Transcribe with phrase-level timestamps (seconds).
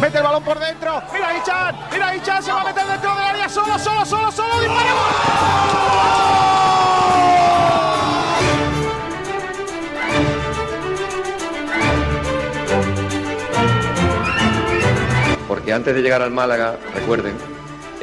[0.00, 1.02] mete el balón por dentro.
[1.12, 4.60] Mira Ichan, mira Ichan, se va a meter dentro del área solo, solo, solo, solo.
[4.60, 5.04] ¡Disparemos!
[15.48, 17.36] Porque antes de llegar al Málaga, recuerden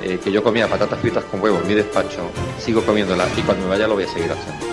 [0.02, 3.63] eh, que yo comía patatas fritas con huevo en mi despacho, sigo comiéndolas y cuando
[3.66, 4.72] me vaya lo voy a seguir haciendo.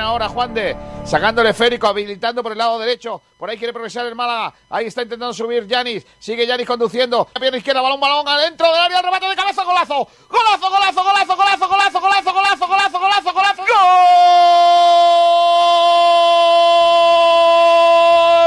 [0.00, 3.20] Ahora Juan de sacando el esférico, habilitando por el lado derecho.
[3.36, 4.54] Por ahí quiere progresar el Málaga.
[4.70, 6.06] Ahí está intentando subir Yanis.
[6.18, 7.26] Sigue Yanis conduciendo.
[7.38, 9.02] Pierna izquierda, balón, balón adentro del área.
[9.02, 10.08] Remate de cabeza, golazo.
[10.28, 13.62] Golazo, golazo, golazo, golazo, golazo, golazo, golazo, golazo, golazo, golazo.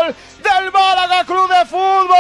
[0.06, 0.16] ¡Gol!
[0.42, 2.16] Del Málaga Club de Fútbol.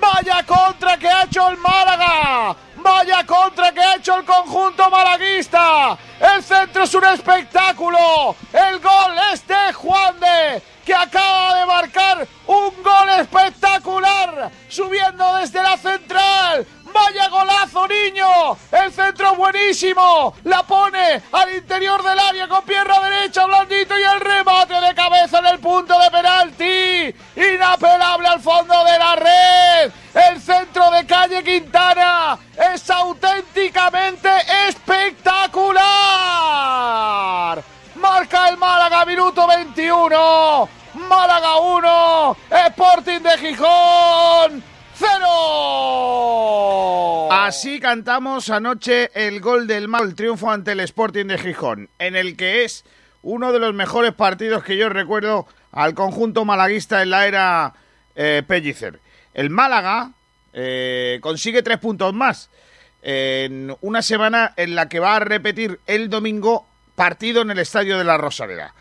[0.00, 2.56] Vaya contra que ha hecho el Málaga.
[2.82, 5.98] Vaya contra que ha hecho el conjunto malaguista.
[6.18, 8.34] El centro es un espectáculo.
[8.52, 14.50] El gol es de Juan de, que acaba de marcar un gol espectacular.
[14.68, 16.66] Subiendo desde la central.
[16.92, 18.56] Vaya golazo, niño.
[18.70, 20.34] El centro buenísimo.
[20.44, 23.98] La pone al interior del área con pierna derecha, blandito.
[23.98, 27.14] Y el remate de cabeza en el punto de penalti.
[27.36, 29.92] Inapelable al fondo de la red.
[30.14, 32.38] El centro de calle Quintana
[32.74, 34.28] es auténticamente
[34.68, 37.62] espectacular.
[37.94, 40.68] Marca el Málaga, minuto 21.
[40.94, 44.64] Málaga 1, Sporting de Gijón
[45.00, 47.32] 0.
[47.32, 52.36] Así cantamos anoche el gol del el triunfo ante el Sporting de Gijón, en el
[52.36, 52.84] que es
[53.22, 57.74] uno de los mejores partidos que yo recuerdo al conjunto malaguista en la era
[58.14, 59.00] eh, Pellicer.
[59.32, 60.10] El Málaga
[60.52, 62.50] eh, consigue tres puntos más
[63.02, 67.96] en una semana en la que va a repetir el domingo partido en el Estadio
[67.96, 68.74] de la Rosaleda.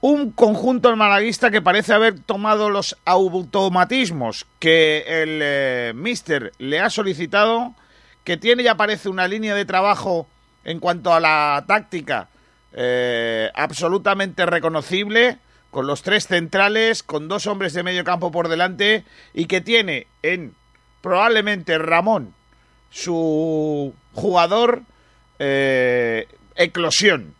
[0.00, 6.90] Un conjunto malaguista que parece haber tomado los automatismos que el eh, Mister le ha
[6.90, 7.74] solicitado,
[8.22, 10.28] que tiene ya parece una línea de trabajo
[10.64, 12.28] en cuanto a la táctica
[12.72, 15.38] eh, absolutamente reconocible,
[15.70, 20.06] con los tres centrales, con dos hombres de medio campo por delante, y que tiene
[20.22, 20.54] en
[21.00, 22.34] probablemente Ramón
[22.90, 24.82] su jugador
[25.38, 27.34] eh, eclosión.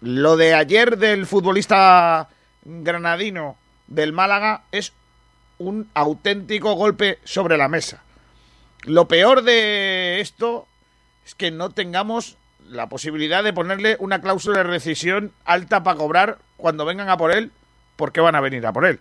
[0.00, 2.28] Lo de ayer del futbolista
[2.64, 4.94] granadino del Málaga es
[5.58, 8.02] un auténtico golpe sobre la mesa.
[8.84, 10.66] Lo peor de esto
[11.26, 16.38] es que no tengamos la posibilidad de ponerle una cláusula de rescisión alta para cobrar
[16.56, 17.52] cuando vengan a por él,
[17.96, 19.00] porque van a venir a por él.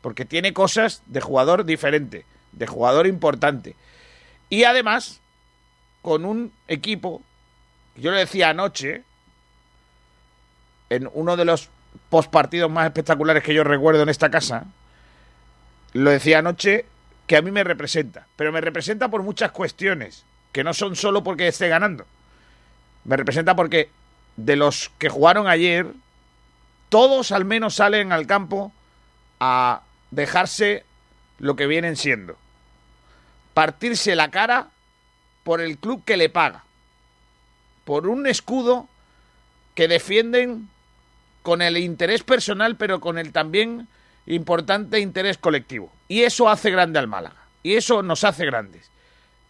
[0.00, 3.74] Porque tiene cosas de jugador diferente, de jugador importante.
[4.48, 5.20] Y además,
[6.02, 7.20] con un equipo,
[7.96, 9.02] yo le decía anoche,
[10.90, 11.68] en uno de los
[12.08, 14.64] postpartidos más espectaculares que yo recuerdo en esta casa,
[15.92, 16.86] lo decía anoche,
[17.26, 18.26] que a mí me representa.
[18.36, 22.06] Pero me representa por muchas cuestiones, que no son solo porque esté ganando.
[23.04, 23.90] Me representa porque
[24.36, 25.86] de los que jugaron ayer,
[26.88, 28.72] todos al menos salen al campo
[29.40, 30.84] a dejarse
[31.38, 32.36] lo que vienen siendo.
[33.54, 34.68] Partirse la cara
[35.44, 36.64] por el club que le paga.
[37.84, 38.88] Por un escudo
[39.74, 40.68] que defienden
[41.46, 43.86] con el interés personal, pero con el también
[44.26, 45.92] importante interés colectivo.
[46.08, 47.36] Y eso hace grande al Málaga.
[47.62, 48.90] Y eso nos hace grandes.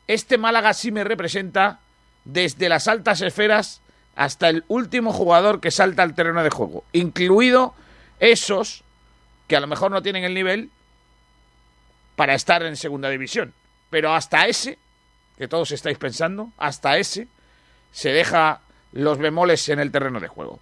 [0.07, 1.81] Este Málaga sí me representa
[2.27, 3.81] desde las altas esferas
[4.15, 7.75] hasta el último jugador que salta al terreno de juego, incluido
[8.21, 8.85] esos
[9.49, 10.69] que a lo mejor no tienen el nivel
[12.15, 13.55] para estar en segunda división.
[13.89, 14.79] Pero hasta ese,
[15.39, 17.27] que todos estáis pensando, hasta ese
[17.91, 18.61] se deja
[18.93, 20.61] los bemoles en el terreno de juego.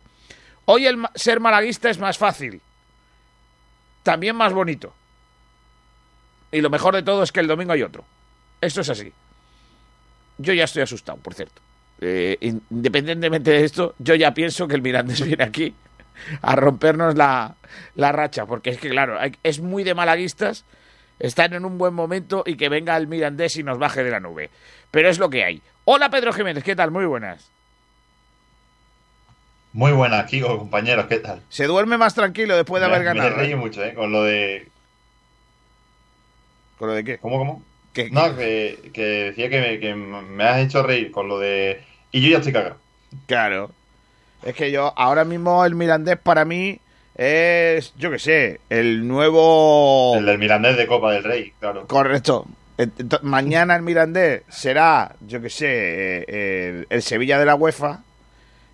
[0.67, 2.61] Hoy el ser malaguista es más fácil,
[4.03, 4.95] también más bonito.
[6.53, 8.05] Y lo mejor de todo es que el domingo hay otro.
[8.61, 9.13] Esto es así.
[10.39, 11.61] Yo ya estoy asustado, por cierto.
[12.01, 12.37] eh,
[12.71, 15.75] independientemente de esto, yo ya pienso que el Mirandés viene aquí
[16.43, 17.57] a rompernos la,
[17.97, 20.65] la racha, porque es que, claro, es muy de malaguistas,
[21.19, 24.21] están en un buen momento y que venga el Mirandés y nos baje de la
[24.21, 24.51] nube.
[24.91, 25.63] Pero es lo que hay.
[25.85, 26.91] Hola Pedro Jiménez, ¿qué tal?
[26.91, 27.54] Muy buenas.
[29.75, 31.43] Muy buenas, Kiko, compañeros, ¿qué tal?
[31.49, 33.31] Se duerme más tranquilo después de haber ganado.
[33.31, 33.57] Me reí ¿eh?
[33.57, 33.93] mucho, ¿eh?
[33.93, 34.69] Con lo de...
[36.79, 37.19] ¿Con lo de qué?
[37.19, 37.63] ¿Cómo, cómo?
[38.13, 41.83] no, que, que, decía que me, que me has hecho reír con lo de...
[42.13, 42.77] Y yo ya estoy cagado.
[43.27, 43.73] Claro.
[44.45, 46.79] Es que yo, ahora mismo el Mirandés para mí
[47.17, 50.15] es, yo qué sé, el nuevo...
[50.17, 51.89] El del Mirandés de Copa del Rey, claro.
[51.89, 52.47] Correcto.
[53.23, 58.05] Mañana el Mirandés será, yo qué sé, eh, el, Sevilla de la UEFA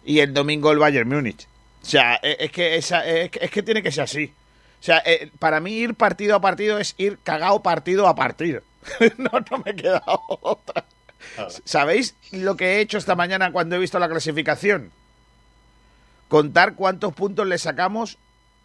[0.05, 1.47] y el domingo el Bayern Múnich.
[1.82, 4.32] O sea, e, es que, esa, es, que tiene que ser así.
[4.81, 8.62] O sea, eh, para mí ir partido a partido es ir cagado partido a partido.
[9.19, 10.85] no, no me he quedado otra.
[11.64, 14.91] ¿Sabéis lo que he hecho esta mañana cuando he visto la clasificación?
[16.29, 18.19] Contar cuántos puntos le sacamos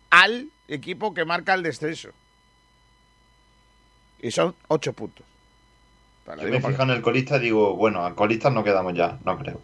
[0.10, 2.10] al equipo que marca el descenso.
[4.22, 5.26] Y son ocho puntos.
[6.26, 9.38] Yo me fijo en el colista y digo, bueno, al colista no quedamos ya, no
[9.38, 9.62] creo.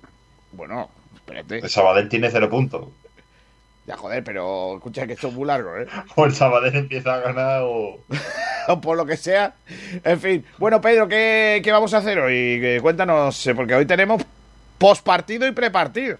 [0.51, 0.89] Bueno,
[1.31, 1.65] espérate.
[1.65, 2.87] El Sabadell tiene cero puntos.
[3.87, 5.87] Ya, joder, pero escucha que esto es muy largo, ¿eh?
[6.15, 7.99] O el Sabadell empieza a ganar o...
[8.67, 9.55] o por lo que sea.
[10.03, 10.45] En fin.
[10.57, 12.79] Bueno, Pedro, ¿qué, qué vamos a hacer hoy?
[12.81, 14.21] Cuéntanos, eh, porque hoy tenemos
[14.77, 16.17] postpartido y prepartido.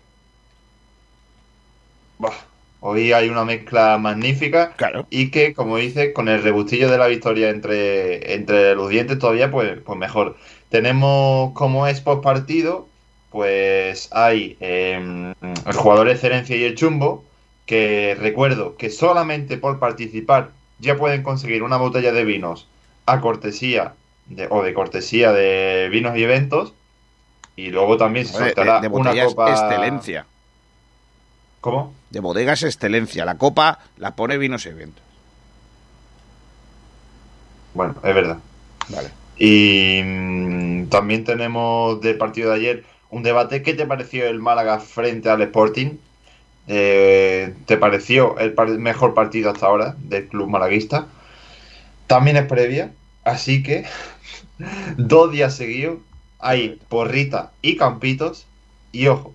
[2.17, 2.33] Bah,
[2.79, 5.07] hoy hay una mezcla magnífica claro.
[5.09, 9.49] y que, como dices, con el rebustillo de la victoria entre, entre los dientes todavía,
[9.49, 10.37] pues, pues mejor.
[10.69, 12.90] Tenemos como es postpartido,
[13.31, 17.23] pues hay em, el jugador de excelencia y el chumbo,
[17.65, 22.67] que recuerdo que solamente por participar ya pueden conseguir una botella de vinos
[23.05, 23.93] a cortesía
[24.27, 26.73] de, o de cortesía de vinos y eventos
[27.55, 30.25] y luego también se soltará una copa excelencia
[31.61, 31.93] ¿Cómo?
[32.09, 33.23] De bodegas excelencia.
[33.23, 35.03] La copa la pone vinos y eventos.
[37.75, 38.39] Bueno, es verdad.
[38.89, 39.11] Vale.
[39.37, 43.61] Y mm, también tenemos del partido de ayer un debate.
[43.61, 45.97] ¿Qué te pareció el Málaga frente al Sporting?
[46.67, 51.07] Eh, ¿Te pareció el mejor partido hasta ahora del club malaguista?
[52.07, 52.91] También es previa,
[53.23, 53.85] así que
[54.97, 55.99] dos días seguidos
[56.39, 58.47] hay porrita y campitos.
[58.91, 59.33] Y ojo,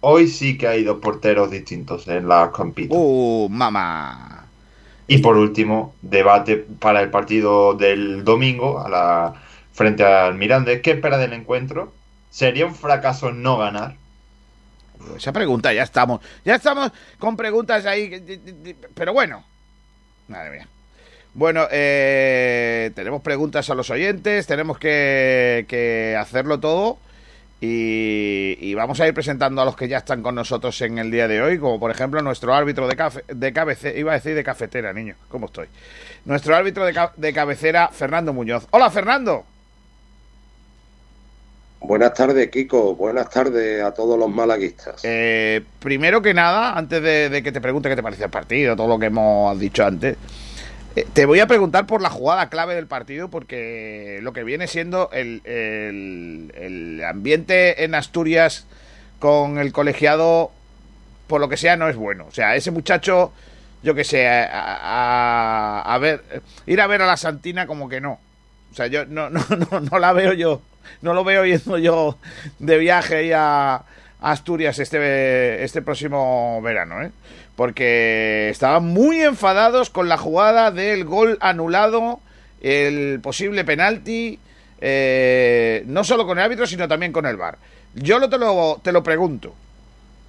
[0.00, 2.96] hoy sí que hay dos porteros distintos en la campitas.
[2.98, 4.46] ¡Uh, mamá!
[5.06, 9.34] Y por último, debate para el partido del domingo a la,
[9.72, 10.80] frente al Mirandés.
[10.80, 11.92] ¿Qué espera del encuentro?
[12.34, 13.94] ¿Sería un fracaso no ganar?
[15.16, 16.20] Esa pregunta ya estamos.
[16.44, 18.42] Ya estamos con preguntas ahí.
[18.92, 19.44] Pero bueno.
[20.26, 20.68] Madre mía.
[21.32, 24.48] Bueno, eh, tenemos preguntas a los oyentes.
[24.48, 26.98] Tenemos que, hacerlo todo.
[27.60, 31.28] Y, vamos a ir presentando a los que ya están con nosotros en el día
[31.28, 34.42] de hoy, como por ejemplo nuestro árbitro de, cafe, de cabecera, iba a decir de
[34.42, 35.68] cafetera, niño, ¿cómo estoy?
[36.24, 38.66] Nuestro árbitro de cabecera, Fernando Muñoz.
[38.72, 39.46] Hola, Fernando.
[41.86, 42.94] Buenas tardes, Kiko.
[42.94, 45.02] Buenas tardes a todos los malaguistas.
[45.02, 48.88] Eh, primero que nada, antes de, que te pregunte qué te parece el partido, todo
[48.88, 50.16] lo que hemos dicho antes,
[50.96, 54.66] eh, te voy a preguntar por la jugada clave del partido, porque lo que viene
[54.66, 55.42] siendo el,
[57.06, 58.66] ambiente en Asturias
[59.18, 60.52] con el colegiado,
[61.26, 62.24] por lo que sea, no es bueno.
[62.26, 63.30] O sea, ese muchacho,
[63.82, 66.22] yo que sé, a, a ver,
[66.64, 68.18] ir a ver a la Santina como que no.
[68.72, 70.62] O sea, yo no, no, no, no la veo yo
[71.02, 72.18] no lo veo yendo yo
[72.58, 73.84] de viaje a
[74.20, 77.10] Asturias este, este próximo verano, ¿eh?
[77.56, 82.20] porque estaban muy enfadados con la jugada del gol anulado,
[82.62, 84.38] el posible penalti,
[84.80, 87.58] eh, no solo con el árbitro, sino también con el VAR.
[87.94, 89.54] Yo lo te, lo, te lo pregunto.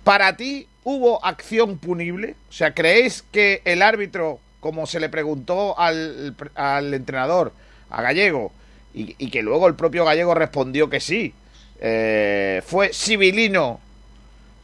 [0.03, 2.35] ¿Para ti hubo acción punible?
[2.49, 7.53] O sea, ¿creéis que el árbitro, como se le preguntó al, al entrenador,
[7.89, 8.51] a Gallego,
[8.95, 11.33] y, que luego el propio gallego respondió que sí.
[11.79, 13.81] Eh, fue civilino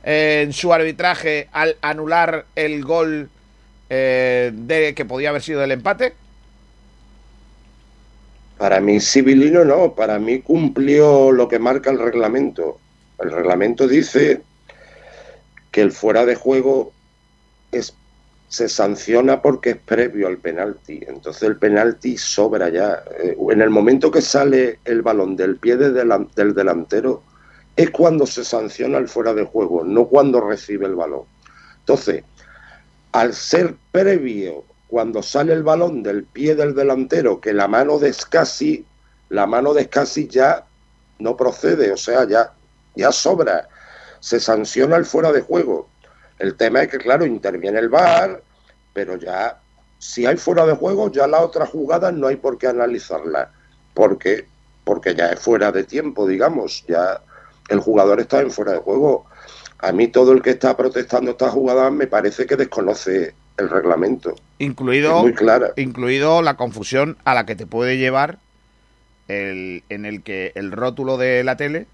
[0.03, 3.29] en su arbitraje al anular el gol
[3.89, 6.13] eh, de que podía haber sido del empate.
[8.57, 12.79] Para mí civilino no, para mí cumplió lo que marca el reglamento.
[13.19, 14.41] El reglamento dice
[15.71, 16.93] que el fuera de juego
[17.71, 17.93] es
[18.51, 20.99] se sanciona porque es previo al penalti.
[21.07, 23.01] Entonces el penalti sobra ya.
[23.17, 27.23] Eh, en el momento que sale el balón del pie del delantero
[27.77, 31.21] es cuando se sanciona el fuera de juego, no cuando recibe el balón.
[31.79, 32.25] Entonces,
[33.13, 38.11] al ser previo, cuando sale el balón del pie del delantero, que la mano de
[38.11, 38.85] Scassi,
[39.29, 40.65] la mano de Scassi ya
[41.19, 42.51] no procede, o sea, ya,
[42.95, 43.69] ya sobra
[44.19, 45.87] se sanciona el fuera de juego.
[46.41, 48.41] El tema es que, claro, interviene el VAR,
[48.93, 49.59] pero ya,
[49.99, 53.51] si hay fuera de juego, ya la otra jugada no hay por qué analizarla,
[53.93, 54.45] porque,
[54.83, 57.21] porque ya es fuera de tiempo, digamos, ya
[57.69, 59.27] el jugador está en fuera de juego.
[59.77, 64.33] A mí todo el que está protestando esta jugada me parece que desconoce el reglamento.
[64.57, 65.73] Incluido, muy clara.
[65.75, 68.39] incluido la confusión a la que te puede llevar
[69.27, 71.85] el, en el que el rótulo de la tele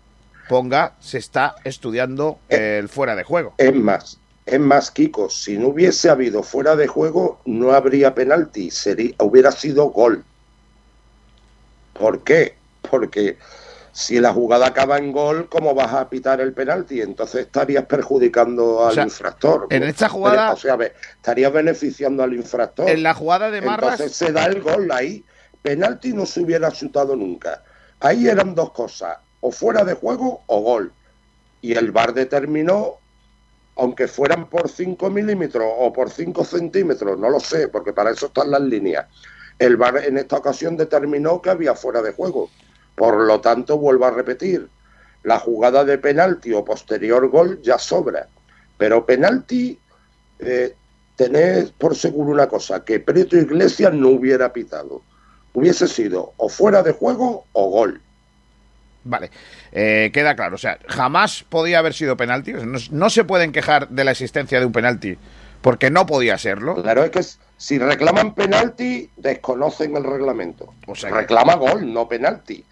[0.48, 3.54] ponga se está estudiando Eh, el fuera de juego.
[3.58, 8.72] Es más, es más, Kiko, si no hubiese habido fuera de juego, no habría penalti,
[8.72, 10.24] sería, hubiera sido gol.
[11.94, 12.56] ¿Por qué?
[12.89, 13.38] Porque
[13.92, 17.01] si la jugada acaba en gol, ¿cómo vas a pitar el penalti?
[17.01, 19.68] Entonces estarías perjudicando al sea, infractor.
[19.70, 20.77] en esta jugada- O sea,
[21.18, 22.89] estarías beneficiando al infractor.
[22.89, 25.25] En la jugada de Marras, Entonces se da el gol ahí.
[25.62, 27.63] Penalti no se hubiera chutado nunca.
[28.00, 30.94] Ahí eran dos cosas, o fuera de juego o gol.
[31.62, 33.00] Y el VAR determinó,
[33.78, 38.28] aunque fueran por 5 milímetros o por 5 centímetros, no lo sé, porque para eso
[38.28, 39.06] están las líneas.
[39.60, 42.50] El VAR en esta ocasión determinó que había fuera de juego.
[42.96, 44.68] Por lo tanto, vuelvo a repetir,
[45.24, 48.28] la jugada de penalti o posterior gol ya sobra.
[48.78, 49.80] Pero penalti,
[50.40, 50.76] eh,
[51.16, 55.02] tened por seguro una cosa, que Preto Iglesias no hubiera pitado.
[55.54, 58.02] Hubiese sido o fuera de juego o gol.
[59.08, 59.32] Vale,
[59.72, 60.56] eh, queda claro.
[60.56, 62.54] O sea, jamás podía haber sido penalti.
[62.54, 65.18] No, no se pueden quejar de la existencia de un penalti
[65.62, 66.82] porque no podía serlo.
[66.82, 67.24] Claro, es que
[67.58, 70.74] si reclaman penalti, desconocen el reglamento.
[70.86, 72.64] O sea que- Reclama gol, no penalti.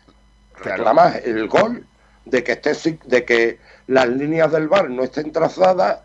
[0.54, 0.78] Claro.
[0.78, 1.86] Reclama el gol
[2.26, 6.00] de que esté de que las líneas del bar no estén trazadas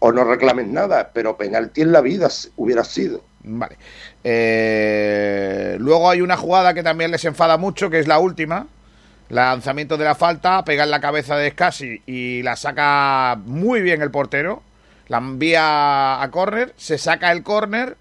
[0.00, 3.22] o no reclamen nada, pero penalti en la vida hubiera sido.
[3.44, 3.76] Vale.
[4.24, 8.66] Eh, luego hay una jugada que también les enfada mucho, que es la última.
[9.32, 14.02] Lanzamiento de la falta, pega en la cabeza de Scassi y la saca muy bien
[14.02, 14.62] el portero.
[15.08, 17.96] La envía a córner, se saca el córner,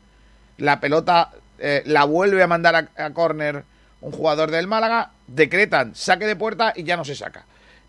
[0.58, 3.64] la pelota eh, la vuelve a mandar a, a córner
[4.02, 7.46] un jugador del Málaga, decretan saque de puerta y ya no se saca.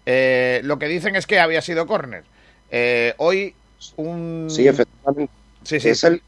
[0.07, 2.23] Eh, lo que dicen es que había sido córner.
[2.71, 3.57] Eh, hoy
[3.97, 4.47] un...
[4.49, 5.33] Sí, efectivamente.
[5.65, 5.89] Sí, sí.
[5.89, 6.23] Es el,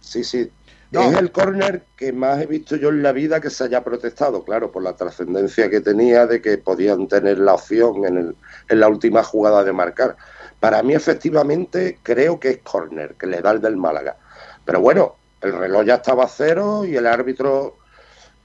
[0.00, 0.50] sí, sí.
[0.90, 1.02] No.
[1.02, 4.42] Es el córner que más he visto yo en la vida que se haya protestado,
[4.42, 8.36] claro, por la trascendencia que tenía de que podían tener la opción en, el,
[8.70, 10.16] en la última jugada de marcar.
[10.60, 14.16] Para mí, efectivamente, creo que es córner, que le da el del Málaga.
[14.64, 17.76] Pero bueno, el reloj ya estaba a cero y el árbitro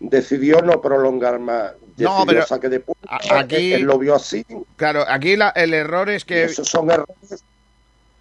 [0.01, 1.71] decidió no prolongar más.
[1.71, 4.45] No, Decidió pero saque de puerta, a- aquí- él lo vio así.
[4.75, 6.43] Claro, aquí la- el error es y que...
[6.43, 7.43] esos son errores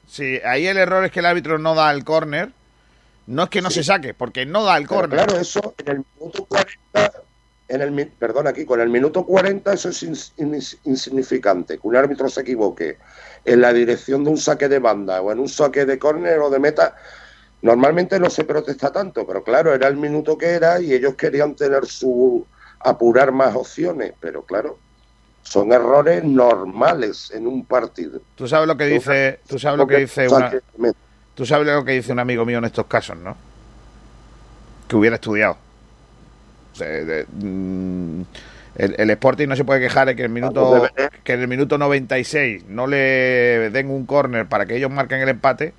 [0.06, 2.50] Sí, ahí el error es que el árbitro no da el córner.
[3.26, 3.76] No es que no Sí.
[3.76, 5.24] se saque, porque no da el córner.
[5.24, 7.12] claro, eso en el minuto 40,
[7.68, 11.78] en el, perdón, aquí, con el minuto 40 eso es ins- ins- insignificante.
[11.78, 12.98] Que un árbitro se equivoque
[13.44, 16.50] en la dirección de un saque de banda o en un saque de córner o
[16.50, 16.96] de meta,
[17.62, 21.54] normalmente no se protesta tanto, pero claro, era el minuto que era y ellos querían
[21.54, 22.44] tener su
[22.80, 24.78] apurar más opciones, pero claro,
[25.42, 28.20] son errores normales en un partido.
[28.34, 30.52] Tú sabes lo que dice, tú sabes lo que dice una.
[31.34, 33.36] Tú sabes lo que dice un amigo mío en estos casos, ¿no?
[34.88, 35.56] Que hubiera estudiado.
[36.72, 38.22] O sea, de- mm,
[38.76, 41.10] el, el Sporting no se puede quejar de que el minuto Vamos, debería.
[41.22, 45.28] que en el minuto 96 no le den un córner para que ellos marquen el
[45.28, 45.74] empate.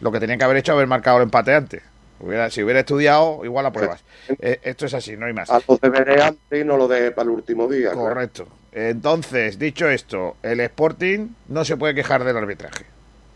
[0.00, 1.82] Lo que tenían que haber hecho es haber marcado el empate antes.
[2.20, 4.02] Hubiera- si hubiera estudiado, igual apruebas.
[4.40, 5.50] Eh, esto es así, no hay más.
[5.50, 7.90] A los deberes antes y no lo deje para el último día.
[7.92, 8.08] claro.
[8.08, 8.46] Correcto.
[8.72, 12.84] Entonces, dicho esto, el Sporting no se puede quejar del arbitraje.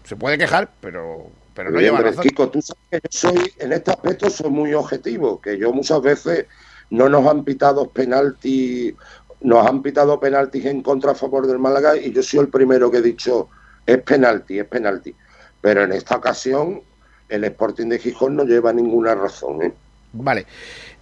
[0.05, 2.23] Se puede quejar, pero, pero no lleva hombre, razón.
[2.23, 6.01] Kiko, tú sabes que yo soy, en este aspecto soy muy objetivo, que yo muchas
[6.01, 6.47] veces
[6.89, 8.97] no nos han pitado penalti,
[9.43, 12.91] nos han pitado penaltis en contra a favor del Málaga y yo soy el primero
[12.91, 13.51] que he dicho
[13.85, 15.15] es penalti, es penalti.
[15.61, 16.81] Pero en esta ocasión
[17.29, 19.63] el Sporting de Gijón no lleva ninguna razón.
[19.63, 19.75] ¿eh?
[20.15, 20.47] Vale.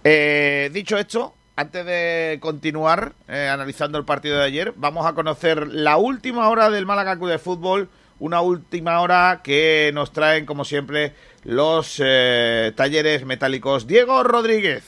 [0.03, 5.69] Eh, dicho esto, antes de continuar eh, analizando el partido de ayer, vamos a conocer
[5.69, 7.87] la última hora del Málaga Club de Fútbol.
[8.19, 13.87] Una última hora que nos traen, como siempre, los eh, talleres metálicos.
[13.87, 14.83] Diego Rodríguez.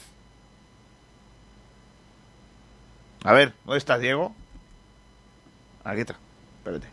[3.24, 4.36] A ver, ¿dónde estás, Diego?
[5.84, 6.16] Aquí está.
[6.58, 6.88] Espérate.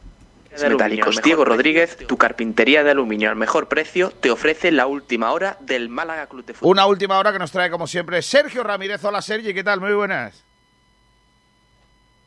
[0.68, 5.56] Metálicos Diego Rodríguez, tu carpintería de aluminio al mejor precio, te ofrece la última hora
[5.60, 6.72] del Málaga Club de Fútbol.
[6.72, 9.04] Una última hora que nos trae, como siempre, Sergio Ramírez.
[9.04, 9.80] Hola, Sergi, ¿qué tal?
[9.80, 10.47] Muy buenas.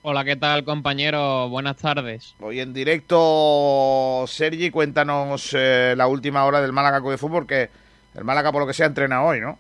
[0.04, 1.48] Hola, ¿qué tal, compañero?
[1.50, 2.34] Buenas tardes.
[2.40, 7.70] Hoy en directo, Sergi, cuéntanos eh, la última hora del Málaga Club de Fútbol, que
[8.16, 9.60] el Málaga, por lo que sea, entrena hoy, ¿no?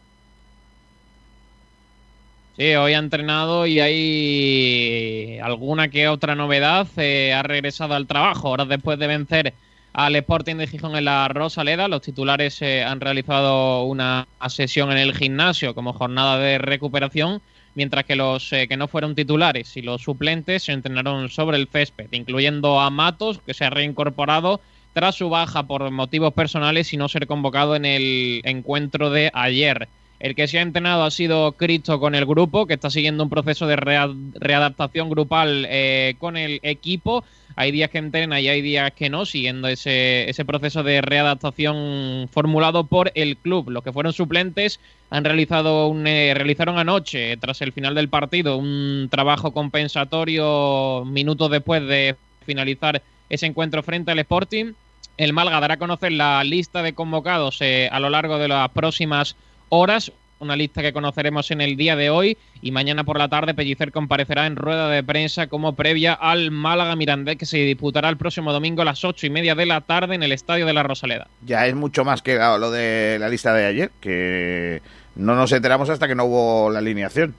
[2.57, 6.87] Sí, hoy ha entrenado y hay alguna que otra novedad.
[6.97, 9.53] Eh, ha regresado al trabajo horas después de vencer
[9.93, 11.87] al Sporting de Gijón en la Rosaleda.
[11.87, 17.43] Los titulares eh, han realizado una sesión en el gimnasio como jornada de recuperación,
[17.75, 21.67] mientras que los eh, que no fueron titulares y los suplentes se entrenaron sobre el
[21.67, 24.61] césped, incluyendo a Matos, que se ha reincorporado
[24.93, 29.87] tras su baja por motivos personales y no ser convocado en el encuentro de ayer.
[30.19, 33.29] El que se ha entrenado ha sido Cristo con el grupo, que está siguiendo un
[33.29, 37.23] proceso de readaptación grupal eh, con el equipo.
[37.61, 42.27] Hay días que entrena y hay días que no, siguiendo ese, ese proceso de readaptación
[42.33, 43.69] formulado por el club.
[43.69, 44.79] Los que fueron suplentes
[45.11, 51.51] han realizado un, eh, realizaron anoche, tras el final del partido, un trabajo compensatorio minutos
[51.51, 52.15] después de
[52.47, 54.73] finalizar ese encuentro frente al Sporting.
[55.17, 58.71] El Malga dará a conocer la lista de convocados eh, a lo largo de las
[58.71, 59.35] próximas
[59.69, 60.11] horas,
[60.41, 63.91] una lista que conoceremos en el día de hoy y mañana por la tarde Pellicer
[63.91, 68.51] comparecerá en rueda de prensa como previa al Málaga Mirandés que se disputará el próximo
[68.51, 71.27] domingo a las ocho y media de la tarde en el Estadio de la Rosaleda.
[71.45, 74.81] Ya es mucho más que lo de la lista de ayer, que
[75.15, 77.35] no nos enteramos hasta que no hubo la alineación.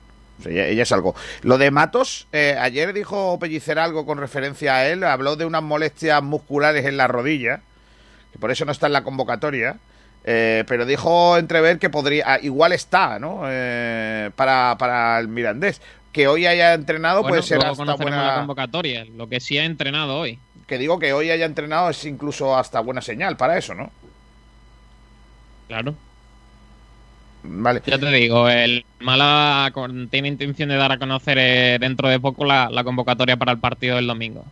[0.46, 1.14] ella, es algo.
[1.42, 5.62] Lo de Matos, eh, ayer dijo Pellicer algo con referencia a él, habló de unas
[5.62, 7.62] molestias musculares en la rodilla,
[8.32, 9.78] que por eso no está en la convocatoria.
[10.24, 13.42] Eh, pero dijo entrever que podría, ah, igual está, ¿no?
[13.46, 15.80] Eh, para, para el Mirandés.
[16.12, 20.18] Que hoy haya entrenado puede ser hasta buena la convocatoria, lo que sí ha entrenado
[20.18, 20.38] hoy.
[20.66, 23.90] Que digo que hoy haya entrenado es incluso hasta buena señal para eso, ¿no?
[25.68, 25.94] Claro.
[27.44, 27.82] Vale.
[27.86, 29.72] Ya te digo, el Mala
[30.10, 33.96] tiene intención de dar a conocer eh, dentro de poco la convocatoria para el partido
[33.96, 34.44] del domingo.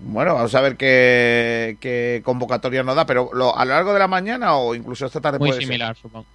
[0.00, 4.56] Bueno, vamos a ver qué, convocatoria nos da, pero a lo largo de la mañana
[4.56, 6.26] o incluso esta tarde Muy similar, supongo.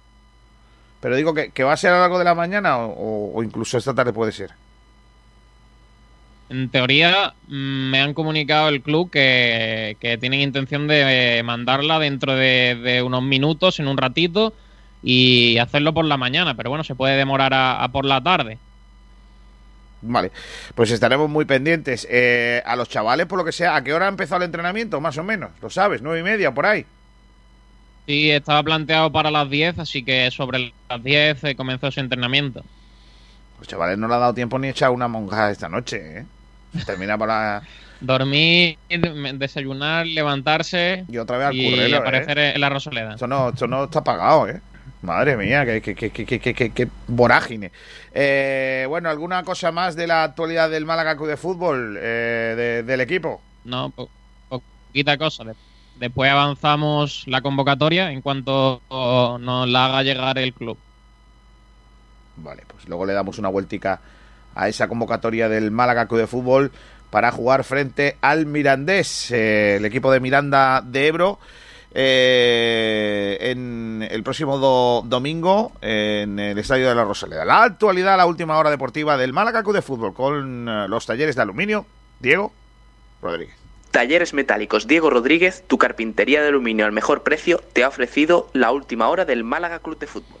[1.00, 3.94] Pero digo que, va a ser a lo largo de la mañana o, incluso esta
[3.94, 4.50] tarde puede ser.
[6.50, 13.02] En teoría, mm, me han comunicado el club que, tienen intención de mandarla dentro de,
[13.04, 14.52] unos minutos, en un ratito,
[15.02, 18.58] y hacerlo por la mañana, pero bueno, se puede demorar a por la tarde.
[20.02, 20.32] Vale,
[20.74, 22.06] pues estaremos muy pendientes.
[22.10, 25.00] Eh, a los chavales, por lo que sea, ¿a qué hora ha empezado el entrenamiento?
[25.00, 26.86] Más o menos, lo sabes, nueve y media, por ahí.
[28.06, 32.64] Sí, estaba planteado para las diez, así que sobre las diez eh, comenzó ese entrenamiento.
[33.58, 36.26] Los chavales no le ha dado tiempo ni echar una monja esta noche, ¿eh?
[36.86, 37.62] Termina para...
[38.00, 38.78] Dormir,
[39.34, 43.12] desayunar, levantarse y otra vez al y aparecer en la Rosaleda.
[43.12, 44.62] Esto no, esto no está pagado, ¿eh?
[45.02, 47.72] Madre mía, qué, qué, vorágine.
[48.12, 53.00] Eh, bueno, ¿alguna cosa más de la actualidad del Málaga Club de Fútbol, eh, del
[53.00, 53.40] equipo?
[53.64, 53.92] No,
[54.48, 55.44] poquita cosa.
[55.98, 60.76] Después avanzamos la convocatoria en cuanto nos la haga llegar el club.
[62.36, 64.00] Vale, pues luego le damos una vueltica
[64.54, 66.72] a esa convocatoria del Málaga Club de Fútbol
[67.10, 71.38] para jugar frente al Mirandés, eh, el equipo de Miranda de Ebro
[71.92, 74.58] eh, en el próximo
[75.04, 77.44] domingo en el Estadio de la Rosaleda.
[77.44, 81.42] La actualidad, la última hora deportiva del Málaga de Fútbol con eh, los talleres de
[81.42, 81.86] aluminio.
[82.18, 82.52] Diego
[83.22, 83.56] Rodríguez.
[83.90, 88.70] Talleres Metálicos Diego Rodríguez, tu carpintería de aluminio al mejor precio, te ha ofrecido la
[88.70, 90.40] última hora del Málaga Club de Fútbol.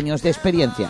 [0.01, 0.89] años de experiencia.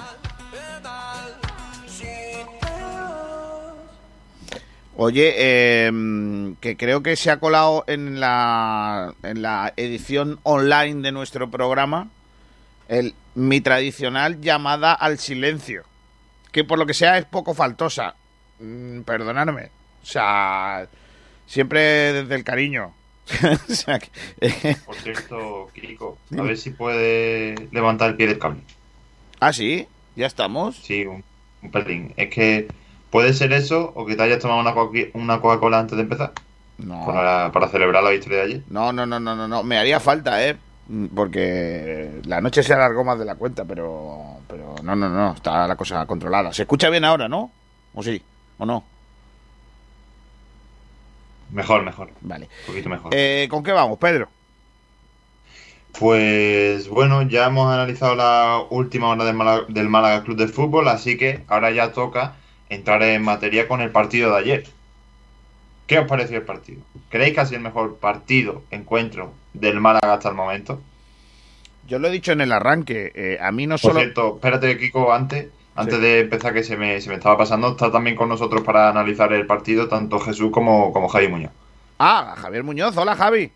[4.96, 11.12] Oye, em, que creo que se ha colado en la, en la edición online de
[11.12, 12.10] nuestro programa
[12.88, 15.84] el, mi tradicional llamada al silencio,
[16.54, 18.16] que por lo que sea es poco faltosa.
[18.60, 19.72] Mm, perdonadme.
[20.04, 20.88] O sea,
[21.48, 22.94] siempre desde el cariño.
[24.86, 28.62] por cierto, Kiko, a ver si puede levantar el pie del cable.
[29.42, 30.76] Ah, sí, ya estamos.
[30.78, 31.24] Sí, un,
[31.72, 32.14] pelín.
[32.16, 32.68] Es que
[33.10, 34.76] puede ser eso o que te hayas tomado una,
[35.16, 36.32] una Coca-Cola antes de empezar.
[36.78, 37.08] No.
[37.08, 38.64] Para, celebrar la victoria de ayer.
[38.70, 39.64] No, no, no, no, no, no.
[39.64, 40.58] Me haría falta, ¿eh?
[41.16, 45.34] Porque la noche se alargó más de la cuenta, pero, pero no, no, no.
[45.34, 46.54] Está la cosa controlada.
[46.54, 47.52] Se escucha bien ahora, ¿no?
[47.96, 48.22] ¿O sí?
[48.60, 48.84] ¿O no?
[51.50, 52.12] Mejor, mejor.
[52.22, 52.46] Vale.
[52.46, 53.12] Un poquito mejor.
[53.16, 54.30] Eh, ¿Con qué vamos, Pedro?
[55.98, 60.88] Pues bueno, ya hemos analizado la última hora del Málaga, del Málaga Club de Fútbol,
[60.88, 62.36] así que ahora ya toca
[62.70, 64.64] entrar en materia con el partido de ayer.
[65.88, 66.82] ¿Qué os pareció el partido?
[67.10, 70.82] ¿Creéis que ha sido el mejor partido, encuentro del Málaga hasta el momento?
[71.88, 74.00] Yo lo he dicho en el arranque, eh, a mí no Por solo...
[74.00, 76.02] cierto, espérate, Kiko, antes, antes Sí.
[76.02, 79.34] de empezar que se me, se me estaba pasando, está también con nosotros para analizar
[79.34, 81.52] el partido tanto Jesús como, como Javi Muñoz.
[82.00, 83.52] Ah, Javier Muñoz, hola Javi.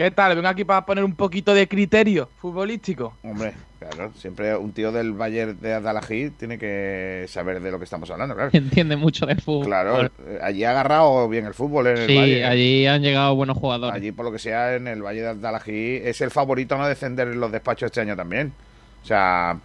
[0.00, 0.34] ¿Qué tal?
[0.34, 3.18] Vengo aquí para poner un poquito de criterio futbolístico.
[3.22, 7.84] Hombre, claro, siempre un tío del Bayern de Adalají tiene que saber de lo que
[7.84, 8.48] estamos hablando, claro.
[8.54, 9.66] Entiende mucho de fútbol.
[9.66, 10.10] Claro,
[10.40, 12.44] allí ha agarrado bien el fútbol en el Sí, Valle.
[12.46, 13.94] allí han llegado buenos jugadores.
[13.94, 16.86] Allí, por lo que sea, en el Valle de Adalají es el favorito a no
[16.88, 18.54] descender en los despachos este año también.
[19.02, 19.58] O sea,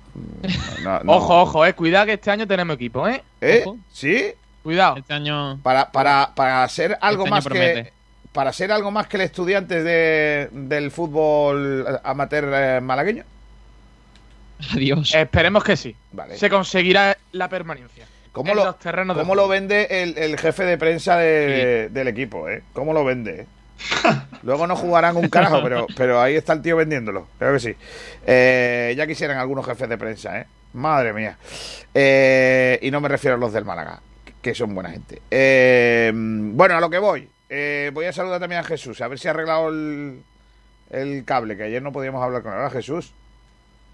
[0.83, 1.71] no- no- Ojo, ojo, eh.
[1.71, 3.23] Cuidado que este año tenemos equipo, eh.
[3.39, 3.63] ¿Eh?
[3.65, 3.77] Ojo.
[3.89, 4.33] ¿Sí?
[4.63, 4.97] Cuidado.
[4.97, 7.93] Este año Para, para, para ser algo Este más que.
[8.35, 13.23] Para ser algo más que el estudiante de, del fútbol amateur eh, malagueño.
[14.73, 15.15] Adiós.
[15.15, 15.95] Esperemos que sí.
[16.11, 16.37] Vale.
[16.37, 18.05] Se conseguirá la permanencia.
[18.33, 22.07] ¿Cómo en lo, los terrenos cómo lo vende el, el jefe de prensa de- del
[22.09, 22.49] equipo?
[22.49, 22.61] ¿eh?
[22.73, 23.47] ¿Cómo lo vende?
[24.43, 27.27] Luego no jugarán un carajo, pero, pero ahí está el tío vendiéndolo.
[27.39, 27.75] Creo que sí.
[28.27, 30.45] Eh, ya quisieran algunos jefes de prensa, ¿eh?
[30.73, 31.37] Madre mía.
[31.93, 34.01] Eh, y no me refiero a los del Málaga,
[34.41, 35.21] que son buena gente.
[35.31, 37.29] Eh, bueno, a lo que voy.
[37.49, 40.21] Eh, voy a saludar también a Jesús, a ver si ha arreglado el,
[40.89, 42.59] el cable, que ayer no podíamos hablar con él.
[42.59, 43.13] Hola, Jesús.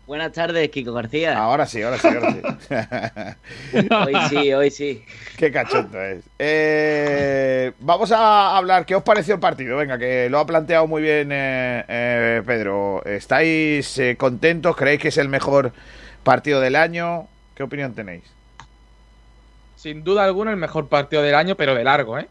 [0.07, 1.37] Buenas tardes, Kiko García.
[1.37, 3.85] Ahora sí, ahora sí, ahora sí.
[3.95, 5.05] Hoy sí, hoy sí.
[5.37, 6.23] Qué cachondo es.
[6.37, 8.85] Eh, vamos a hablar.
[8.85, 9.77] ¿Qué os pareció el partido?
[9.77, 13.05] Venga, que lo ha planteado muy bien eh, eh, Pedro.
[13.05, 14.75] ¿Estáis eh, contentos?
[14.75, 15.71] ¿Creéis que es el mejor
[16.23, 17.27] partido del año?
[17.55, 18.23] ¿Qué opinión tenéis?
[19.77, 22.27] Sin duda alguna el mejor partido del año, pero de largo, ¿eh?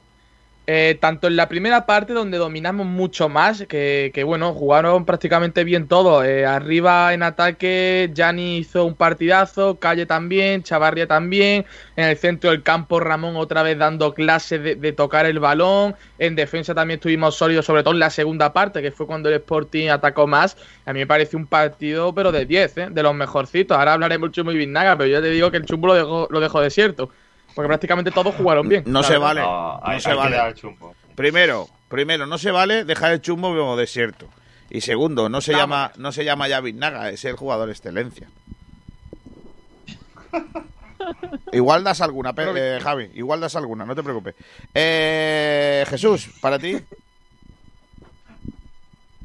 [0.66, 5.88] Eh, tanto en la primera parte donde dominamos mucho más, que, bueno, jugaron prácticamente bien
[5.88, 6.23] todo.
[6.23, 11.66] Eh, arriba en ataque, Gianni hizo un partidazo, Calle también, Chavarria también.
[11.96, 15.96] En el centro del campo, Ramón otra vez dando clases de, tocar el balón.
[16.18, 19.37] En defensa también estuvimos sólidos, sobre todo en la segunda parte, que fue cuando el
[19.37, 20.57] Sporting atacó más.
[20.87, 22.88] A mí me pareció un partido, pero de 10, ¿eh?
[22.92, 23.77] de los mejorcitos.
[23.77, 26.38] Ahora hablaremos mucho muy Vinaga, pero yo te digo que el chumbo lo dejó, lo
[26.38, 27.11] dejó desierto.
[27.54, 28.84] Porque prácticamente todos jugaron bien.
[28.86, 29.40] No se vale.
[29.40, 30.36] No, hay- no se vale.
[31.14, 34.26] Primero, primero, no se vale dejar el chumbo como desierto.
[34.70, 38.28] Y segundo, no se llama, no se llama Yavis Naga, es el jugador excelencia.
[41.52, 43.10] Igual das alguna, Pe- eh, Javi.
[43.14, 44.34] Igual das alguna, no te preocupes.
[44.74, 46.76] Eh, Jesús, para ti.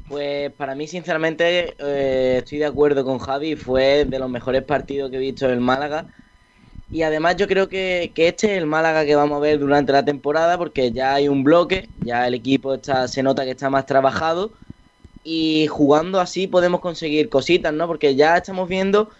[0.08, 3.56] Pues para mí, sinceramente, eh, estoy de acuerdo con Javi.
[3.56, 6.06] Fue de los mejores partidos que he visto en el Málaga.
[6.90, 9.92] Y además yo creo que, que este es el Málaga que vamos a ver durante
[9.92, 13.70] la temporada porque ya hay un bloque, ya el equipo está, se nota que está
[13.70, 14.52] más trabajado
[15.24, 17.88] y jugando así podemos conseguir cositas, ¿no?
[17.88, 19.10] Porque ya estamos viendo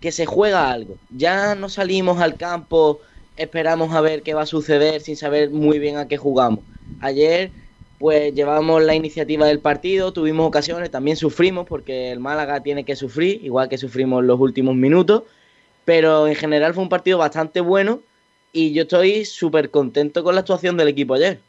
[0.00, 0.96] que se juega algo.
[1.16, 3.00] Ya no salimos al campo,
[3.36, 6.64] esperamos a ver qué va a suceder sin saber muy bien a qué jugamos.
[7.00, 7.52] Ayer
[7.98, 12.96] pues llevamos la iniciativa del partido, tuvimos ocasiones, también sufrimos porque el Málaga tiene que
[12.96, 15.22] sufrir, igual que sufrimos los últimos minutos,
[15.84, 18.00] pero en general fue un partido bastante bueno
[18.52, 21.40] y yo estoy súper contento con la actuación del equipo ayer.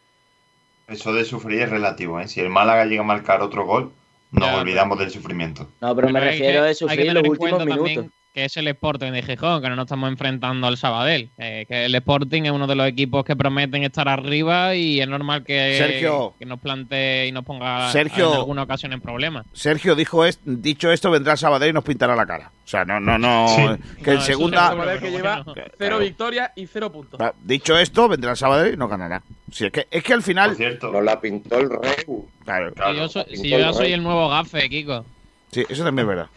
[0.88, 2.28] Eso de sufrir es relativo, ¿eh?
[2.28, 3.92] Si el Málaga llega a marcar otro gol,
[4.32, 5.68] nos Ya, olvidamos del sufrimiento.
[5.82, 7.76] No, pero me Pero refiero que- a sufrir los últimos minutos.
[7.94, 11.30] también que es el Sporting de Gijón, que no nos estamos enfrentando al Sabadell.
[11.38, 15.08] Eh, que el Sporting es uno de los equipos que prometen estar arriba y es
[15.08, 16.34] normal que, Sergio.
[16.40, 18.32] que nos plantee y nos ponga Sergio.
[18.32, 19.46] en alguna ocasión en problemas.
[19.54, 22.52] Sergio dijo es, dicho esto, vendrá el Sabadell y nos pintará la cara.
[22.66, 23.48] O sea, no, no, no.
[23.50, 23.62] Sí.
[24.04, 24.68] Que en No, eso segunda.
[24.70, 25.62] Sabadell que lleva bueno.
[25.78, 27.20] cero victorias y cero puntos.
[27.22, 29.22] Ah, Dicho esto, vendrá el Sabadell y nos ganará.
[29.52, 30.56] Si es, que, es que al Por final.
[30.56, 32.28] cierto, Nos la pintó el Reu.
[32.44, 35.06] Claro, claro, si yo, soy, si pintó yo ya el soy el nuevo gafe, Kiko.
[35.52, 36.28] sí, eso también es verdad.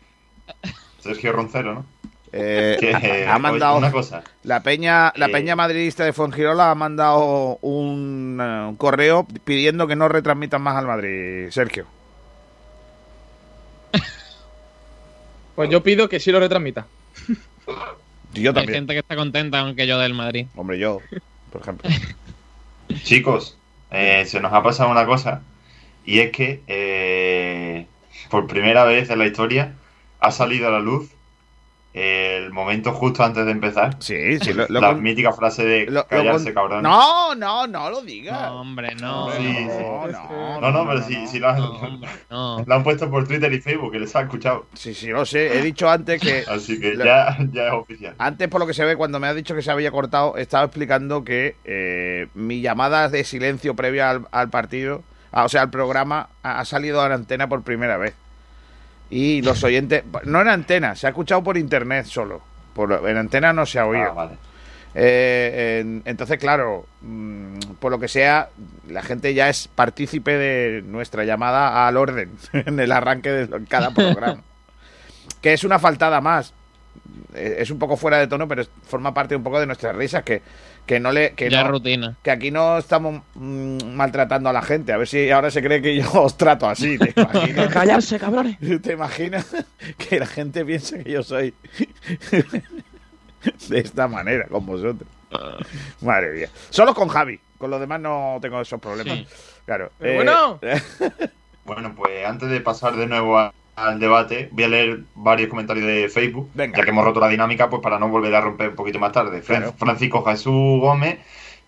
[1.01, 1.87] Sergio Roncero, ¿no?
[2.33, 3.79] Eh, Que, ha, ha mandado.
[3.79, 5.33] Una cosa, La peña, la Eh.
[5.33, 10.77] peña madridista de Fongirola ha mandado un, eh, un correo pidiendo que no retransmitan más
[10.77, 11.87] al Madrid, Sergio.
[15.55, 16.87] Pues yo pido que sí lo retransmita.
[18.35, 18.75] Yo Hay también.
[18.75, 20.47] gente que está contenta, aunque yo del Madrid.
[20.55, 21.01] Hombre, yo,
[21.51, 21.89] por ejemplo.
[23.05, 23.57] chicos,
[23.91, 25.41] eh, se nos ha pasado una cosa
[26.05, 27.87] y es que eh,
[28.31, 29.73] por primera vez en la historia
[30.21, 31.11] ha salido a la luz
[31.99, 33.97] el momento justo antes de empezar.
[34.01, 36.83] Sí, sí, lo, lo la con- mítica frase de lo- lo callarse, con- cabrón.
[36.83, 38.39] No, no, no lo digas.
[38.51, 39.31] No, hombre, no.
[39.33, 39.83] Sí, sí.
[39.83, 42.63] no, no, No, no, pero si, si lo, han, No, hombre, no.
[42.67, 44.67] lo han puesto por Twitter y Facebook, que les ha escuchado.
[44.75, 45.59] Sí, sí, lo sé.
[45.59, 46.45] He dicho antes que.
[46.51, 48.15] Así que ya, ya es oficial.
[48.19, 50.67] Antes, por lo que se ve, cuando me ha dicho que se había cortado, estaba
[50.67, 55.03] explicando que eh, mi llamada de silencio previa al, al partido,
[55.33, 58.15] ah, o sea, al programa, ha, ha salido a la antena por primera vez.
[59.11, 62.43] Y los oyentes, no en antena, se ha escuchado por internet solo,
[62.75, 64.11] por, en antena no se ha oído.
[64.11, 64.33] Ah, vale.
[64.99, 68.49] Eh, en- entonces, claro, mm, por lo que sea,
[68.89, 73.91] la gente ya es partícipe de nuestra llamada al orden en el arranque de cada
[73.93, 74.43] programa.
[75.43, 76.53] que es una faltada más.
[77.35, 80.23] Eh, Es un poco fuera de tono, pero forma parte un poco de nuestras risas,
[80.23, 80.41] que,
[80.87, 81.33] que no le...
[81.35, 82.17] Que ya no, rutina.
[82.23, 84.93] que aquí no estamos mm, maltratando a la gente.
[84.93, 86.99] A ver si ahora se cree que yo os trato así.
[86.99, 87.69] ¿Te imaginas?
[87.73, 88.57] Callarse, cabrones.
[88.83, 89.47] ¿Te imaginas
[89.99, 91.55] que la gente piense que yo soy
[93.69, 95.09] de esta manera con vosotros?
[96.01, 96.49] Madre mía.
[96.71, 97.41] Solo con Javi.
[97.59, 99.19] Con los demás no tengo esos problemas.
[99.19, 99.27] Sí.
[99.65, 99.91] Claro.
[99.99, 100.61] Pero eh, bueno.
[101.65, 105.87] Bueno, pues antes de pasar de nuevo a- al debate, voy a leer varios comentarios
[105.87, 106.79] de Facebook, Venga.
[106.79, 109.13] ya que hemos roto la dinámica, pues para no volver a romper un poquito más
[109.13, 109.43] tarde.
[109.43, 109.75] Claro.
[109.77, 111.19] Francisco Jesús Gómez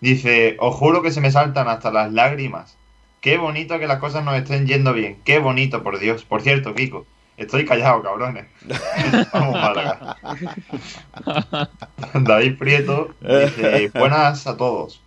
[0.01, 2.77] dice, os juro que se me saltan hasta las lágrimas.
[3.21, 5.17] Qué bonito que las cosas nos estén yendo bien.
[5.23, 6.23] Qué bonito, por Dios.
[6.23, 7.05] Por cierto, Kiko,
[7.37, 8.47] estoy callado, cabrones.
[9.33, 10.17] Vamos, Málaga.
[12.13, 15.01] David Prieto dice, buenas a todos.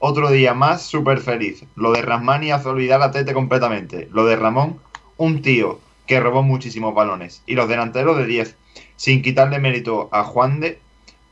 [0.00, 1.64] Otro día más, súper feliz.
[1.76, 4.08] Lo de Rasmani hace olvidar a Tete completamente.
[4.12, 4.80] Lo de Ramón,
[5.16, 7.42] un tío que robó muchísimos balones.
[7.46, 8.56] Y los delanteros de 10.
[8.96, 10.78] Sin quitarle mérito a Juan de,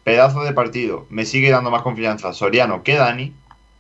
[0.05, 1.07] pedazo de partido.
[1.11, 3.33] Me sigue dando más confianza Soriano que Dani.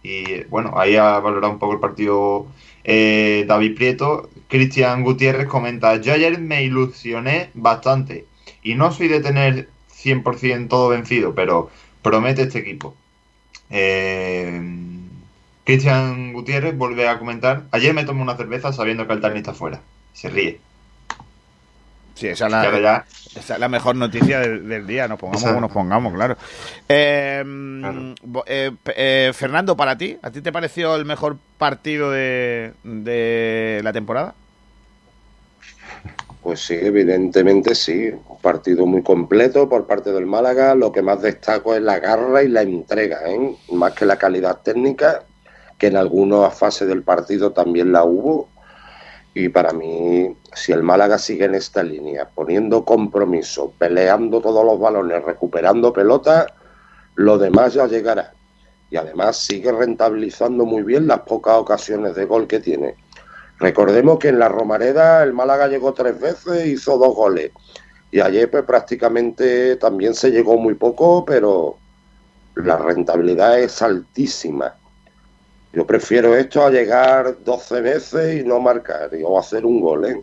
[0.02, 2.46] Y bueno, ahí ha valorado un poco el partido
[2.84, 4.30] eh, David Prieto.
[4.48, 8.26] Cristian Gutiérrez comenta, yo ayer me ilusioné bastante.
[8.62, 11.70] Y no soy de tener 100% todo vencido, pero
[12.02, 12.94] promete este equipo.
[13.70, 14.60] Eh,
[15.64, 19.80] Cristian Gutiérrez vuelve a comentar, ayer me tomé una cerveza sabiendo que Altani está fuera.
[20.12, 20.58] Se ríe.
[22.20, 25.08] Sí, esa es la, ya esa es la mejor noticia del, del día.
[25.08, 26.36] Nos pongamos como nos pongamos, claro.
[26.86, 27.42] Eh,
[27.80, 28.14] Claro.
[28.22, 33.80] bo- eh, eh, Fernando, para ti, ¿a ti te pareció el mejor partido de, de
[33.82, 34.34] la temporada?
[36.42, 38.10] Pues sí, evidentemente sí.
[38.28, 40.74] Un partido muy completo por parte del Málaga.
[40.74, 43.56] Lo que más destaco es la garra y la entrega, ¿eh?
[43.72, 45.22] más que la calidad técnica,
[45.78, 48.48] que en algunas fases del partido también la hubo.
[49.34, 54.78] Y para mí, si el Málaga sigue en esta línea, poniendo compromiso, peleando todos los
[54.80, 56.46] balones, recuperando pelota,
[57.14, 58.32] lo demás ya llegará.
[58.90, 62.96] Y además sigue rentabilizando muy bien las pocas ocasiones de gol que tiene.
[63.60, 67.52] Recordemos que en la Romareda el Málaga llegó tres veces, hizo dos goles.
[68.10, 71.76] Y ayer pues, prácticamente también se llegó muy poco, pero
[72.56, 74.74] la rentabilidad es altísima.
[75.72, 80.04] Yo prefiero esto a llegar 12 veces y no marcar y- o hacer un gol.
[80.06, 80.20] ¿eh?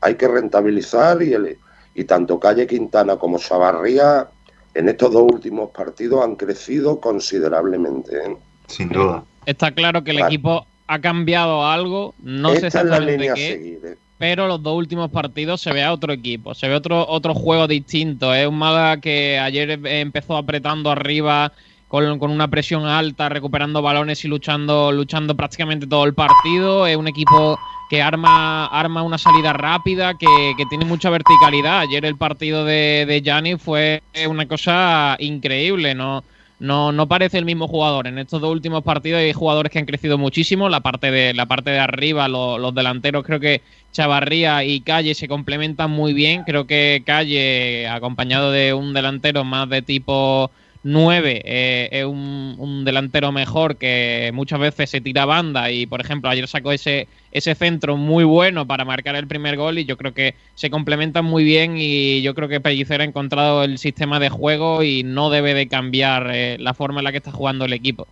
[0.00, 1.56] Hay que rentabilizar y, el-
[1.94, 4.28] y tanto Calle Quintana como Chavarría
[4.74, 8.16] en estos dos últimos partidos han crecido considerablemente.
[8.16, 8.36] ¿eh?
[8.66, 9.24] sin duda.
[9.46, 10.30] Está claro que el Claro.
[10.32, 13.80] equipo ha cambiado algo, no sé Esta es la línea a seguir.
[13.84, 13.96] ¿eh?
[14.18, 17.68] pero los dos últimos partidos se ve a otro equipo, se ve otro otro juego
[17.68, 18.34] distinto.
[18.34, 21.52] Es un Málaga que ayer eh, empezó apretando arriba
[21.88, 26.86] con, con una presión alta, recuperando balones y luchando luchando prácticamente todo el partido.
[26.86, 27.58] Es un equipo
[27.90, 31.80] que arma arma una salida rápida, que, que tiene mucha verticalidad.
[31.80, 36.22] Ayer el partido de, de Gianni fue una cosa increíble, ¿no?
[36.60, 38.08] No, no parece el mismo jugador.
[38.08, 40.68] En estos dos últimos partidos hay jugadores que han crecido muchísimo.
[40.68, 45.14] La parte de, la parte de arriba, lo- los delanteros, creo que Chavarría y Calle
[45.14, 46.42] se complementan muy bien.
[46.44, 50.50] Creo que Calle, acompañado de un delantero más de tipo
[50.82, 55.70] 9, eh, es un, un delantero mejor que muchas veces se tira banda.
[55.70, 59.78] Y por ejemplo, ayer sacó ese, ese centro muy bueno para marcar el primer gol.
[59.78, 61.76] Y yo creo que se complementan muy bien.
[61.76, 65.68] Y yo creo que Pellicer ha encontrado el sistema de juego y no debe de
[65.68, 68.06] cambiar eh, la forma en la que está jugando el equipo.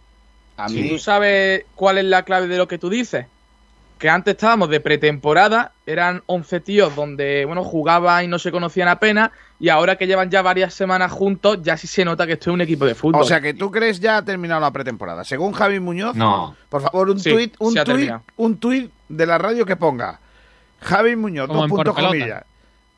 [0.56, 3.26] A ¿Tú mí, sabes cuál es la clave de lo que tú dices?
[3.98, 8.88] Que antes estábamos de pretemporada, eran 11 tíos donde, bueno, jugaban y no se conocían
[8.88, 12.50] apenas, y ahora que llevan ya varias semanas juntos, ya sí se nota que esto
[12.50, 13.22] es un equipo de fútbol.
[13.22, 15.24] o sea que tú crees ya ha terminado la pretemporada.
[15.24, 19.38] Según Javi Muñoz, No, por favor, un Sí, tuit, un tuit, un tuit de la
[19.38, 20.20] radio que ponga
[20.82, 22.12] Javi Muñoz, Como dos puntos Pelota.
[22.12, 22.44] comillas.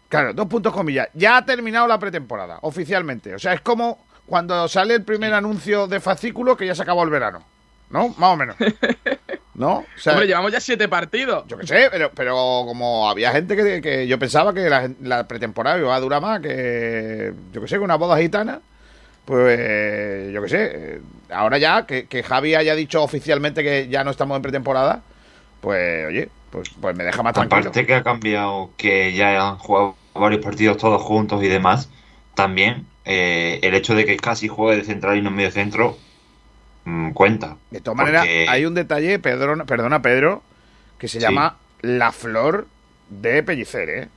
[0.09, 1.09] Claro, dos puntos comillas.
[1.15, 3.35] Ya ha terminado la pretemporada, oficialmente.
[3.37, 7.05] O sea, es como cuando sale el primer anuncio de fascículo que ya se acabó
[7.05, 7.45] el verano.
[7.91, 8.09] ¿No?
[8.19, 8.57] Más o menos.
[9.59, 9.79] ¿No?
[9.79, 11.45] O sea, Hombre, llevamos ya siete partidos.
[11.49, 15.27] yo qué sé, pero, pero como había gente que, que yo pensaba que la, la
[15.27, 18.61] pretemporada iba a durar más, que yo qué sé, que una boda gitana,
[19.25, 24.05] pues yo qué sé, eh, ahora ya que, que Javi haya dicho oficialmente que ya
[24.05, 25.03] no estamos en pretemporada,
[25.61, 27.61] pues oye, pues, pues me deja más tranquilo.
[27.61, 31.91] Aparte que ha cambiado, que ya han jugado varios partidos todos juntos y demás,
[32.35, 35.99] también eh, el hecho de que casi juegue de central y no en medio centro
[36.89, 37.57] mm, cuenta.
[37.71, 40.43] De todas maneras, hay un detalle, Pedro, perdona Pedro,
[40.99, 41.23] que se Sí.
[41.27, 42.67] llama la flor
[43.11, 44.09] de Pellicer, ¿eh?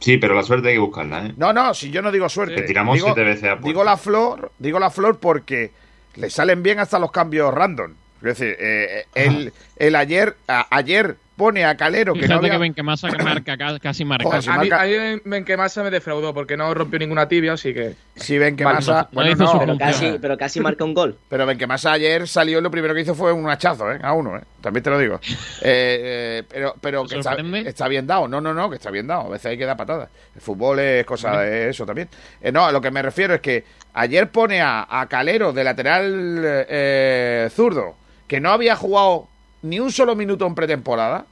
[0.00, 1.34] Sí, pero la suerte hay que buscarla, ¿eh?
[1.36, 2.56] No, no, si yo no digo suerte.
[2.56, 3.66] Que tiramos digo, siete veces a puerta.
[3.68, 5.70] digo la flor, digo la flor porque
[6.16, 7.92] le salen bien hasta los cambios random.
[8.18, 12.52] Es decir, eh, el, el ayer, a- ayer pone a Calero que no Fíjate había...
[12.52, 14.24] que Benquemasa que marca, ca- casi marca.
[14.24, 17.54] Joder, si A mí, marca- a mí Benquemasa me defraudó porque no rompió ninguna tibia,
[17.54, 17.94] así que.
[18.16, 21.18] Si ven que Vale, no bueno, no, Pero casi, pero casi marca un gol.
[21.28, 23.98] pero ven que Massa ayer salió y lo primero que hizo fue un hachazo, ¿eh?
[24.02, 24.42] A uno, ¿eh?
[24.60, 25.20] También te lo digo.
[25.66, 27.20] Eh, eh, pero pero ¿Te que
[27.68, 28.28] está, bien dado.
[28.28, 29.22] No, no, no, que está bien dado.
[29.22, 30.08] A veces hay que dar patadas.
[30.34, 32.08] El fútbol es cosa de eso también.
[32.40, 35.64] Eh, no, a lo que me refiero es que ayer pone a, a Calero de
[35.64, 39.28] lateral eh, zurdo, que no había jugado
[39.64, 41.24] ni un solo minuto en pretemporada.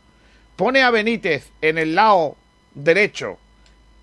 [0.57, 2.35] Pone a Benítez en el lado
[2.75, 3.37] derecho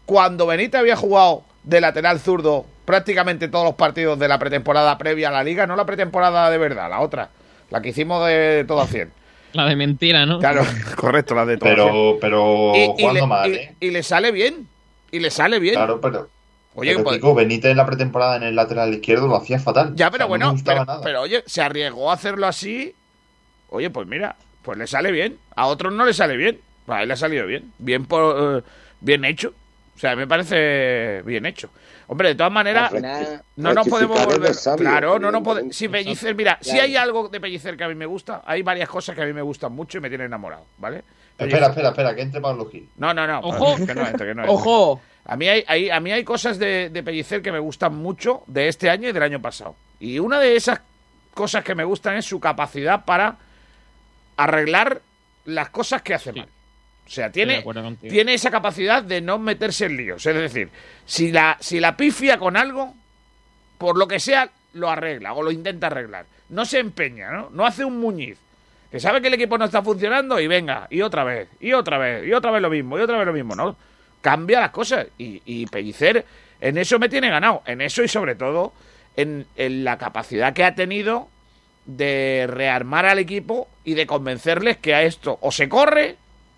[0.06, 5.30] cuando Benítez había jugado de lateral zurdo prácticamente todos los partidos de la pretemporada previa
[5.30, 7.30] a la liga, no la pretemporada de verdad, la otra,
[7.70, 9.12] la que hicimos de todo a 100.
[9.54, 10.40] La de mentira, ¿no?
[10.40, 10.64] Claro,
[10.96, 11.86] correcto, la de todo a 100.
[11.88, 13.76] Pero, pero Y- y, jugando le, mal, y- ¿eh?
[13.80, 14.68] y le sale bien,
[15.12, 15.76] y le sale bien.
[15.76, 16.30] Claro, pero.
[16.76, 19.94] Oye, pero pues- Kiko, Benítez en la pretemporada en el lateral izquierdo lo hacía fatal.
[19.96, 20.56] Ya, O pero sea, bueno,
[21.04, 22.94] pero, oye, se arriesgó a hacerlo así.
[23.70, 25.38] Oye, pues mira, pues le sale bien.
[25.56, 26.60] A otros no le sale bien.
[26.86, 27.72] Pues a él le ha salido bien.
[27.78, 28.64] Bien, por, eh,
[29.02, 29.54] bien hecho.
[29.96, 31.70] O sea, me parece bien hecho.
[32.08, 34.54] Hombre, de todas maneras, final- no nos podemos volver.
[34.56, 35.76] sabio, claro, no nos podemos.
[35.76, 38.90] Si Pellicer, mira, si hay algo de Pellicer que a mí me gusta, hay varias
[38.90, 41.04] cosas que a mí me gustan mucho y me tienen enamorado, ¿vale?
[41.38, 42.90] Espera, espera, espera, que entre Pablo Gil.
[42.98, 43.40] No, no, no.
[43.42, 43.76] Ojo.
[43.86, 44.48] Que no entre, que no entre.
[44.56, 45.02] ¡Ojo!
[45.26, 48.42] A mí hay, hay- a mí hay cosas de, de Pellicer que me gustan mucho
[48.48, 49.76] de este año y del año pasado.
[50.00, 50.82] Y una de esas
[51.34, 53.38] cosas que me gustan es su capacidad para
[54.44, 55.02] arreglar
[55.46, 56.40] las cosas que hace Sí.
[56.40, 56.50] mal.
[57.06, 57.64] O sea, tiene,
[58.02, 60.24] tiene esa capacidad de no meterse en líos.
[60.26, 60.70] Es decir,
[61.06, 62.94] si la, si la pifia con algo,
[63.80, 66.28] por lo que sea, lo arregla o lo intenta arreglar.
[66.50, 67.50] No se empeña, ¿no?
[67.52, 68.38] No hace un muñiz.
[68.92, 71.98] Que sabe que el equipo no está funcionando y venga, y otra vez, y otra
[71.98, 73.76] vez, y otra vez lo mismo, y otra vez lo mismo, ¿no?
[74.22, 75.08] Cambia las cosas.
[75.18, 76.26] Y, y Pellicer
[76.62, 77.64] en eso me tiene ganado.
[77.66, 78.74] En eso y sobre todo
[79.16, 81.28] en, en la capacidad que ha tenido
[81.90, 86.18] de rearmar al equipo y de convencerles que a esto o se corre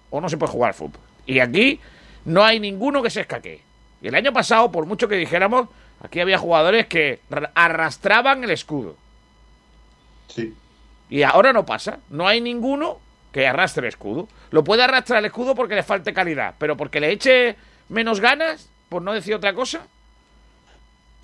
[0.10, 1.00] o no se puede jugar al fútbol.
[1.26, 1.80] Y aquí
[2.26, 3.62] no hay ninguno que se escaquee.
[4.02, 5.70] Y el año pasado, por mucho que dijéramos,
[6.04, 7.22] aquí había jugadores que
[7.56, 8.98] arrastraban el escudo.
[10.28, 10.54] Sí.
[11.10, 12.00] Y ahora no pasa.
[12.10, 13.00] No hay ninguno
[13.32, 14.28] que arrastre el escudo.
[14.50, 17.56] Lo puede arrastrar el escudo porque le falte calidad, pero porque le eche
[17.88, 19.88] menos ganas, por no decir otra cosa.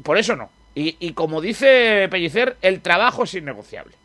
[0.02, 0.50] Por eso no.
[0.77, 3.95] Y, y como dice Pellicer, el trabajo es innegociable.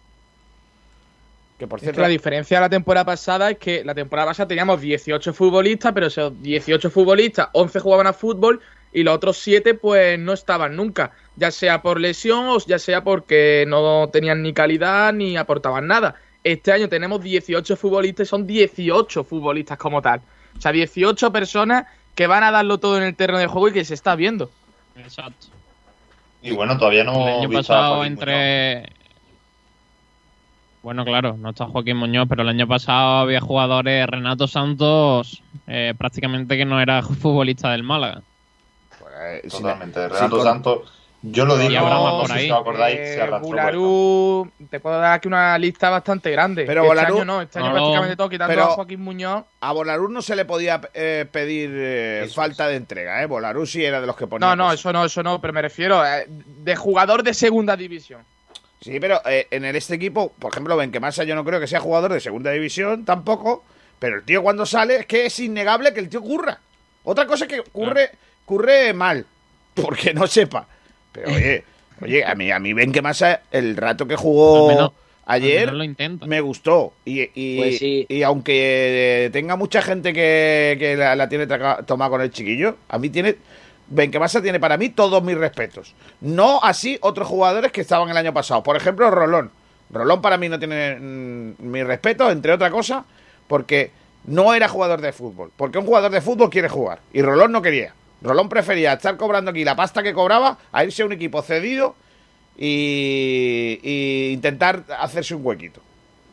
[1.58, 4.28] Que por Es cierto, que la diferencia de la temporada pasada es que la temporada
[4.28, 9.36] pasada teníamos 18 futbolistas, pero esos 18 futbolistas, 11 jugaban a fútbol y los otros
[9.36, 14.42] 7 pues no estaban nunca, ya sea por lesión o ya sea porque no tenían
[14.42, 16.14] ni calidad ni aportaban nada.
[16.42, 20.22] Este año tenemos 18 futbolistas y son 18 futbolistas como tal.
[20.56, 23.72] O sea, 18 personas que van a darlo todo en el terreno de juego y
[23.72, 24.50] que se está viendo.
[24.96, 25.48] Exacto.
[26.42, 28.92] Y bueno, todavía no El año pasado entre...
[30.82, 35.94] Bueno, claro, no está Joaquín Muñoz, pero el año pasado había jugadores, Renato Santos, eh,
[35.96, 38.22] prácticamente que no era futbolista del Málaga.
[38.98, 40.08] pues, si- Totalmente.
[40.08, 42.44] Renato Santos, yo lo digo, no por sé ahí.
[42.46, 43.48] si os acordáis, Eh, se arrastró.
[43.48, 46.64] Bularú, te puedo dar aquí una lista bastante grande.
[46.66, 49.44] Pero este año no, este año No, prácticamente todo, quitando pero- a Joaquín Muñoz.
[49.60, 53.26] A Bolarú no se le podía eh, pedir eh, falta de entrega, ¿eh?
[53.26, 54.48] Bolarú sí era de los que ponía.
[54.48, 54.80] No, no, cosas.
[54.80, 58.22] eso no, eso no, pero me refiero eh, de jugador de segunda división.
[58.80, 61.78] Sí, pero eh, en el- este equipo, por ejemplo, Benquemasa yo no creo que sea
[61.78, 63.64] jugador de segunda división tampoco,
[64.00, 66.58] pero el tío cuando sale es que es innegable que el tío curra.
[67.04, 68.10] Otra cosa es que curre,
[68.44, 69.24] curre mal,
[69.74, 70.66] porque no sepa.
[71.12, 71.64] Pero oye,
[72.00, 74.92] oye, a mí, a mí Benquemasa el rato que jugó Al menos-
[75.26, 75.84] ayer lo
[76.26, 76.92] me gustó.
[77.04, 78.06] Y, y, Pues sí.
[78.08, 82.98] y aunque tenga mucha gente que, que la, la tiene tomada con el chiquillo, a
[82.98, 83.36] mí tiene.
[83.88, 85.94] Benquemasa tiene para mí todos mis respetos.
[86.22, 88.62] No así otros jugadores que estaban el año pasado.
[88.62, 89.50] Por ejemplo, Rolón.
[89.90, 93.04] Rolón para mí no tiene mm, mi respeto, entre otra cosa,
[93.46, 93.90] porque
[94.24, 95.50] no era jugador de fútbol.
[95.54, 97.00] Porque un jugador de fútbol quiere jugar.
[97.12, 97.92] Y Rolón no quería.
[98.22, 101.96] Rolón prefería estar cobrando aquí la pasta que cobraba a irse a un equipo cedido
[102.56, 105.80] y, intentar hacerse un huequito.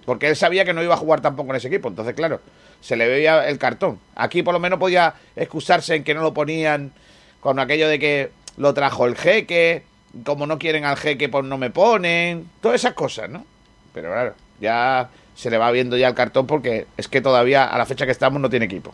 [0.05, 1.87] Porque él sabía que no iba a jugar tampoco en ese equipo.
[1.87, 2.41] Entonces, claro,
[2.81, 3.99] se le veía el cartón.
[4.15, 6.91] Aquí por lo menos podía excusarse en que no lo ponían
[7.39, 9.83] con aquello de que lo trajo el jeque.
[10.25, 12.49] Como no quieren al jeque, pues no me ponen.
[12.61, 13.45] Todas esas cosas, ¿no?
[13.93, 17.77] Pero claro, ya se le va viendo ya el cartón porque es que todavía a
[17.77, 18.93] la fecha que estamos no tiene equipo.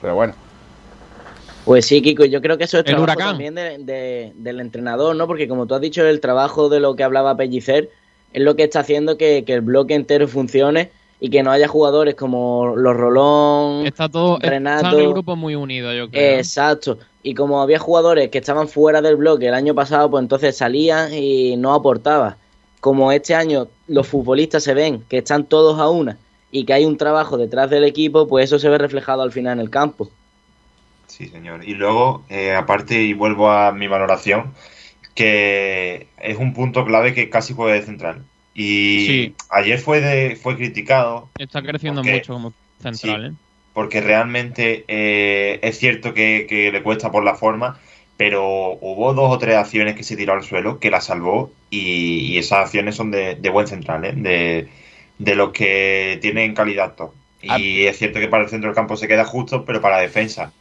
[0.00, 0.49] Pero bueno.
[1.70, 5.14] Pues sí, Kiko, yo creo que eso es El trabajo también de- de- del entrenador,
[5.14, 5.28] ¿no?
[5.28, 7.90] Porque como tú has dicho, el trabajo de lo que hablaba Pellicer
[8.32, 10.90] es lo que está haciendo que, que el bloque entero funcione
[11.20, 14.88] y que no haya jugadores como los Rolón, Está todo, Renato.
[14.88, 16.38] está el grupo muy unido, yo creo.
[16.38, 16.98] Exacto.
[17.22, 21.14] Y como había jugadores que estaban fuera del bloque el año pasado, pues entonces salían
[21.14, 22.34] y no aportaban.
[22.80, 26.16] Como este año los futbolistas se ven que están todos a una
[26.50, 29.52] y que hay un trabajo detrás del equipo, pues eso se ve reflejado al final
[29.52, 30.10] en el campo.
[31.10, 31.66] Sí, señor.
[31.68, 34.54] Y luego, eh, aparte, y vuelvo a mi valoración,
[35.14, 38.22] que es un punto clave que casi juega de central.
[38.54, 39.34] Y Sí.
[39.50, 42.52] ayer fue de, fue criticado Está creciendo porque- mucho como
[42.82, 43.32] central, ¿eh?
[43.74, 47.78] porque realmente eh, es cierto que, que le cuesta por la forma,
[48.16, 52.32] pero hubo dos o tres acciones que se tiró al suelo que la salvó y,
[52.32, 54.12] y esas acciones son de, de buen central, ¿eh?
[54.14, 54.68] de,
[55.18, 57.12] de los que tienen calidad top.
[57.42, 60.02] Y es cierto que para el centro del campo se queda justo, pero para la
[60.02, 60.52] defensa,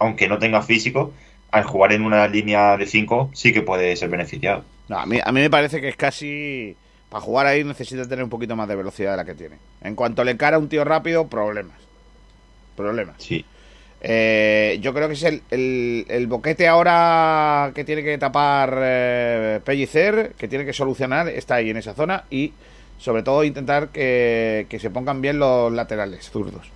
[0.00, 1.12] aunque no tenga físico,
[1.52, 4.64] al jugar en una línea de 5 sí que puede ser beneficiado.
[4.88, 6.74] No, a, mí, a mí me parece que es casi.
[7.08, 9.56] Para jugar ahí necesita tener un poquito más de velocidad de la que tiene.
[9.82, 11.76] En cuanto le encara a un tío rápido, problemas.
[12.76, 13.16] Problemas.
[13.18, 13.44] Sí.
[14.02, 19.60] Eh, yo creo que es el, el- el boquete ahora que tiene que tapar eh,
[19.64, 22.52] Pellicer, que tiene que solucionar, está ahí en esa zona y
[22.98, 26.70] sobre todo intentar que, que se pongan bien los laterales zurdos.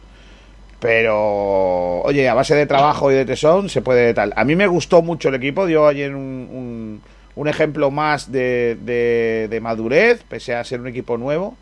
[0.85, 4.35] Pero, oye, a base de trabajo y de tesón se puede tal.
[4.37, 7.01] A mí me gustó mucho el equipo, dio ayer un,
[7.37, 11.57] un- ejemplo más de, de- de madurez, pese a ser un equipo nuevo.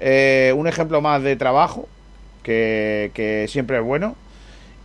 [0.00, 1.88] Eh, un ejemplo más de trabajo,
[2.42, 4.16] que, que siempre es bueno.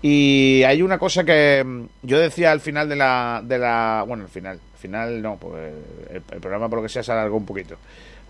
[0.03, 4.25] Y hay una cosa que mm, yo decía al final de la, de la bueno,
[4.25, 5.73] al final, al final no, pues
[6.11, 7.77] el, el programa por lo que sea se alargó un poquito,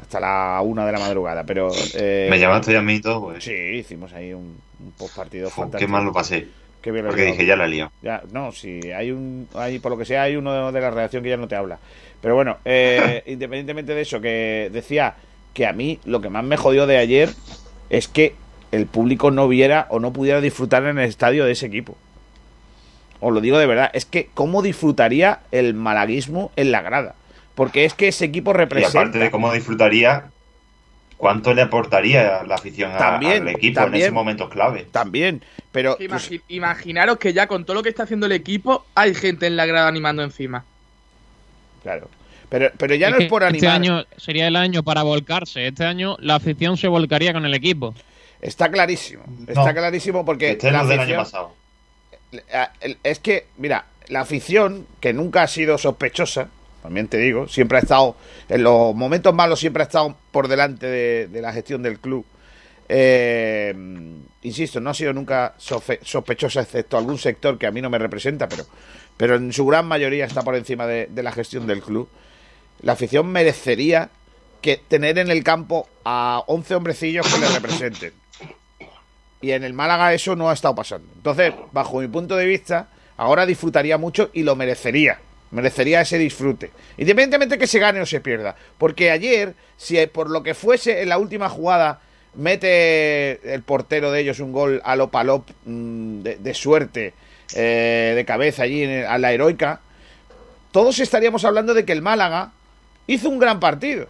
[0.03, 1.71] hasta la una de la madrugada, pero...
[1.95, 3.43] eh, Me llamaste a mí y todo, pues.
[3.43, 5.87] Sí, hicimos ahí un, un post partido Fu, fantástico.
[5.87, 6.47] qué mal lo pasé.
[6.81, 7.91] Qué bien lo Porque dije, ya la liado.
[8.01, 11.23] Ya, no, si hay un, hay, por lo que sea, hay uno de la redacción
[11.23, 11.79] que ya no te habla.
[12.21, 15.15] Pero bueno, eh, independientemente de eso, que decía
[15.53, 17.29] que a mí lo que más me jodió de ayer
[17.89, 18.35] es que
[18.71, 21.95] el público no viera o no pudiera disfrutar en el estadio de ese equipo.
[23.21, 27.15] Os lo digo de verdad, es que cómo disfrutaría el malaguismo en la grada.
[27.55, 28.99] Porque es que ese equipo Y representa...
[28.99, 30.25] aparte de cómo disfrutaría,
[31.17, 34.01] ¿cuánto le aportaría la afición a- al equipo también.
[34.03, 34.87] en ese momento clave?
[34.91, 35.97] También, pero...
[35.97, 39.45] Que imagi- imaginaros que ya con todo lo que está haciendo el equipo, hay gente
[39.47, 40.65] en la grada animando encima.
[41.83, 42.09] Claro.
[42.49, 43.75] Pero, pero ya no es por Este animar.
[43.75, 45.67] año sería el año para volcarse.
[45.67, 47.95] Este año la afición se volcaría con el equipo.
[48.41, 49.23] Está clarísimo.
[49.47, 51.53] Está clarísimo porque Este es la lo del año afición- pasado.
[52.81, 56.49] Eh, Es que, mira, la afición, que nunca ha sido sospechosa,
[56.83, 58.17] también te digo, siempre ha estado,
[58.49, 62.25] en los momentos malos, siempre ha estado por delante de, la gestión del club.
[62.89, 63.73] Eh,
[64.41, 68.49] insisto, no ha sido nunca sospechosa, excepto algún sector que a mí no me representa,
[68.49, 68.65] pero,
[69.15, 72.09] pero en su gran mayoría está por encima de, de la gestión del club.
[72.81, 74.09] La afición merecería
[74.61, 78.13] que tener en el campo a 11 hombrecillos que le representen.
[79.39, 81.07] Y en el Málaga eso no ha estado pasando.
[81.15, 85.19] Entonces, bajo mi punto de vista, ahora disfrutaría mucho y lo merecería.
[85.53, 86.71] Merecería ese disfrute.
[86.97, 88.55] Independientemente que se gane o se pierda.
[88.79, 92.01] Porque ayer, si por lo que fuese en la última jugada
[92.33, 97.13] mete el portero de ellos un gol a lo palop mm, de, suerte,
[97.55, 99.81] eh, de cabeza allí en- a la heroica,
[100.71, 102.51] todos estaríamos hablando de que el Málaga
[103.05, 104.07] hizo un gran partido.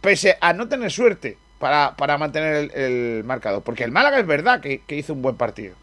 [0.00, 3.62] Pese a no tener suerte para, para mantener el, marcador.
[3.62, 5.74] Porque el Málaga es verdad que hizo un buen partido.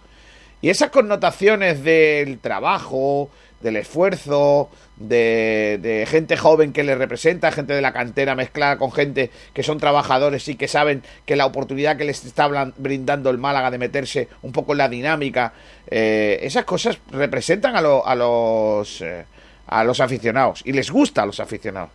[0.62, 3.30] Y esas connotaciones del trabajo,
[3.62, 8.92] del esfuerzo, de, de gente joven que le representa, gente de la cantera mezclada con
[8.92, 12.48] gente que son trabajadores y que saben que la oportunidad que les está
[12.78, 15.54] brindando el Málaga de meterse un poco en la dinámica,
[15.88, 19.26] eh, esas cosas representan a, lo- a los eh,
[19.68, 21.92] a los aficionados y les gusta a los aficionados.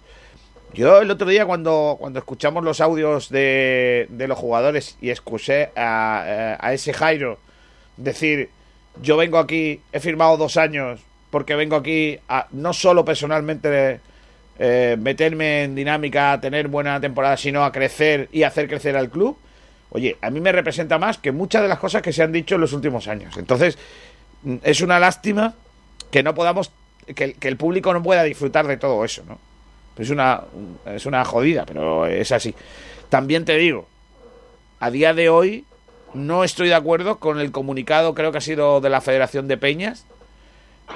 [0.75, 5.71] Yo el otro día cuando, cuando escuchamos los audios de, de los jugadores y escuché
[5.77, 7.39] a, a ese Jairo
[7.97, 8.49] decir,
[9.03, 11.01] yo vengo aquí, he firmado dos años
[11.35, 13.99] porque vengo aquí a no solo personalmente
[14.57, 19.11] eh, meterme en dinámica, a tener buena temporada, sino a crecer y hacer crecer al
[19.11, 19.37] club.
[19.91, 22.55] Oye, a mí me representa más que muchas de las cosas que se han dicho
[22.55, 23.37] en los últimos años.
[23.37, 23.77] Entonces,
[24.45, 25.55] mm, es una lástima
[26.13, 26.71] que no podamos,
[27.17, 29.41] que, que el público no pueda disfrutar de todo eso, ¿no?
[29.99, 30.41] Es una,
[30.87, 32.55] es una jodida, pero es así.
[33.09, 33.89] También te digo,
[34.79, 35.65] a día de hoy
[36.13, 39.57] no estoy de acuerdo con el comunicado, creo que ha sido de la Federación de
[39.57, 40.07] Peñas,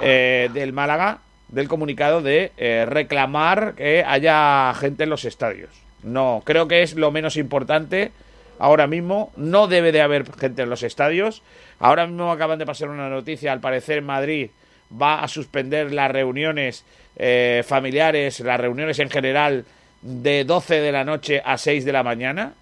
[0.01, 5.69] eh, del Málaga, del comunicado de eh, reclamar que haya gente en los estadios.
[6.03, 8.11] No, creo que es lo menos importante
[8.59, 9.31] ahora mismo.
[9.35, 11.41] No debe de haber gente en los estadios.
[11.79, 14.49] Ahora mismo acaban de pasar una noticia, al parecer Madrid
[14.89, 16.83] va a suspender las reuniones
[17.15, 19.65] eh, familiares, las reuniones en general,
[20.01, 22.53] de 12 de la noche a 6 de la mañana.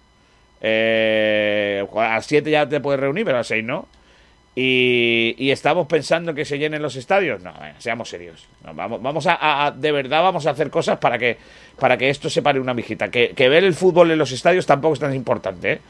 [0.60, 3.86] Eh, a las 7 ya te puedes reunir, pero a las 6 no.
[4.60, 7.40] Y, estamos pensando que se llenen los estadios.
[7.40, 8.48] No, seamos serios.
[8.64, 11.36] vamos vamos a, de verdad vamos a hacer cosas para que,
[11.78, 13.08] para que esto se pare una mijita.
[13.08, 15.72] Que, ver el fútbol en los estadios tampoco es tan importante.
[15.74, 15.80] ¿eh?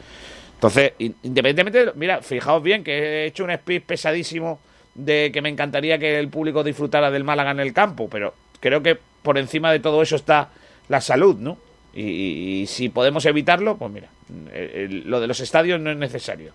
[0.53, 4.61] Entonces, independientemente, mira, fijaos bien que he hecho un speech pesadísimo
[4.95, 8.83] de que me encantaría que el público disfrutara del Málaga en el campo, pero creo
[8.83, 10.51] que por encima de todo eso está
[10.89, 11.57] la salud, ¿no?
[11.95, 14.09] Y, si podemos evitarlo, pues mira,
[15.07, 16.53] lo de los estadios no es necesario.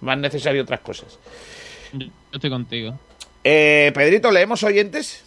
[0.00, 1.18] Más necesario otras cosas.
[1.92, 2.98] Yo estoy contigo.
[3.42, 5.24] Eh, Pedrito, ¿leemos oyentes?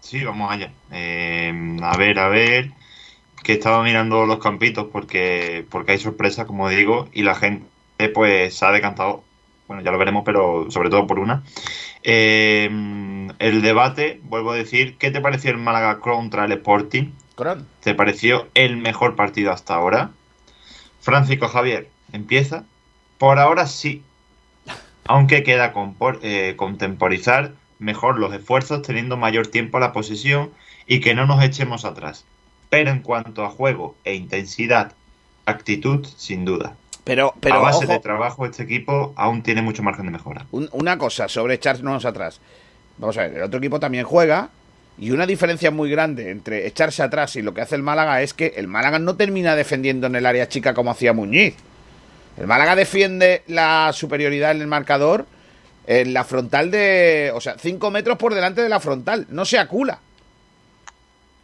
[0.00, 0.72] Sí, vamos allá.
[0.90, 2.72] Eh, a ver, a ver.
[3.42, 7.68] Que estaba mirando los campitos porque, porque hay sorpresas, como digo, y la gente
[8.14, 9.22] pues se ha decantado.
[9.68, 11.44] Bueno, ya lo veremos, pero sobre todo por una.
[12.02, 12.68] Eh,
[13.38, 17.12] el debate, vuelvo a decir, ¿qué te pareció el Málaga contra el Sporting?
[17.82, 20.10] ¿Te pareció el mejor partido hasta ahora?
[21.08, 22.64] Francisco Javier, empieza.
[23.16, 24.02] Por ahora sí.
[25.06, 25.72] Aunque queda
[26.20, 30.50] eh, contemporizar mejor los esfuerzos teniendo mayor tiempo a la posesión
[30.86, 32.26] y que no nos echemos atrás.
[32.68, 34.92] Pero en cuanto a juego e intensidad,
[35.46, 36.76] actitud, sin duda.
[37.04, 40.44] Pero, pero, a base de trabajo, este equipo aún tiene mucho margen de mejora.
[40.50, 42.38] una cosa sobre echarnos atrás.
[42.98, 44.50] Vamos a ver, el otro equipo también juega.
[44.98, 48.34] Y una diferencia muy grande entre echarse atrás y lo que hace el Málaga es
[48.34, 51.54] que el Málaga no termina defendiendo en el área chica como hacía Muñiz.
[52.36, 55.26] El Málaga defiende la superioridad en el marcador
[55.86, 57.30] en la frontal de.
[57.34, 59.26] O sea, 5 metros por delante de la frontal.
[59.30, 60.00] No se acula.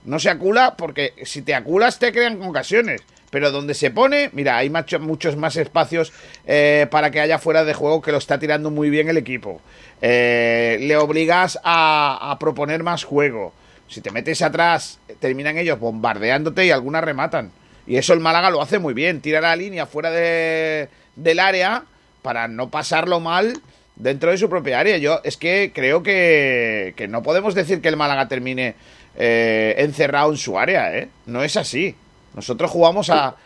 [0.04, 3.00] No se acula porque si te aculas te crean ocasiones
[3.34, 6.12] pero donde se pone, mira, hay muchos más espacios
[6.46, 9.60] eh, para que haya fuera de juego que lo está tirando muy bien el equipo.
[10.00, 13.52] Eh, le obligas a, proponer más juego.
[13.88, 17.50] Si te metes atrás, terminan ellos bombardeándote y algunas rematan.
[17.88, 21.86] Y eso el Málaga lo hace muy bien, tira la línea fuera de, del área
[22.22, 23.60] para no pasarlo mal
[23.96, 24.96] dentro de su propia área.
[24.98, 28.76] Yo es que creo que, que no podemos decir que el Málaga termine
[29.16, 31.08] eh, encerrado en su área, ¿eh?
[31.26, 31.96] No es así.
[32.34, 33.36] Nosotros jugamos a.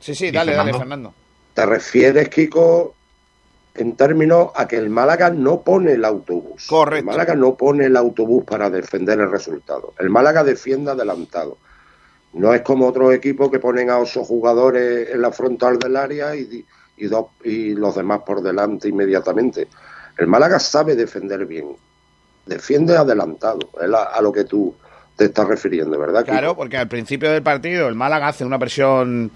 [0.00, 1.12] Sí, sí, dale, dale, Fernando.
[1.54, 2.94] ¿Te refieres, Kiko,
[3.74, 6.66] en términos a que el Málaga no pone el autobús?
[6.66, 6.98] Correcto.
[7.10, 9.94] El Málaga no pone el autobús para defender el resultado.
[9.98, 11.58] El Málaga defiende adelantado.
[12.34, 16.34] No es como otros equipos que ponen a ocho jugadores en la frontal del área
[16.36, 16.64] y,
[17.08, 19.68] dos, y los demás por delante inmediatamente.
[20.16, 21.76] El Málaga sabe defender bien.
[22.46, 23.70] Defiende adelantado.
[23.80, 24.74] Es a lo que tú
[25.18, 26.24] te estás refiriendo, ¿verdad?
[26.24, 29.32] Claro, porque al principio del partido el Málaga hace una presión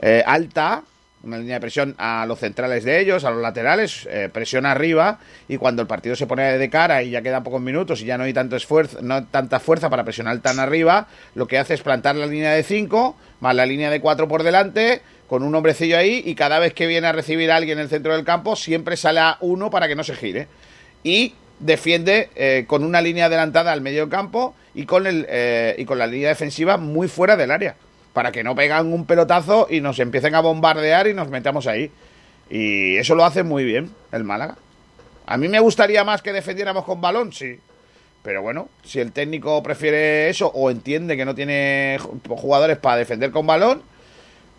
[0.00, 0.82] eh, alta,
[1.22, 5.18] una línea de presión a los centrales de ellos, a los laterales, eh, presión arriba,
[5.46, 8.16] y cuando el partido se pone de cara y ya quedan pocos minutos y ya
[8.16, 11.82] no hay tanto esfuerzo, no tanta fuerza para presionar tan arriba, lo que hace es
[11.82, 15.98] plantar la línea de 5 más la línea de 4 por delante, con un hombrecillo
[15.98, 18.56] ahí, y cada vez que viene a recibir a alguien en el centro del campo,
[18.56, 20.48] siempre sale a uno para que no se gire.
[21.02, 25.86] Y defiende eh, con una línea adelantada al medio campo y con, el, eh, y
[25.86, 27.76] con la línea defensiva muy fuera del área,
[28.12, 31.90] para que no pegan un pelotazo y nos empiecen a bombardear y nos metamos ahí.
[32.50, 34.58] Y eso lo hace muy bien el Málaga.
[35.26, 37.58] A mí me gustaría más que defendiéramos con balón, sí.
[38.22, 41.98] Pero bueno, si el técnico prefiere eso o entiende que no tiene
[42.28, 43.82] jugadores para defender con balón,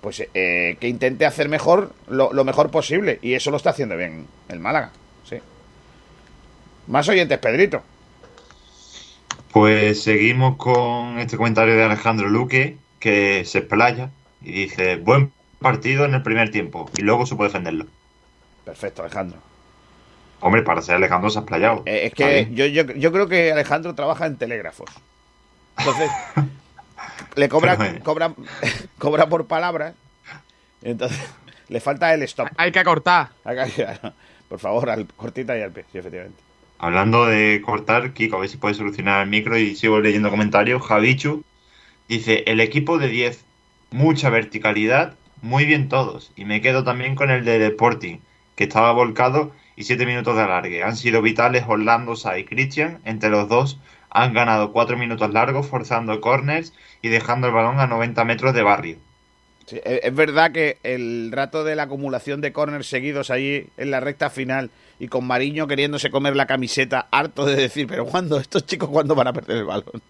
[0.02, 3.20] pues eh, que intente hacer mejor lo, lo mejor posible.
[3.22, 4.92] Y eso lo está haciendo bien el Málaga.
[6.88, 7.84] Más oyentes, Pedrito.
[9.58, 16.06] Pues seguimos con este comentario de Alejandro Luque, que se explaya y dice, buen partido
[16.06, 17.88] en el primer tiempo y luego se puede defenderlo.
[18.66, 19.40] Perfecto, Alejandro.
[20.42, 21.82] Hombre, para ser Alejandro se ha explayado.
[21.88, 24.92] Eh, es que yo, yo, yo, creo que Alejandro trabaja en telégrafos.
[25.80, 26.12] Entonces,
[27.34, 28.36] le cobra, cobra,
[29.00, 29.96] cobra por palabras.
[30.84, 31.20] Entonces,
[31.68, 32.50] le falta el stop.
[32.58, 33.30] Hay que cortar.
[34.50, 36.47] Por favor, al, cortita y al pie, sí, efectivamente.
[36.80, 40.84] Hablando de cortar, Kiko, a ver si puede solucionar el micro y sigo leyendo comentarios.
[40.84, 41.44] Javichu
[42.08, 43.44] dice, el equipo de 10,
[43.90, 46.32] mucha verticalidad, muy bien todos.
[46.36, 48.20] Y me quedo también con el de Sporting,
[48.56, 50.84] que estaba volcado y 7 minutos de alargue.
[50.84, 53.00] Han sido vitales Orlando, Sa y Christian.
[53.06, 57.88] Entre los dos han ganado 4 minutos largos forzando corners y dejando el balón a
[57.88, 58.98] 90 metros de barrio.
[59.70, 64.30] es verdad que el rato de la acumulación de corners seguidos ahí en la recta
[64.30, 64.70] final
[65.00, 68.40] y con Mariño queriéndose comer la camiseta, harto de decir, pero ¿cuándo?
[68.40, 70.02] ¿Estos chicos cuándo van a perder el balón?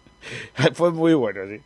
[0.74, 1.60] Fue muy bueno, sí.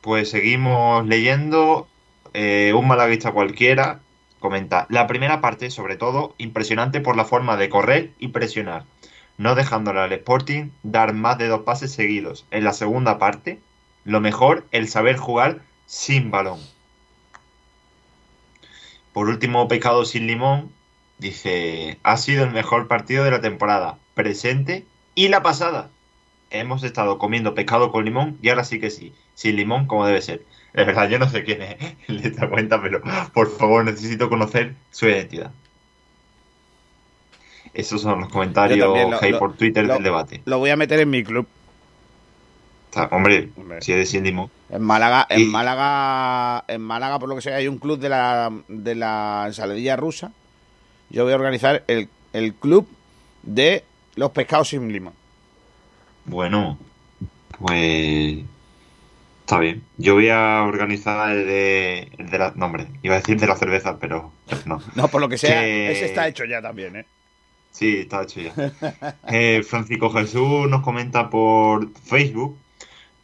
[0.00, 1.88] Pues seguimos leyendo.
[2.34, 4.00] Eh, un malaguista cualquiera
[4.38, 8.84] comenta, la primera parte, sobre todo, impresionante por la forma de correr y presionar.
[9.38, 12.46] no dejándole al Sporting dar más de dos pases seguidos.
[12.50, 13.58] En la segunda parte,
[14.04, 16.60] lo mejor, el saber jugar sin balón.
[19.16, 20.70] Por último, Pescado sin Limón
[21.16, 25.88] dice, ha sido el mejor partido de la temporada, presente y la pasada.
[26.50, 30.20] Hemos estado comiendo pescado con limón y ahora sí que sí, sin limón como debe
[30.20, 30.42] ser.
[30.74, 31.76] Es verdad, yo no sé quién es
[32.08, 33.00] el de esta cuenta, pero
[33.32, 35.50] por favor necesito conocer su identidad.
[37.72, 40.42] Esos son los comentarios lo- que hay lo- por Twitter lo- del debate.
[40.44, 41.48] Lo voy a meter en mi club.
[42.96, 44.50] Sea, hombre, si eres sin limón.
[44.70, 48.08] En Málaga, Y- en Málaga, en Málaga, por lo que sea, hay un club de
[48.08, 50.32] la, de la ensaladilla rusa.
[51.10, 52.88] Yo voy a organizar el, el club
[53.42, 53.84] de
[54.16, 55.12] los pescados sin limón.
[56.24, 56.78] Bueno,
[57.58, 58.38] pues
[59.40, 59.82] está bien.
[59.98, 62.52] Yo voy a organizar el de, el de la...
[62.56, 64.32] No, hombre, iba a decir de la cerveza, pero
[64.64, 64.80] no.
[64.94, 67.06] No, por lo que sea, Que- ese está hecho ya también, ¿eh?
[67.70, 68.54] Sí, está hecho ya.
[69.28, 72.56] Eh, Francisco Jesús nos comenta por Facebook.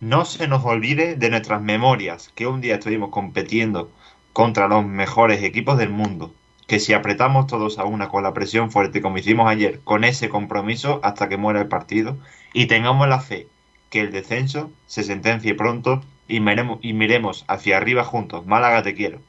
[0.02, 3.88] No se nos olvide de nuestras memorias, que un día estuvimos compitiendo
[4.32, 6.34] contra los mejores equipos del mundo.
[6.66, 10.28] Que si apretamos todos a una con la presión fuerte como hicimos ayer, con ese
[10.28, 12.16] compromiso hasta que muera el partido,
[12.52, 13.46] y tengamos la fe
[13.90, 18.44] que el descenso se sentencie pronto y miremos, y miremos hacia arriba juntos.
[18.44, 19.20] Málaga te quiero.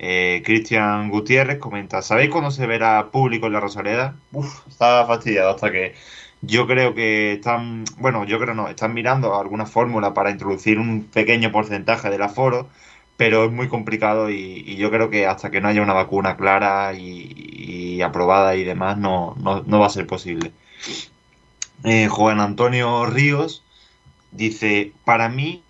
[0.00, 4.16] Eh, Cristian Gutiérrez comenta, ¿sabéis cuándo se verá público en la Rosaleda?
[4.32, 5.94] Uf, está fastidiado hasta que
[6.42, 11.04] yo creo que están, bueno, yo creo no, están mirando alguna fórmula para introducir un
[11.04, 12.68] pequeño porcentaje del aforo,
[13.16, 16.92] pero es muy complicado y, yo creo que hasta que no haya una vacuna clara
[16.94, 17.32] y,
[17.96, 20.52] y aprobada y demás no, no, no va a ser posible.
[21.84, 23.64] Eh, Juan Antonio Ríos
[24.32, 25.62] dice, para mí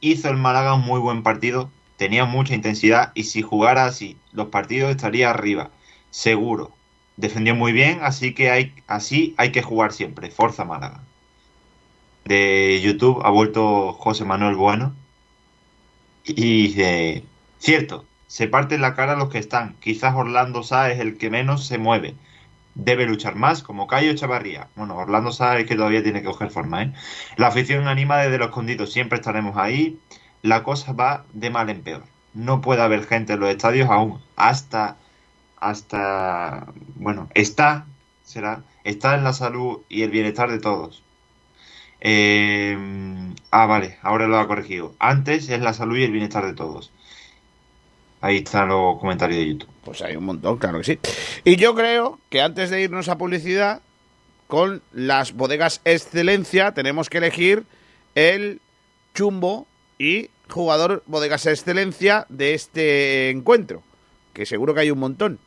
[0.00, 4.48] hizo el Málaga un muy buen partido, tenía mucha intensidad y si jugara así, los
[4.48, 5.70] partidos estaría arriba,
[6.10, 6.72] seguro.
[7.16, 10.30] Defendió muy bien, así que hay, así hay que jugar siempre.
[10.30, 11.00] Forza Málaga.
[12.24, 14.94] De YouTube ha vuelto José Manuel Bueno
[16.24, 17.24] y dice,
[17.58, 19.76] cierto, se parten la cara los que están.
[19.80, 22.14] Quizás Orlando Sá es el que menos se mueve.
[22.74, 24.68] Debe luchar más, como Cayo Chavarría.
[24.76, 26.92] Bueno, Orlando Sá es que todavía tiene que coger forma, ¿eh?
[27.36, 29.98] La afición anima desde lo escondido, siempre estaremos ahí.
[30.42, 32.04] La cosa va de mal en peor.
[32.34, 34.20] No puede haber gente en los estadios aún.
[34.36, 34.96] Hasta,
[35.68, 37.86] hasta, bueno, está,
[38.24, 41.02] será, está en la salud y el bienestar de todos.
[42.00, 42.78] Eh,
[43.50, 44.94] ah, vale, ahora lo ha corregido.
[45.00, 46.92] Antes es la salud y el bienestar de todos.
[48.20, 49.70] Ahí están los comentarios de YouTube.
[49.84, 50.98] Pues hay un montón, claro que sí.
[51.44, 53.82] Y yo creo que antes de irnos a publicidad,
[54.46, 57.64] con las bodegas Excelencia, tenemos que elegir
[58.14, 58.60] el
[59.14, 59.66] chumbo
[59.98, 63.82] y jugador bodegas Excelencia de este encuentro,
[64.32, 65.40] que seguro que hay un montón.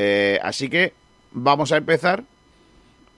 [0.00, 0.92] Eh, así que
[1.32, 2.22] vamos a empezar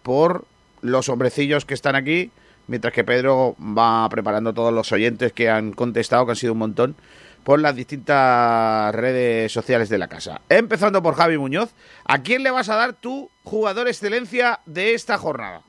[0.03, 0.47] por
[0.81, 2.31] los hombrecillos que están aquí,
[2.69, 6.61] mientras que Pedro va preparando todos los oyentes que han contestado, que han sido un
[6.61, 6.97] montón,
[7.45, 10.41] por las distintas redes sociales de la casa.
[10.49, 11.75] Empezando por Javi Muñoz,
[12.07, 15.61] ¿a quién le vas a dar tu jugador excelencia de esta jornada?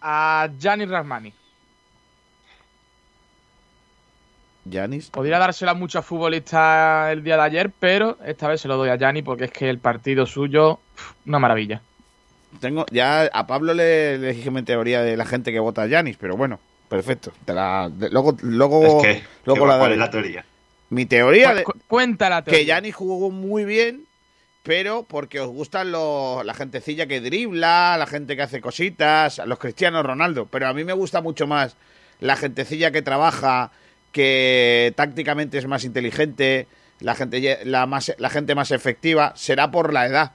[0.00, 1.32] A Gianni Rasmani.
[4.70, 5.10] Yanis.
[5.10, 8.88] Podría dársela a muchos futbolistas el día de ayer, pero esta vez se lo doy
[8.90, 10.78] a Gianni porque es que el partido suyo,
[11.26, 11.82] una maravilla.
[12.60, 15.86] Tengo, ya a Pablo le, le dije mi teoría de la gente que vota a
[15.86, 16.58] Yanis, pero bueno,
[16.88, 17.32] perfecto.
[17.44, 20.44] Te la, de- luego luego, Es que, luego ¿qué- la ¿cuál es la teoría?
[20.90, 24.04] Mi teoría Cu- de, cu- Cuéntala, que Yanis jugó muy bien,
[24.64, 29.58] pero porque os gustan los, la gentecilla que dribla, la gente que hace cositas, los
[29.60, 30.46] Cristianos Ronaldo.
[30.46, 31.76] Pero a mí me gusta mucho más
[32.18, 33.70] la gentecilla que trabaja,
[34.12, 36.66] que tácticamente es más inteligente,
[37.00, 39.32] la gente, la más, la gente más efectiva.
[39.36, 40.32] Será por la edad.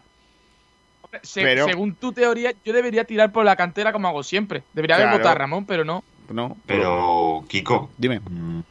[1.23, 4.63] Se- pero- Según tu teoría, yo debería tirar por la cantera como hago siempre.
[4.73, 6.03] Debería haber votado a Ramón, pero no.
[6.29, 8.19] No, Pero, Kiko, dime.
[8.19, 8.61] mm,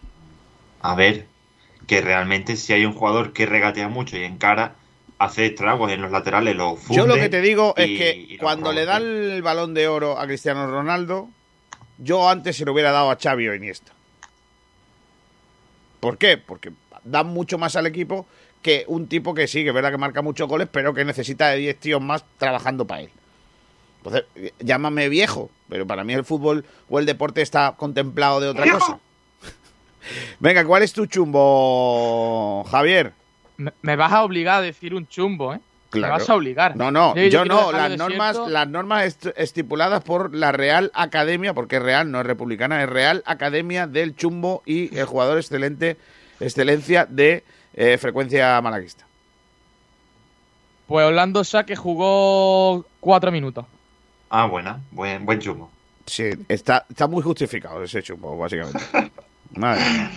[0.82, 1.26] a ver,
[1.86, 4.74] que realmente si hay un jugador que regatea mucho y encara,
[5.18, 8.72] hace estragos en los laterales, los funde Yo lo que te digo es que cuando
[8.72, 11.28] le dan el balón de oro a Cristiano Ronaldo,
[11.98, 13.92] yo antes se lo hubiera dado a Xavi o Iniesta.
[16.04, 16.36] ¿Por qué?
[16.36, 16.70] Porque
[17.02, 18.26] dan mucho más al equipo
[18.60, 21.48] que un tipo que sí, que es verdad que marca muchos goles, pero que necesita
[21.48, 23.10] de 10 tíos más trabajando para él.
[23.98, 28.48] Entonces, eh, llámame viejo, pero para mí el fútbol o el deporte está contemplado de
[28.48, 28.98] otra cosa.
[30.40, 33.14] Venga, ¿cuál es tu chumbo, Javier?
[33.56, 35.60] Me, me vas a obligar a decir un chumbo, ¿eh?
[35.94, 36.14] Claro.
[36.14, 36.76] Me vas a obligar.
[36.76, 37.72] No, no, Yo- yo, yo quiero no.
[37.72, 42.26] Las normas, las normas est- estipuladas por la Real Academia, porque es real, no es
[42.26, 45.96] republicana, es Real Academia del Chumbo y el jugador excelente,
[46.40, 49.04] excelencia de eh, frecuencia malaguista.
[50.86, 53.64] Pues Orlando Sá que jugó cuatro minutos.
[54.30, 55.70] Ah, buena, buen, buen chumbo.
[56.06, 58.80] Sí, está, está muy justificado ese chumbo, básicamente.
[59.56, 60.10] Madre mía.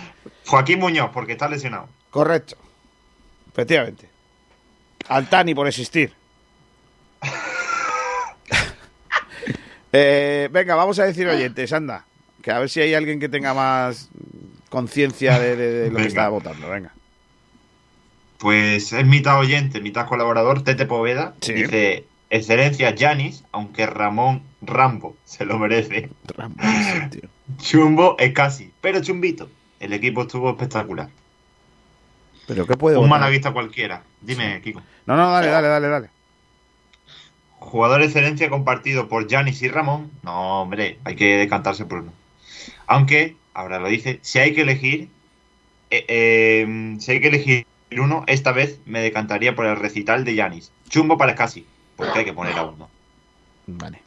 [0.46, 1.88] Joaquín Muñoz, porque está lesionado.
[2.10, 2.58] Correcto.
[3.52, 4.10] Efectivamente.
[5.10, 6.14] Altani por existir.
[9.94, 12.06] Eh, venga, vamos a decir oyentes, anda.
[12.44, 14.10] Que a ver si hay alguien que tenga más
[14.70, 16.70] conciencia de, de- de lo que está votando.
[16.70, 16.92] Venga.
[18.38, 21.34] Pues es mitad oyente, mitad colaborador, Tete Poveda.
[21.42, 21.54] Sí.
[21.54, 26.10] Dice, excelencia Janis, aunque Ramón Rambo se lo merece.
[27.58, 29.50] Chumbo es casi, pero chumbito.
[29.80, 31.10] El equipo estuvo espectacular.
[32.46, 33.20] Pero ¿qué puede Un votar?
[33.22, 34.04] malaguista cualquiera.
[34.22, 34.82] Dime, Kiko.
[35.06, 36.10] No, no, dale, dale, dale, dale.
[37.60, 40.12] Jugador de excelencia compartido por Janis y Ramón.
[40.24, 42.14] No, hombre, hay que decantarse por uno.
[42.88, 45.10] Aunque, ahora lo dice, si hay que elegir,
[45.90, 50.36] eh, eh, si hay que elegir uno, esta vez me decantaría por el recital de
[50.36, 50.72] Janis.
[50.90, 51.66] Chumbo para casi,
[51.96, 52.90] porque hay que poner a uno.
[53.66, 54.02] Vale.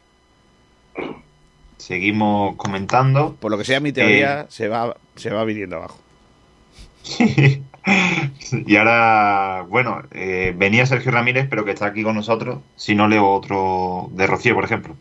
[1.77, 3.37] Seguimos comentando.
[3.41, 5.99] Por lo que sea mi teoría, se va se va viniendo abajo.
[8.67, 12.61] Y ahora, bueno, eh, venía Sergio Ramírez, pero que está aquí con nosotros.
[12.77, 14.97] Si no leo otro de Rocío, por ejemplo.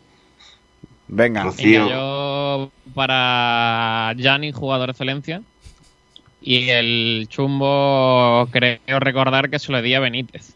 [1.08, 1.42] Venga.
[1.42, 1.84] Rocío.
[1.84, 5.42] Venga, yo para Gianni, jugador de excelencia.
[6.40, 10.54] Y el chumbo, creo recordar que se lo di a Benítez.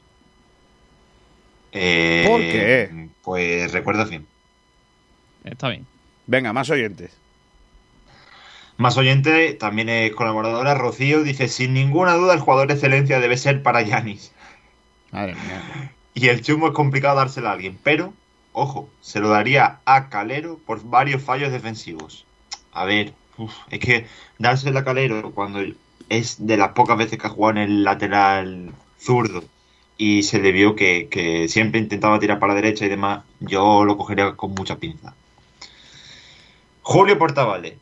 [1.73, 3.09] Eh, ¿Por qué?
[3.23, 4.27] Pues recuerdo bien.
[5.45, 5.85] Está bien.
[6.27, 7.19] Venga, más oyentes.
[8.77, 13.37] Más oyente, también es colaboradora, Rocío, dice, sin ninguna duda el jugador de excelencia debe
[13.37, 14.33] ser para Yanis.
[15.13, 15.93] Madre mía.
[16.15, 18.13] Y el chumbo es complicado dárselo a alguien, pero,
[18.53, 22.25] ojo, se lo daría a Calero por varios fallos defensivos.
[22.73, 24.07] A ver, uf, es que
[24.39, 25.61] dárselo a Calero cuando
[26.09, 29.45] es de las pocas veces que ha jugado en el lateral zurdo
[29.97, 33.85] y se le vio que, que siempre intentaba tirar para la derecha y demás, yo
[33.85, 35.15] lo cogería con mucha pinza.
[36.83, 37.79] Julio Portavale,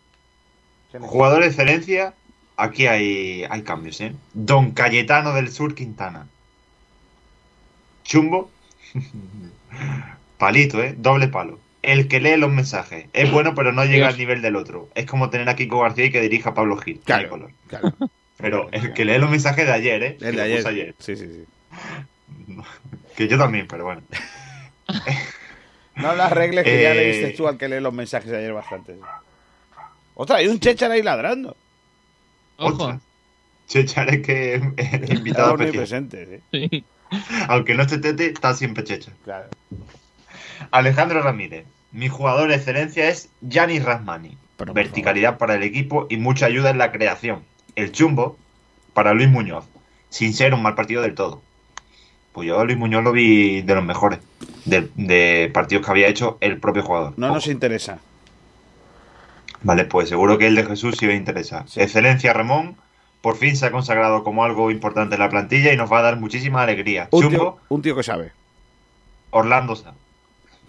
[1.00, 2.14] Jugador de excelencia,
[2.56, 4.12] aquí hay, hay cambios, ¿eh?
[4.34, 6.26] Don Cayetano del Sur Quintana.
[8.04, 8.50] Chumbo.
[10.38, 10.94] Palito, ¿eh?
[10.96, 11.58] Doble palo.
[11.82, 13.06] El que lee los mensajes.
[13.12, 14.12] Es bueno, pero no llega Dios.
[14.14, 14.88] al nivel del otro.
[14.94, 17.00] Es como tener a Kiko García y que dirija a Pablo Gil.
[17.28, 17.50] Color.
[17.68, 17.92] Claro.
[18.38, 20.16] Pero el que lee los mensajes de ayer, ¿eh?
[20.20, 20.94] El de puse ayer.
[20.98, 21.44] Sí, sí, sí.
[23.16, 24.02] Que yo también, pero bueno.
[25.96, 28.38] No las reglas que ya Eh, le diste tú al que lee los mensajes de
[28.38, 28.96] ayer bastante.
[30.22, 31.56] Otra, hay un Chechar ahí ladrando.
[32.56, 33.00] Ojo.
[33.66, 36.68] Chechar es que el invitado presente, ¿sí?
[36.70, 36.84] Sí.
[37.48, 39.10] Aunque no esté Tete, está siempre Checha.
[39.24, 39.48] Claro.
[40.70, 41.66] Alejandro Ramírez.
[41.90, 44.36] Mi jugador de excelencia es Yanis Rasmani.
[44.58, 47.42] Pero, Verticalidad para el equipo y mucha ayuda en la creación.
[47.74, 48.38] El chumbo
[48.94, 49.64] para Luis Muñoz.
[50.08, 51.42] Sin ser un mal partido del todo.
[52.32, 54.20] Pues yo a Luis Muñoz lo vi de los mejores.
[54.66, 57.14] De, de partidos que había hecho el propio jugador.
[57.16, 57.98] No nos interesa.
[59.62, 61.64] Vale, pues seguro que el de Jesús sí me interesa.
[61.76, 62.76] Excelencia Ramón.
[63.20, 66.02] Por fin se ha consagrado como algo importante en la plantilla y nos va a
[66.02, 67.08] dar muchísima alegría.
[67.12, 68.32] Un Chumbo, tío, un tío que sabe.
[69.30, 69.94] Orlando Sa.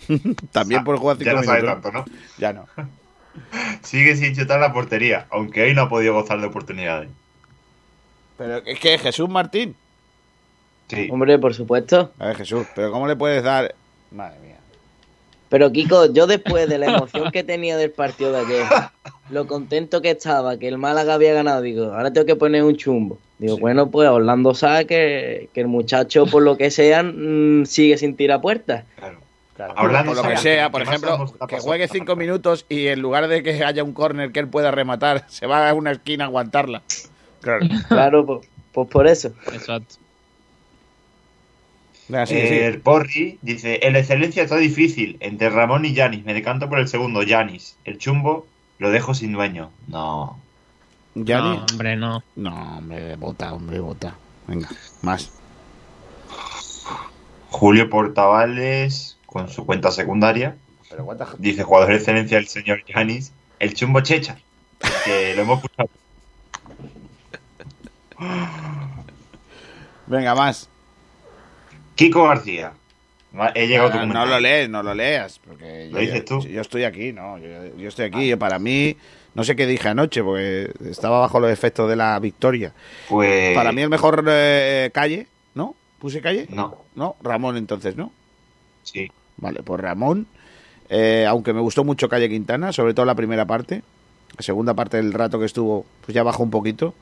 [0.51, 2.05] También por jugar Ya cinco no sabe tanto, ¿no?
[2.37, 2.67] Ya no.
[3.81, 7.09] Sigue sin chutar la portería, aunque hoy no ha podido gozar de oportunidades.
[8.37, 9.75] Pero es que Jesús Martín.
[10.87, 11.07] Sí.
[11.11, 12.11] Hombre, por supuesto.
[12.19, 13.73] A ver, Jesús, pero ¿cómo le puedes dar?
[14.11, 14.53] Madre mía.
[15.54, 18.66] Pero Kiko, yo después de la emoción que tenía del partido de ayer,
[19.30, 22.76] lo contento que estaba, que el Málaga había ganado, digo, ahora tengo que poner un
[22.76, 23.20] chumbo.
[23.38, 27.99] Digo, bueno, pues Orlando sabe que, que el muchacho, por lo que sea, mm, sigue
[27.99, 28.86] sin tirar puertas.
[28.95, 29.20] Claro.
[29.56, 29.76] Claro.
[29.78, 33.28] Orlando por lo que sea, por que ejemplo, que juegue cinco minutos y en lugar
[33.28, 36.28] de que haya un córner que él pueda rematar, se va a una esquina a
[36.30, 36.82] aguantarla.
[37.41, 37.68] Claro.
[37.89, 39.32] Claro, pues, pues por eso.
[39.54, 39.97] Exacto.
[42.08, 46.26] Venga, sí, Eh, El Porri dice: El excelencia está difícil entre Ramón y Yanis.
[46.26, 47.78] Me decanto por el segundo, Yanis.
[47.86, 48.45] El chumbo
[48.80, 49.72] lo dejo sin dueño.
[49.88, 50.39] No.
[51.16, 51.58] ¿Ya no, ni?
[51.60, 52.24] hombre, no.
[52.36, 54.16] No, hombre, vota, hombre, vota.
[54.47, 54.70] Venga,
[55.01, 55.32] más.
[57.49, 60.58] Julio Portavales, con su cuenta secundaria,
[60.89, 63.32] Pero dice: Jugador de excelencia el señor Yanis.
[63.60, 64.38] El chumbo Checha.
[65.06, 65.89] Que lo hemos escuchado.
[70.08, 70.70] Venga, más.
[71.95, 72.73] Kiko García.
[73.55, 75.39] He llegado a tu Ah, no lo lees, no lo leas.
[75.39, 76.41] Porque ¿Lo yo, dices tú?
[76.41, 77.37] Yo estoy aquí, no.
[77.39, 78.35] Yo, yo estoy aquí.
[78.35, 78.95] Para mí,
[79.33, 82.73] no sé qué dije anoche, porque estaba bajo los efectos de la victoria.
[83.09, 83.55] Pues.
[83.55, 85.25] Para mí, el mejor eh, calle,
[85.55, 85.75] ¿no?
[85.97, 86.45] ¿Puse calle?
[86.49, 88.11] No, No, Ramón, entonces, ¿no?
[88.83, 89.11] sí.
[89.37, 90.27] Vale, pues Ramón.
[90.89, 93.81] eh, aunque me gustó mucho Calle Quintana, sobre todo la primera parte.
[94.37, 96.93] La segunda parte del rato que estuvo, pues ya bajó un poquito.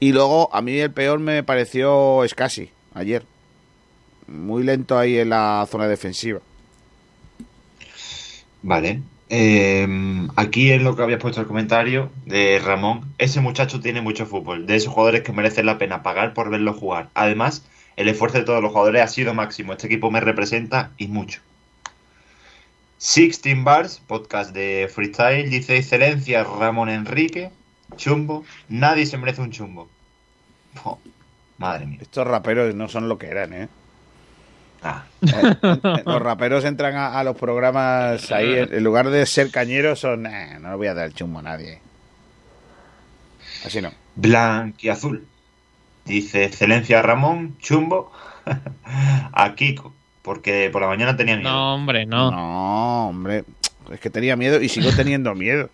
[0.00, 3.22] Y luego, a mí el peor me pareció Scassi, ayer.
[4.28, 6.40] Muy lento ahí en la zona defensiva.
[8.62, 9.00] Vale.
[9.30, 9.86] Eh,
[10.36, 14.66] aquí en lo que habías puesto el comentario de Ramón, ese muchacho tiene mucho fútbol,
[14.66, 17.10] de esos jugadores que merecen la pena pagar por verlo jugar.
[17.14, 17.64] Además,
[17.96, 19.72] el esfuerzo de todos los jugadores ha sido máximo.
[19.72, 21.40] Este equipo me representa y mucho.
[22.96, 27.50] Sixteen Bars, podcast de freestyle, dice excelencia Ramón Enrique,
[27.96, 29.88] chumbo, nadie se merece un chumbo.
[30.84, 30.98] Oh,
[31.58, 31.98] madre mía.
[32.00, 33.68] Estos raperos no son lo que eran, ¿eh?
[34.82, 35.04] Ah.
[35.22, 40.26] Eh, los raperos entran a, a los programas ahí, en, lugar de ser cañeros, son.
[40.26, 41.80] "Eh, no le voy a dar el chumbo a nadie.
[43.66, 43.90] Así no.
[44.14, 45.26] Blanquiazul.
[46.04, 48.12] Dice excelencia Ramón, chumbo
[49.32, 51.50] a Kiko, porque por la mañana tenía miedo.
[51.50, 52.30] No, hombre, no.
[52.30, 53.44] No, hombre.
[53.90, 55.70] Es que tenía miedo y sigo teniendo miedo.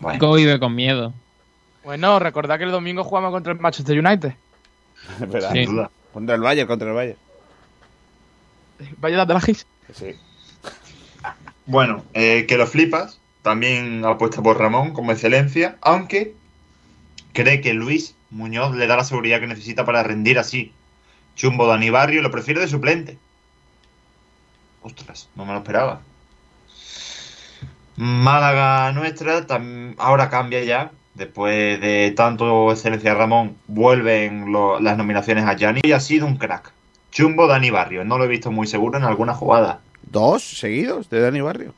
[0.00, 1.12] Bueno, Kiko vive con miedo.
[1.84, 4.32] Bueno, recordad que el domingo jugamos contra el Manchester United.
[5.20, 5.64] Espera, Sí.
[5.64, 5.90] sin duda.
[6.12, 7.18] Contra el Bayern, contra el Bayern.
[8.98, 9.66] Vaya de la Gis.
[9.94, 10.16] Sí.
[11.66, 13.18] Bueno, eh, que lo flipas.
[13.42, 16.34] También apuesta por Ramón como excelencia, aunque
[17.32, 20.72] cree que Luis Muñoz le da la seguridad que necesita para rendir así.
[21.34, 23.18] Chumbo Dani Barrio lo prefiere de suplente.
[24.82, 26.02] Ostras, no me lo esperaba.
[27.96, 29.44] Málaga nuestra
[29.98, 30.92] ahora cambia ya.
[31.14, 36.36] Después de tanto excelencia Ramón, vuelven lo- las nominaciones a Gianni y ha sido un
[36.36, 36.72] crack.
[37.10, 39.80] Chumbo Dani Barrio, no lo he visto muy seguro en alguna jugada.
[40.10, 41.74] ¿Dos seguidos de Dani Barrio?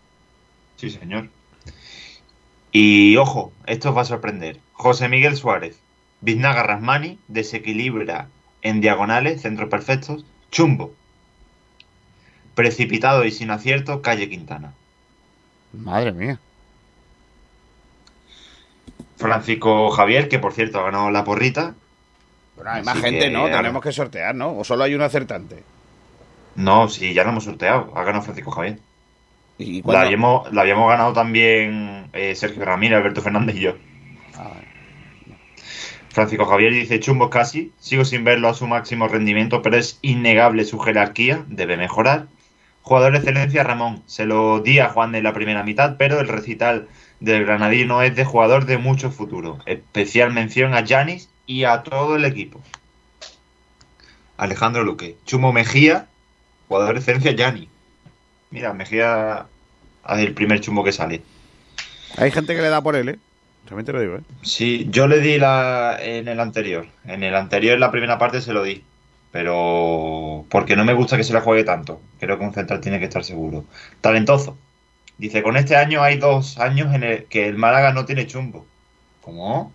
[0.76, 1.28] Sí, señor.
[2.70, 4.58] Y ojo, esto os va a sorprender.
[4.72, 5.78] José Miguel Suárez,
[6.20, 8.28] Biznaga Rasmani, desequilibra
[8.62, 10.92] en diagonales, centros perfectos, chumbo.
[12.54, 14.72] Precipitado y sin acierto, calle Quintana.
[15.72, 16.38] Madre mía.
[19.16, 21.74] Francisco Javier, que por cierto ha ganado la porrita.
[22.56, 23.40] Bueno, hay más gente, que ¿no?
[23.40, 24.56] ahora- Tenemos que sortear, ¿no?
[24.58, 25.62] O solo hay un acertante.
[26.56, 27.92] No, sí, ya lo hemos sorteado.
[27.96, 28.78] Ha ganado Francisco Javier.
[29.58, 33.74] ¿Y La habíamos, la habíamos ganado también eh, Sergio Ramírez, Alberto Fernández y yo.
[34.36, 34.50] Ah.
[36.10, 40.64] Francisco Javier dice chumbos casi, sigo sin verlo a su máximo rendimiento, pero es innegable
[40.64, 42.26] su jerarquía, debe mejorar.
[42.82, 46.28] Jugador de excelencia Ramón, se lo di a Juan en la primera mitad, pero el
[46.28, 46.86] recital
[47.20, 49.58] del granadino es de jugador de mucho futuro.
[49.66, 52.60] Especial mención a Yanis y a todo el equipo.
[54.36, 56.06] Alejandro Luque, Chumo Mejía,
[56.68, 57.68] jugador de excelencia Yanis.
[58.50, 59.46] Mira, Mejía
[60.08, 61.22] es el primer chumbo que sale.
[62.16, 63.18] Hay gente que le da por él, ¿eh?
[63.66, 64.22] También te lo digo, ¿eh?
[64.42, 66.86] Sí, yo le di la en el anterior.
[67.04, 68.84] En el anterior, en la primera parte, se lo di.
[69.32, 72.00] Pero porque no me gusta que se la juegue tanto.
[72.20, 73.64] Creo que un central tiene que estar seguro.
[74.00, 74.56] Talentoso.
[75.18, 78.66] Dice, con este año hay dos años en el que el Málaga no tiene chumbo.
[79.22, 79.72] ¿Cómo?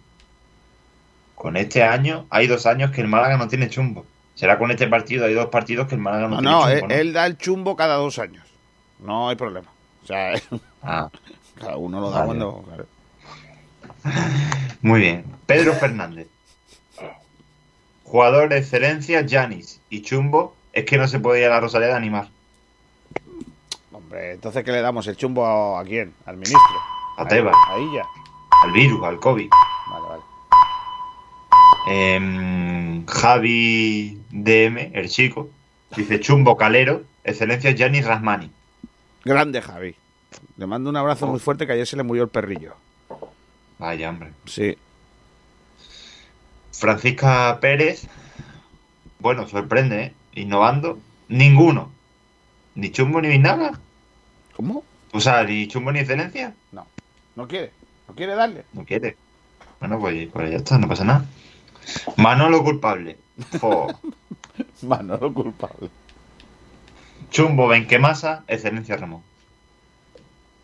[1.35, 4.05] Con este año hay dos años que el Málaga no tiene chumbo.
[4.35, 6.73] Será con este partido, hay dos partidos que el Málaga no, No, tiene no, chumbo,
[6.73, 6.95] él, ¿no?
[6.95, 8.45] él da el chumbo cada dos años.
[8.99, 9.67] No hay problema.
[10.03, 10.33] O sea,
[10.83, 11.09] Ah,
[11.59, 12.27] cada uno lo da Vale.
[12.27, 12.63] cuando...
[12.67, 12.85] claro.
[14.81, 15.25] muy bien.
[15.45, 16.27] Pedro Fernández.
[18.03, 19.81] Jugador de excelencia, Janis.
[19.89, 22.29] Y chumbo, es que no se puede ir a la Rosaleda a animar.
[24.09, 25.05] Hombre, entonces, ¿qué le damos?
[25.05, 26.15] ¿El chumbo a, a quién?
[26.25, 26.59] ¿Al ministro?
[27.17, 27.55] A Tebas.
[27.67, 28.03] Ahí ya.
[28.63, 29.47] al virus, al COVID.
[29.91, 30.23] Vale, vale.
[31.87, 35.51] Em, Javi DM, el chico,
[35.95, 38.49] dice Chumbo Calero, excelencia Gianni Rasmani.
[39.25, 39.93] Grande Javi.
[40.57, 42.73] Le mando un abrazo muy fuerte que ayer se le murió el perrillo.
[43.77, 44.31] Vaya, hombre.
[44.47, 44.75] Sí.
[46.71, 48.07] Francisca Pérez,
[49.19, 50.13] bueno, sorprende, ¿eh?
[50.33, 50.97] Innovando,
[51.27, 51.91] ninguno.
[52.73, 53.79] Ni Chumbo ni nada.
[54.59, 54.83] ¿Cómo?
[55.13, 56.53] O sea, ni Chumbo ni excelencia.
[56.73, 57.71] ¿No quiere?
[58.09, 58.65] ¿No quiere darle?
[58.73, 59.15] No quiere.
[59.79, 61.25] Bueno, pues, pues ya está, no pasa nada.
[62.17, 63.15] Manolo culpable.
[63.61, 63.87] Jo.
[64.81, 65.89] Manolo culpable.
[67.31, 69.21] Chumbo Benquemasa, excelencia Ramón.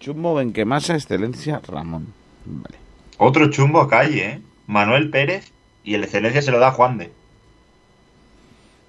[0.01, 2.13] Chumbo Benquemasa, excelencia Ramón.
[2.43, 2.75] Vale.
[3.17, 4.41] Otro chumbo a calle, ¿eh?
[4.67, 5.53] Manuel Pérez
[5.85, 7.13] y el excelencia se lo da a Juan de.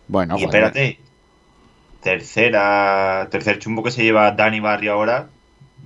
[0.08, 0.98] Bueno, y espérate.
[2.06, 5.26] Tercera, tercer chumbo que se lleva Dani Barrio ahora,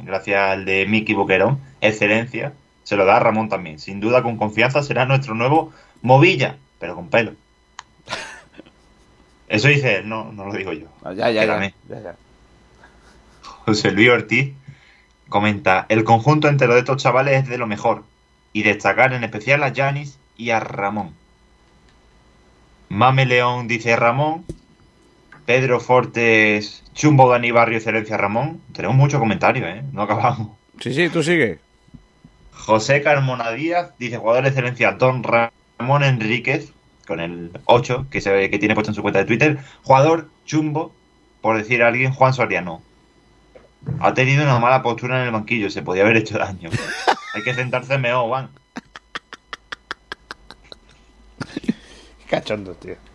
[0.05, 2.53] gracias al de Miki Boquerón, excelencia,
[2.83, 3.79] se lo da a Ramón también.
[3.79, 7.33] Sin duda, con confianza, será nuestro nuevo Movilla, pero con pelo.
[9.49, 10.89] Eso dice él, no, no lo digo yo.
[11.03, 12.15] Ah, Ya, ya, ya.
[13.65, 14.53] José Luis Ortiz
[15.31, 18.05] comenta, el conjunto entero de estos chavales es de lo mejor,
[18.53, 21.15] y destacar en especial a Yanis y a Ramón.
[22.91, 24.45] Mame León dice Ramón,
[25.51, 28.61] Pedro Fortes, Chumbo Dani Barrio, excelencia Ramón.
[28.73, 29.83] Tenemos muchos comentarios, ¿eh?
[29.93, 30.57] No acabamos.
[30.79, 31.59] Sí, sí, tú sigue.
[32.53, 36.73] José Carmona Díaz dice jugador de excelencia Don Ramón Enríquez,
[37.05, 39.59] con el 8 que, se, que tiene puesto en su cuenta de Twitter.
[39.83, 40.95] Jugador Chumbo,
[41.41, 42.81] por decir a alguien, Juan Soriano.
[43.99, 46.71] Ha tenido una mala postura en el banquillo, se podía haber hecho daño.
[47.35, 48.51] Hay que sentarse mejor, Juan.
[52.29, 53.10] Cachondo, tío.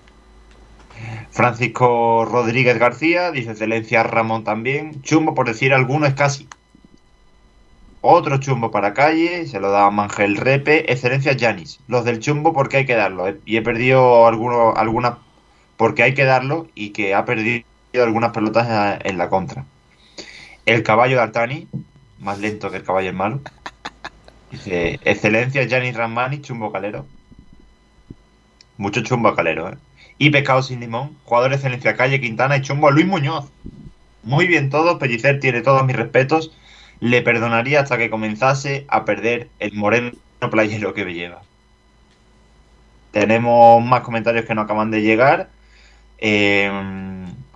[1.32, 5.02] Francisco Rodríguez García, dice excelencia Ramón también.
[5.02, 6.48] Chumbo, por decir alguno, es casi.
[8.02, 10.91] Otro chumbo para calle, se lo da Mangel Repe.
[10.91, 11.80] Excelencia Yanis.
[11.88, 13.28] Los del chumbo porque hay que darlo.
[13.28, 13.39] eh.
[13.46, 15.18] Y he perdido algunos, algunas
[15.76, 19.66] porque hay que darlo y que ha perdido algunas pelotas en la contra.
[20.66, 21.68] El caballo de Artani,
[22.20, 23.41] más lento que el caballo es malo.
[24.52, 27.06] Dice, excelencia Yanis Ramani, chumbo calero.
[28.78, 29.78] Mucho chumbo calero, ¿eh?
[30.18, 33.45] Y pescado sin limón, jugador excelencia Calle Quintana y chumbo Luis Muñoz.
[34.24, 36.51] Muy bien todo, Pellicer tiene todos mis respetos.
[36.99, 40.11] Le perdonaría hasta que comenzase a perder el moreno
[40.49, 41.41] playero que me lleva.
[43.11, 45.49] Tenemos más comentarios que no acaban de llegar.
[46.18, 46.72] Eh,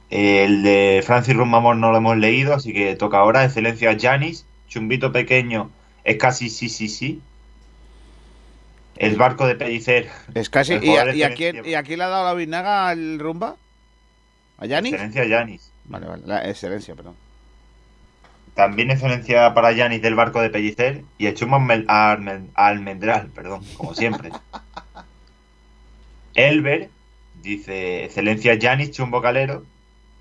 [0.10, 3.46] el de Francis Rumamor no lo hemos leído, así que toca ahora.
[3.46, 5.70] Excelencia Janis, chumbito pequeño,
[6.04, 7.22] es casi sí, sí, sí.
[9.00, 10.10] El barco de Pellicer.
[10.34, 10.74] Es casi.
[10.82, 13.56] ¿Y, a, y a quién, ¿Y a quién le ha dado la vinaga al rumba?
[14.58, 14.94] ¿A Yanis?
[14.94, 15.72] Excelencia Yanis.
[15.86, 16.24] Vale, vale.
[16.26, 17.16] La excelencia, perdón.
[18.56, 23.64] También excelencia para Yanis del barco de Pellicer y el chumbo almen- almen- almendral, perdón,
[23.78, 24.32] como siempre.
[26.36, 26.90] Elber
[27.42, 29.66] dice excelencia Yanis, chumbo calero,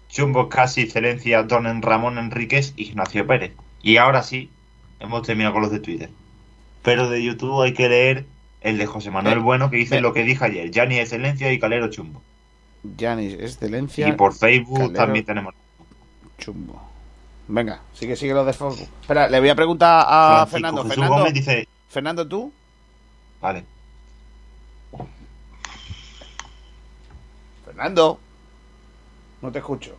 [0.09, 3.53] chumbo casi excelencia Don Ramón Enríquez, Ignacio Pérez.
[3.83, 4.51] Y ahora sí,
[5.01, 6.11] hemos terminado con los de Twitter.
[6.83, 8.25] Pero de YouTube hay que leer
[8.61, 11.59] el de José Manuel Ve- Bueno que dice lo que dije ayer, Yanis excelencia y
[11.59, 12.23] calero chumbo.
[12.97, 14.09] Yanis, excelencia.
[14.09, 14.95] Y por Facebook Calero.
[14.95, 15.55] también tenemos.
[16.39, 16.81] Chumbo.
[17.49, 18.89] Venga, sigue, sigue lo de Facebook.
[19.01, 20.83] Espera, le voy a preguntar a Francisco Fernando.
[20.83, 22.53] Jesús Fernando, Gómez dice, Fernando, ¿tú?
[23.41, 23.65] vale.
[27.65, 28.19] Fernando.
[29.43, 29.95] No te escucho.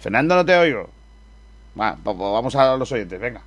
[0.00, 0.88] Fernando, no te oigo.
[1.78, 3.42] Va, pues vamos a los oyentes, venga.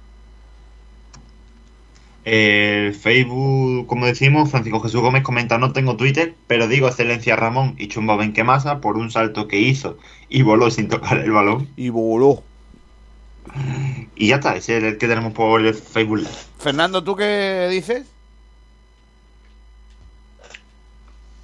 [2.24, 7.74] El Facebook, como decimos, Francisco Jesús Gómez comenta, no tengo Twitter, pero digo excelencia Ramón
[7.80, 9.98] y Chumbo Benquemasa por un salto que hizo
[10.30, 11.68] y voló sin tocar el balón.
[11.76, 12.44] Y voló.
[14.16, 16.30] Y ya está, ese es el que tenemos por el Facebook Live.
[16.60, 18.06] Fernando, ¿tú qué dices?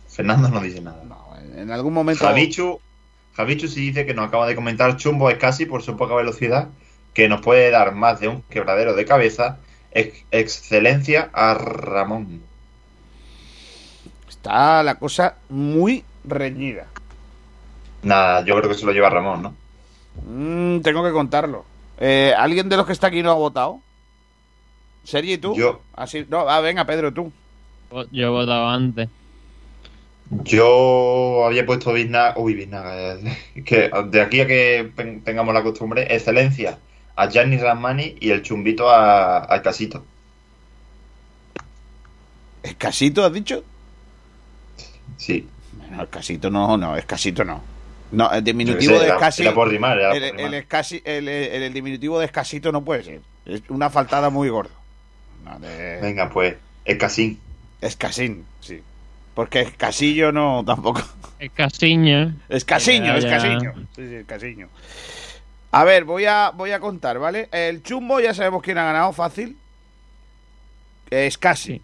[0.09, 1.03] Fernando no dice nada.
[1.07, 2.23] No, en- en algún momento.
[2.25, 2.79] Javichu,
[3.35, 6.69] Javichu sí dice que nos acaba de comentar Chumbo es casi por su poca velocidad,
[7.13, 9.57] que nos puede dar más de un quebradero de cabeza.
[9.91, 12.41] Ex- excelencia a Ramón.
[14.29, 16.85] Está la cosa muy reñida.
[18.03, 19.53] Nada, yo creo que se lo lleva Ramón, ¿no?
[20.25, 21.65] Mm, tengo que contarlo.
[21.99, 23.79] Eh, ¿Alguien de los que está aquí no ha votado?
[25.03, 25.55] ¿Sergi y tú?
[25.55, 25.81] Yo.
[25.95, 27.31] Así, no, ah, venga, Pedro, tú.
[28.11, 29.09] Yo he votado antes.
[30.43, 34.91] Yo había puesto Biznaga, uy, Biznaga, eh, que de aquí a que
[35.23, 36.77] tengamos la costumbre, excelencia
[37.17, 40.05] a Gianni Ramani y el chumbito a, Casito.
[42.63, 43.63] ¿Escasito has dicho?
[45.17, 45.47] Sí.
[45.91, 47.61] No, escasito no, no, escasito no.
[48.11, 49.41] No, el diminutivo sé, de era- escasi.
[49.43, 50.49] era por rimar, era el, por rimar.
[50.49, 50.55] el
[51.05, 53.21] el- el- el diminutivo de escasito no puede ser.
[53.45, 54.71] Es una faltada muy gorda.
[55.43, 56.55] No, de- Venga, pues,
[56.85, 57.39] el Casín.
[57.81, 58.81] Escasín, sí.
[59.33, 61.01] Porque escasillo no tampoco.
[61.39, 62.33] Es casiño.
[62.49, 63.27] Escasiño, Ya, ya.
[63.27, 63.73] escasiño.
[63.95, 64.69] Sí, sí, escasiño.
[65.77, 67.49] A ver, voy a, voy a contar, ¿vale?
[67.51, 69.55] El chumbo ya sabemos quién ha ganado, fácil.
[71.11, 71.83] Es casi.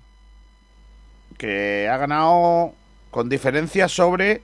[1.38, 2.74] Que ha ganado
[3.12, 4.42] con diferencia sobre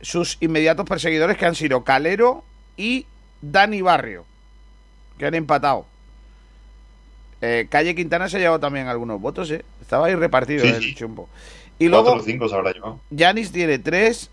[0.00, 2.44] sus inmediatos perseguidores que han sido Calero
[2.78, 3.04] y
[3.42, 4.24] Dani Barrio.
[5.18, 5.84] Que han empatado.
[7.42, 9.66] Eh, Calle Quintana se ha llevado también algunos votos, ¿eh?
[9.82, 10.94] Estaba ahí repartido Sí, el sí.
[10.94, 11.28] chumbo.
[11.78, 12.04] Y luego...
[12.04, 13.00] Cuatro o cinco se habrá llevado.
[13.10, 14.30] Yanis tiene 3,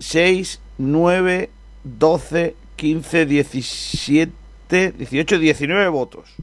[0.00, 1.48] 6, 9,
[1.84, 6.34] 12, 15, 17, 18, 19 votos.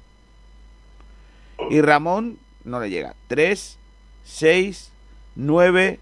[1.70, 3.16] Y Ramón no le llega.
[3.28, 3.78] 3,
[4.26, 4.92] 6,
[5.36, 6.00] 9,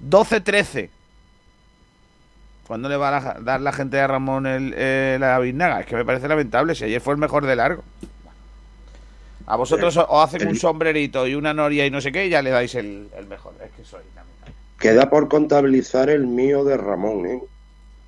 [0.00, 0.90] 12, 13.
[2.66, 5.80] ¿Cuándo le va a dar la gente a Ramón el, eh, la biznaga?
[5.80, 6.74] Es que me parece lamentable.
[6.74, 7.82] Si ayer fue el mejor de largo.
[9.46, 12.30] A vosotros os os hacen un sombrerito y una noria y no sé qué, y
[12.30, 13.54] ya le dais el, el mejor.
[13.64, 14.54] Es que soy lamentable.
[14.78, 17.42] Queda por contabilizar el mío de Ramón, ¿eh?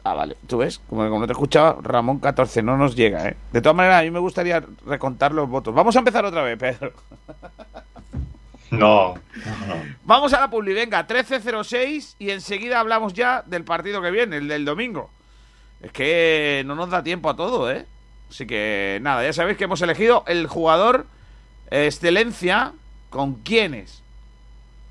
[0.04, 0.36] Ah, vale.
[0.46, 0.80] ¿Tú ves?
[0.88, 3.36] Como, como no te escuchaba, Ramón 14 no nos llega, ¿eh?
[3.52, 5.74] De todas maneras, a mí me gustaría recontar los votos.
[5.74, 6.92] Vamos a empezar otra vez, Pedro.
[8.70, 9.14] No,
[9.68, 9.82] no.
[10.04, 14.48] Vamos a la publi, venga, 13.06 y enseguida hablamos ya del partido que viene, el
[14.48, 15.10] del domingo.
[15.80, 17.86] Es que no nos da tiempo a todo, ¿eh?
[18.30, 21.06] Así que nada, ya sabéis que hemos elegido el jugador
[21.70, 22.72] excelencia
[23.10, 24.02] con quiénes.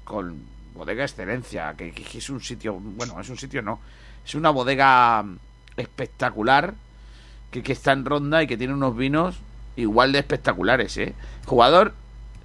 [0.03, 0.43] Con
[0.73, 3.79] Bodega Excelencia, que, que es un sitio, bueno, es un sitio no,
[4.25, 5.37] es una bodega mm,
[5.77, 6.73] espectacular
[7.51, 9.39] que, que está en ronda y que tiene unos vinos
[9.75, 11.13] igual de espectaculares, ¿eh?
[11.45, 11.93] Jugador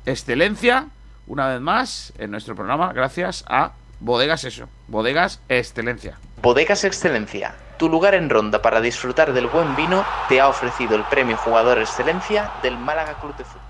[0.04, 0.88] excelencia,
[1.26, 6.18] una vez más, en nuestro programa, gracias a Bodegas Eso, Bodegas Excelencia.
[6.42, 11.04] Bodegas Excelencia, tu lugar en ronda para disfrutar del buen vino, te ha ofrecido el
[11.04, 13.62] premio Jugador Excelencia del Málaga Club de Fútbol.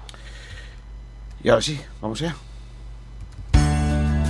[1.42, 2.34] Y ahora sí, vamos allá.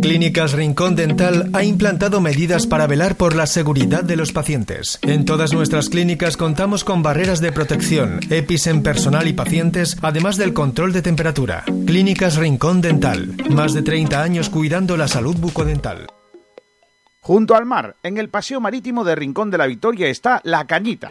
[0.00, 5.00] Clínicas Rincón Dental ha implantado medidas para velar por la seguridad de los pacientes.
[5.02, 10.36] En todas nuestras clínicas contamos con barreras de protección, EPIs en personal y pacientes, además
[10.36, 11.64] del control de temperatura.
[11.84, 13.34] Clínicas Rincón Dental.
[13.50, 16.06] Más de 30 años cuidando la salud bucodental.
[17.20, 21.10] Junto al mar, en el paseo marítimo de Rincón de la Victoria está La Cañita.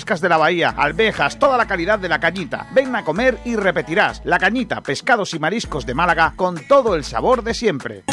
[0.05, 2.67] de la bahía, alvejas, toda la calidad de la cañita.
[2.73, 4.21] Ven a comer y repetirás.
[4.25, 8.03] La cañita, pescados y mariscos de Málaga con todo el sabor de siempre.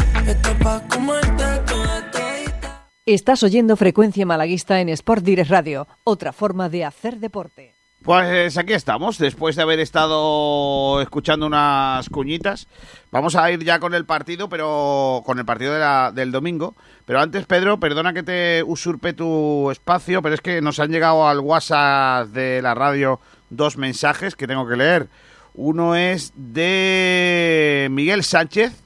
[3.07, 7.78] Estás oyendo Frecuencia Malaguista en Sport Direct Radio, otra forma de hacer deporte.
[8.03, 12.69] Pues aquí estamos, después de haber estado escuchando unas cuñitas.
[13.11, 16.75] Vamos a ir ya con el partido, pero con el partido de la, del domingo.
[17.05, 21.27] Pero antes, Pedro, perdona que te usurpe tu espacio, pero es que nos han llegado
[21.27, 23.21] al WhatsApp de la radio
[23.51, 25.09] dos mensajes que tengo que leer.
[25.55, 28.81] Uno es de Miguel Sánchez,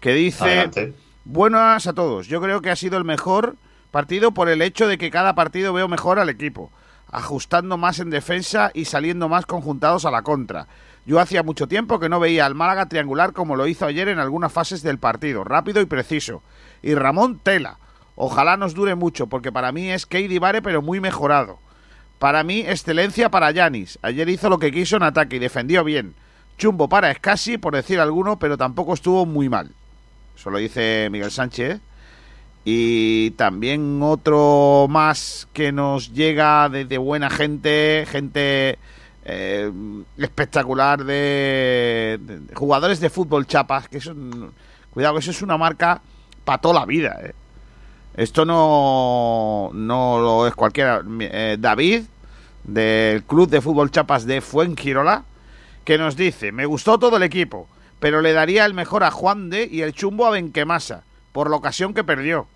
[0.00, 0.44] que dice...
[0.44, 0.92] Adelante.
[1.24, 2.26] Buenas a todos.
[2.26, 3.56] Yo creo que ha sido el mejor
[3.90, 6.70] partido por el hecho de que cada partido veo mejor al equipo,
[7.14, 10.66] ajustando más en defensa y saliendo más conjuntados a la contra.
[11.06, 14.18] Yo hacía mucho tiempo que no veía al Málaga triangular como lo hizo ayer en
[14.18, 16.42] algunas fases del partido, rápido y preciso.
[16.82, 17.78] Y Ramón Tela.
[18.16, 21.58] Ojalá nos dure mucho, porque para mí es Keidi Vare, pero muy mejorado.
[22.18, 23.98] Para mí, excelencia para Yanis.
[24.02, 26.14] Ayer hizo lo que quiso en ataque y defendió bien.
[26.58, 29.72] Chumbo para Escasi, por decir alguno, pero tampoco estuvo muy mal.
[30.36, 31.80] Eso lo dice Miguel Sánchez.
[32.64, 38.78] Y también otro más que nos llega desde buena gente, gente
[39.24, 39.70] eh,
[40.16, 42.18] espectacular de,
[42.54, 44.14] jugadores de fútbol chapas, que eso,
[44.90, 46.00] cuidado, eso es una marca
[46.44, 47.18] para toda la vida.
[47.22, 47.34] eh.
[48.16, 51.02] Esto no, no lo es cualquiera.
[51.20, 52.04] Eh, David,
[52.62, 55.24] del Club de Fútbol Chapas de Fuengirola,
[55.84, 57.68] que nos dice, me gustó todo el equipo,
[57.98, 61.56] pero le daría el mejor a Juan de y el chumbo a Benquemasa, por la
[61.56, 62.46] ocasión que perdió.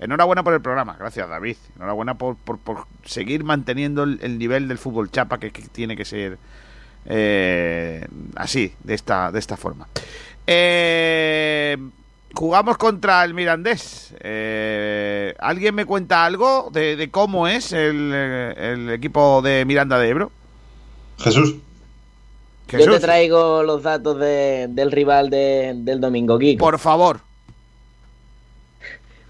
[0.00, 1.56] Enhorabuena por el programa, gracias David.
[1.76, 5.96] Enhorabuena por, por, por seguir manteniendo el, el nivel del fútbol chapa que, que tiene
[5.96, 6.38] que ser
[7.06, 8.06] eh,
[8.36, 9.88] así, de esta, de esta forma.
[10.46, 11.76] Eh,
[12.34, 14.14] jugamos contra el Mirandés.
[14.20, 20.08] Eh, ¿Alguien me cuenta algo de, de cómo es el, el equipo de Miranda de
[20.08, 20.32] Ebro?
[21.18, 21.56] Jesús.
[22.70, 26.62] Yo te traigo los datos de- del rival de- del domingo, Kiko.
[26.64, 27.20] Por favor.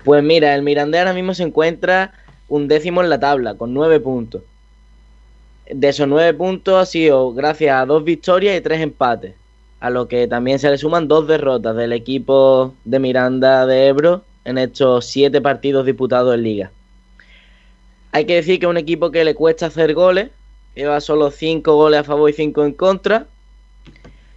[0.05, 2.12] Pues mira, el Mirandés ahora mismo se encuentra
[2.49, 4.43] un décimo en la tabla, con nueve puntos.
[5.70, 9.35] De esos nueve puntos ha sido gracias a dos victorias y tres empates.
[9.81, 14.23] a lo que también se le suman dos derrotas del equipo de Miranda de Ebro
[14.45, 16.70] en estos siete partidos disputados en liga.
[18.12, 20.31] Hay que decir que es un equipo que le cuesta hacer goles,
[20.75, 23.27] lleva solo cinco goles a favor y cinco en contra,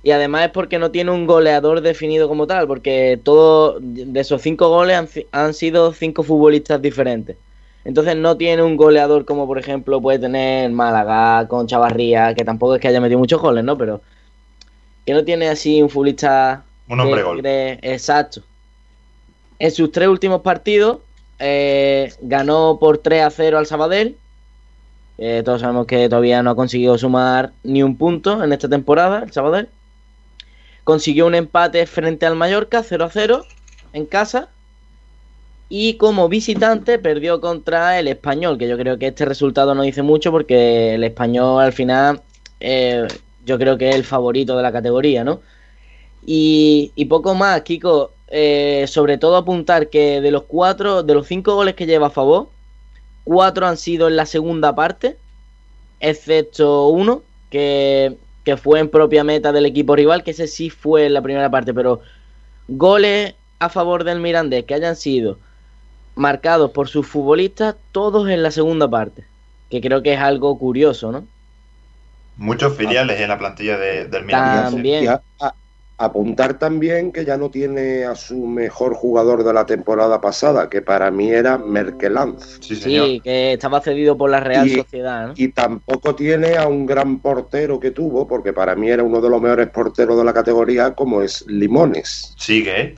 [0.03, 4.41] y además es porque no tiene un goleador definido como tal, porque todo de esos
[4.41, 7.37] cinco goles han, han, sido cinco futbolistas diferentes.
[7.85, 12.75] Entonces no tiene un goleador como por ejemplo puede tener Málaga con Chavarría, que tampoco
[12.75, 13.77] es que haya metido muchos goles, ¿no?
[13.77, 14.01] Pero
[15.05, 17.41] que no tiene así un futbolista un hombre gol.
[17.43, 18.41] Exacto.
[19.59, 20.99] En sus tres últimos partidos
[21.39, 24.17] eh, ganó por 3 a 0 al Sabadell.
[25.17, 29.23] Eh, todos sabemos que todavía no ha conseguido sumar ni un punto en esta temporada
[29.23, 29.69] el Sabadell.
[30.91, 33.45] Consiguió un empate frente al Mallorca 0 a 0
[33.93, 34.49] en casa.
[35.69, 40.01] Y como visitante perdió contra el español, que yo creo que este resultado no dice
[40.01, 42.21] mucho porque el español al final
[42.59, 43.07] eh,
[43.45, 45.39] yo creo que es el favorito de la categoría, ¿no?
[46.25, 48.11] Y, y poco más, Kiko.
[48.27, 52.09] Eh, sobre todo apuntar que de los cuatro, de los cinco goles que lleva a
[52.09, 52.49] favor,
[53.23, 55.15] cuatro han sido en la segunda parte,
[56.01, 61.05] excepto uno, que, que fue en propia meta del equipo rival, que ese sí fue
[61.07, 62.01] en la primera parte, pero
[62.67, 65.39] goles a favor del Mirandés que hayan sido
[66.15, 69.25] marcados por sus futbolistas, todos en la segunda parte,
[69.69, 71.27] que creo que es algo curioso, ¿no?
[72.35, 74.63] Muchos filiales en la plantilla de, del Mirandés.
[74.63, 75.03] También.
[75.03, 75.55] Y a- a-
[76.05, 80.81] apuntar también que ya no tiene a su mejor jugador de la temporada pasada, que
[80.81, 82.59] para mí era Merkelanz.
[82.61, 85.33] Sí, que estaba cedido por la Real Y- Sociedad, ¿no?
[85.37, 89.29] Y tampoco tiene a un gran portero que tuvo, porque para mí era uno de
[89.29, 92.33] los mejores porteros de la categoría, como es Limones.
[92.37, 92.95] Sigue, ¿eh?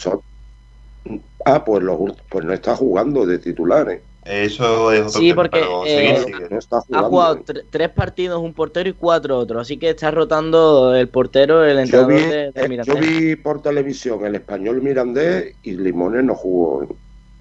[1.45, 1.99] Ah, pues, los
[2.29, 4.01] pues no está jugando de titulares.
[4.25, 6.59] Eso es otro Sí, tema, porque pero eh, sigue, sigue.
[6.93, 11.09] Ha jugado tre- tres partidos un portero y cuatro otros, así que está rotando el
[11.09, 12.95] portero, el Yo entrenador vi, de, de eh, Mirandés.
[12.95, 16.87] yo vi por televisión el español mirandés y Limones no jugó.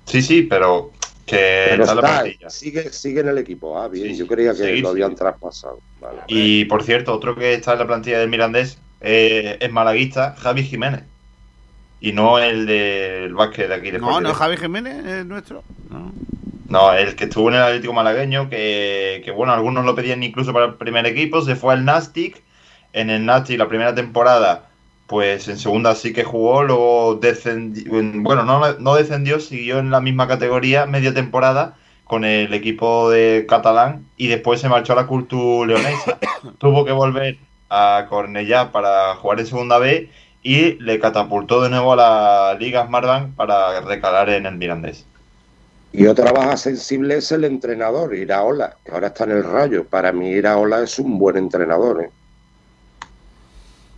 [0.07, 0.91] Sí, sí, pero
[1.25, 1.37] que
[1.71, 2.51] Pero está en la está, plantilla.
[2.51, 3.79] sigue, sigue en el equipo.
[3.79, 5.79] Ah, bien, Sí, yo creía que seguir, lo habían traspasado.
[6.01, 6.23] Vale.
[6.27, 10.65] Y por cierto, otro que está en la plantilla del Mirandés eh, es malaguista, Javi
[10.65, 11.05] Jiménez.
[12.01, 14.35] Y no el del básquet de aquí de No, Fuerte no.
[14.35, 15.63] Javi Jiménez es nuestro.
[15.89, 16.11] No.
[16.73, 20.55] No, el que estuvo en el Atlético Malagueño, que, que, bueno, algunos lo pedían incluso
[20.55, 22.43] para el primer equipo, se fue al Nastic.
[22.95, 24.71] En el Nastic la primera temporada,
[25.07, 27.85] pues en segunda sí que jugó, luego descendió,
[28.23, 33.45] bueno, no, no descendió, siguió en la misma categoría media temporada con el equipo de
[33.47, 36.19] catalán y después se marchó a la Cultura Leonesa.
[36.59, 37.37] Tuvo que volver
[37.69, 40.09] a Cornellá para jugar en segunda B
[40.43, 45.07] y le catapultó de nuevo a la Liga Smartbank para recalar en el Mirandés.
[45.93, 49.85] Y otra baja sensible es el entrenador, Iraola, que ahora está en el rayo.
[49.85, 52.03] Para mí Iraola es un buen entrenador.
[52.05, 52.11] ¿eh?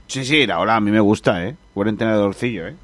[0.08, 1.54] Sí, sí, ahora a mí me gusta, ¿eh?
[1.74, 2.74] Buen entrenadorcillo, ¿eh?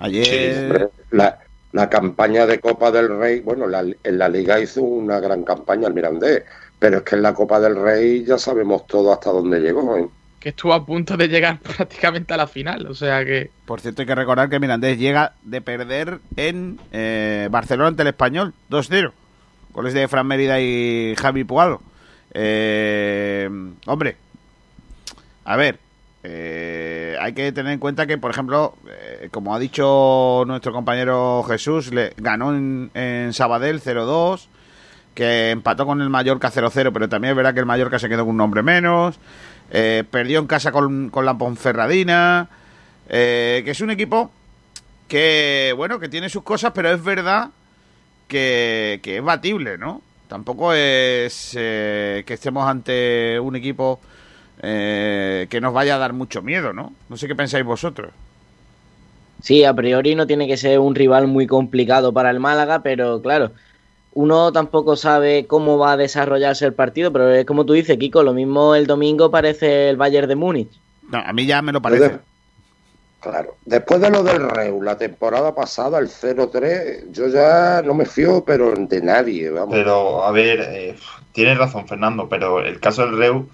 [0.00, 0.90] Ayer...
[1.10, 1.38] La,
[1.72, 5.88] la campaña de Copa del Rey, bueno, la- en la liga hizo una gran campaña
[5.88, 6.42] el Mirandés,
[6.78, 9.96] pero es que en la Copa del Rey ya sabemos todo hasta dónde llegó.
[9.96, 10.06] ¿eh?
[10.44, 12.86] Que estuvo a punto de llegar prácticamente a la final.
[12.86, 13.50] O sea que.
[13.64, 18.08] Por cierto, hay que recordar que Mirandés llega de perder en eh, Barcelona ante el
[18.08, 19.10] Español, 2-0.
[19.72, 21.80] Goles de Fran Mérida y Javi Puado.
[22.34, 23.48] Eh,
[23.86, 24.16] hombre,
[25.46, 25.78] a ver,
[26.22, 31.42] eh, hay que tener en cuenta que, por ejemplo, eh, como ha dicho nuestro compañero
[31.44, 34.46] Jesús, le ganó en, en Sabadell 0-2,
[35.14, 38.24] que empató con el Mallorca 0-0, pero también es verdad que el Mallorca se quedó
[38.24, 39.18] con un hombre menos.
[39.70, 42.48] Eh, perdió en casa con, con la Ponferradina.
[43.08, 44.30] Eh, que es un equipo
[45.08, 47.50] que, bueno, que tiene sus cosas, pero es verdad
[48.28, 50.00] que, que es batible, ¿no?
[50.28, 54.00] Tampoco es eh, que estemos ante un equipo
[54.62, 56.94] eh, que nos vaya a dar mucho miedo, ¿no?
[57.08, 58.10] No sé qué pensáis vosotros.
[59.42, 63.20] Sí, a priori no tiene que ser un rival muy complicado para el Málaga, pero
[63.20, 63.52] claro,
[64.14, 68.22] uno tampoco sabe cómo va a desarrollarse el partido, pero es como tú dices, Kiko,
[68.22, 70.70] lo mismo el domingo parece el Bayern de Múnich.
[71.10, 72.18] No, a mí ya me lo parece.
[73.20, 78.04] Claro, después de lo del Reu, la temporada pasada, el 0-3, yo ya no me
[78.04, 79.74] fío, pero de nadie, vamos.
[79.74, 80.94] Pero, a ver, eh,
[81.32, 83.48] tienes razón, Fernando, pero el caso del Reu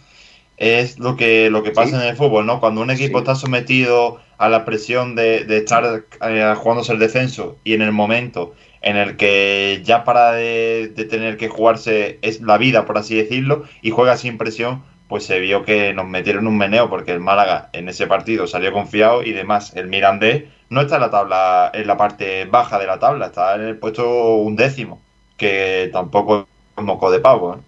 [0.56, 2.60] es lo que, lo que pasa en el fútbol, ¿no?
[2.60, 7.56] Cuando un equipo está sometido a la presión de, de estar eh, jugándose el descenso
[7.62, 12.58] y en el momento en el que ya para de, tener que jugarse es la
[12.58, 16.56] vida, por así decirlo, y juega sin presión, pues se vio que nos metieron un
[16.56, 19.74] meneo porque el Málaga en ese partido salió confiado y demás.
[19.76, 23.54] El Mirandés no está en la tabla, en la parte baja de la tabla, está
[23.56, 25.00] en el puesto un décimo,
[25.36, 26.46] que tampoco
[26.76, 27.54] es moco de pavo.
[27.56, 27.58] ¿eh?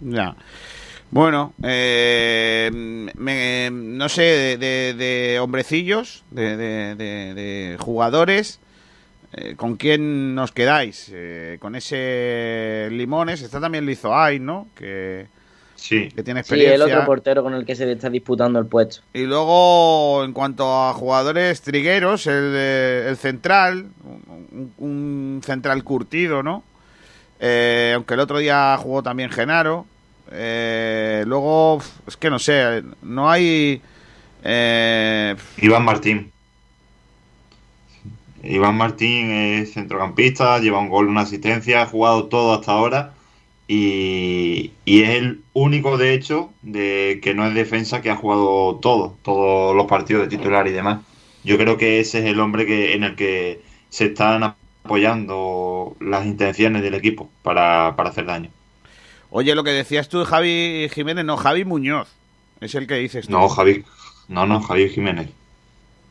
[0.00, 0.36] Ya.
[1.10, 8.60] Bueno, eh, me- no sé, de, de- de hombrecillos, de- de jugadores,
[9.36, 11.10] eh, ¿con quién nos quedáis?
[11.12, 14.68] Eh, con ese Limones, está también Lizoay, ¿no?
[14.74, 15.26] Que,
[15.74, 16.08] sí.
[16.14, 16.74] que tiene Sí, experiencia.
[16.74, 19.02] el otro portero con el que se está disputando el puesto.
[19.12, 23.88] Y luego, en cuanto a jugadores trigueros, el, de- el central,
[24.50, 26.64] un, un central curtido, ¿no?
[27.38, 29.86] Eh, aunque el otro día jugó también Genaro.
[30.32, 33.80] Eh, luego, es que no sé, no hay...
[34.42, 36.32] eh, Iván Martín.
[38.48, 43.14] Iván Martín es centrocampista, lleva un gol, una asistencia, ha jugado todo hasta ahora
[43.68, 48.76] y, y es el único, de hecho, de que no es defensa que ha jugado
[48.76, 51.00] todo, todos los partidos de titular y demás.
[51.44, 54.42] Yo creo que ese es el hombre que en el que se están
[54.84, 58.50] apoyando las intenciones del equipo para, para hacer daño.
[59.30, 62.08] oye, lo que decías tú, Javi Jiménez, no, Javi Muñoz,
[62.60, 63.38] es el que dices tú.
[63.38, 63.84] No, Javi,
[64.28, 65.30] no, no, Javi Jiménez.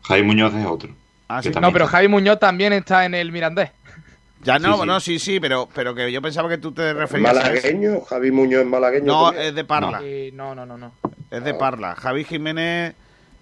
[0.04, 0.96] Javi Muñoz es otro.
[1.28, 1.50] Ah, sí.
[1.60, 3.72] No, pero Javi Muñoz también está en el Mirandés.
[4.44, 4.88] Ya no, Sí, sí.
[4.88, 7.34] no, sí, sí, pero, pero que yo pensaba que tú te referías a.
[7.34, 9.06] Malagueño, Javi Muñoz es malagueño.
[9.06, 9.48] No, también.
[9.48, 10.02] es de Parla.
[10.34, 10.92] No, no, no, no.
[11.32, 11.96] Es de Parla.
[11.96, 12.94] Javi Jiménez,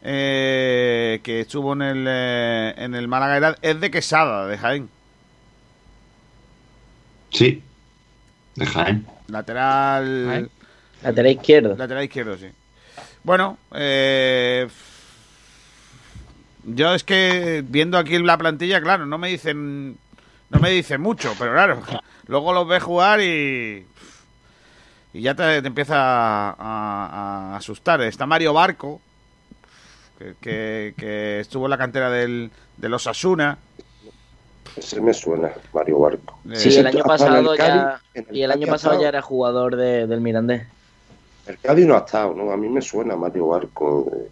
[0.02, 4.90] eh, que estuvo en el, eh, en el Málaga, es de Quesada, de Jaén.
[7.32, 7.62] Sí,
[8.56, 9.06] de Jaén.
[9.28, 10.26] Lateral.
[10.28, 10.50] Jaén.
[11.02, 11.76] Lateral izquierdo.
[11.76, 12.48] Lateral izquierdo, sí.
[13.24, 14.68] Bueno, eh,
[16.66, 19.98] yo es que viendo aquí la plantilla, claro, no me dicen
[20.50, 21.82] no me dicen mucho, pero claro,
[22.28, 23.86] luego los ves jugar y
[25.16, 28.02] y ya te, te empieza a, a- a asustar.
[28.02, 29.00] Está Mario Barco,
[30.18, 33.58] que, que- que estuvo en la cantera del, de los Asuna.
[34.76, 36.40] Ese me suena, Mario Barco.
[36.56, 38.02] Sí, Ese el año el pasado Cádiz- ya.
[38.16, 40.66] el Y el año pasado ya era jugador de- del Mirandés.
[41.46, 42.52] El Cádiz no ha estado, ¿no?
[42.52, 44.10] A mí me suena Mario Barco.
[44.16, 44.30] Eh,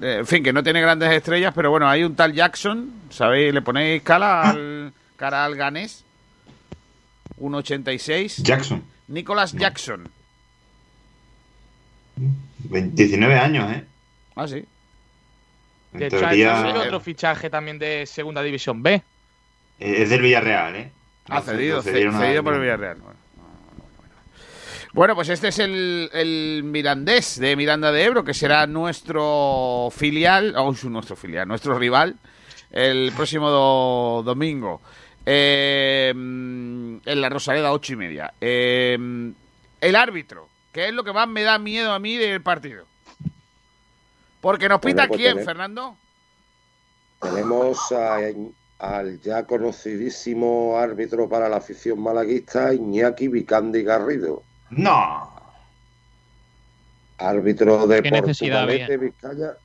[0.00, 3.52] en fin, que no tiene grandes estrellas, pero bueno, hay un tal Jackson, ¿sabéis?
[3.52, 6.04] Le ponéis cara al, cara al ganés.
[7.40, 8.42] 1.86.
[8.42, 10.08] Jackson, Nicholas Jackson.
[12.56, 13.84] 19 años, ¿eh?
[14.34, 14.64] Ah, sí.
[15.94, 18.94] En De hecho, ha teoría hecho otro fichaje también de Segunda División B.
[18.94, 19.02] eh,
[20.02, 20.92] es del Villarreal, ¿eh?
[21.28, 22.96] Ha Lo- cedido, cedido por el Villarreal.
[22.96, 23.16] Bueno,
[24.98, 30.56] Bueno, pues este es el, el Mirandés de Miranda de Ebro, que será nuestro filial,
[30.56, 32.16] o su- nuestro filial, nuestro rival,
[32.72, 34.80] el próximo do- domingo.
[35.24, 38.34] Eh, en la Rosaleda, ocho y media.
[38.40, 38.98] Eh,
[39.80, 42.84] el árbitro, que es lo que más me da miedo a mí del partido.
[44.40, 45.96] Porque nos pita Bueno, pues quién, tener- Fernando.
[47.22, 48.16] Tenemos a-
[48.80, 54.42] al ya conocidísimo árbitro para la afición malaguista, Iñaki Vicandi Garrido.
[54.70, 55.30] No.
[57.18, 59.56] Árbitro de ¿Qué necesidad Portugalete, Vizcaya.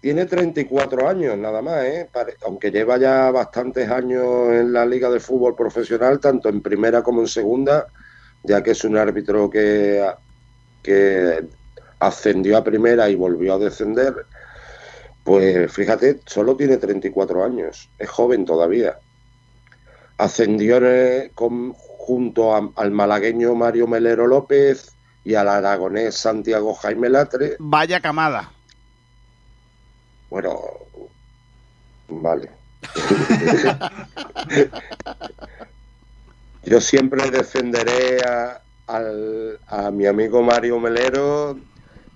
[0.00, 2.08] Tiene 34 años nada más, ¿eh?
[2.10, 7.02] Pare- aunque lleva ya bastantes años en la Liga de Fútbol Profesional, tanto en primera
[7.02, 7.86] como en segunda,
[8.42, 10.02] ya que es un árbitro que,
[10.82, 11.44] que
[11.98, 14.14] ascendió a primera y volvió a descender.
[15.22, 18.96] Pues fíjate, solo tiene 34 años, es joven todavía.
[20.16, 20.80] Ascendió
[21.34, 21.74] con-
[22.10, 27.56] junto a- al malagueño Mario Melero López y al aragonés Santiago Jaime Latre.
[27.58, 28.50] Vaya camada.
[30.30, 30.58] Bueno,
[32.08, 32.50] vale.
[36.64, 41.58] Yo siempre defenderé a, al- a mi amigo Mario Melero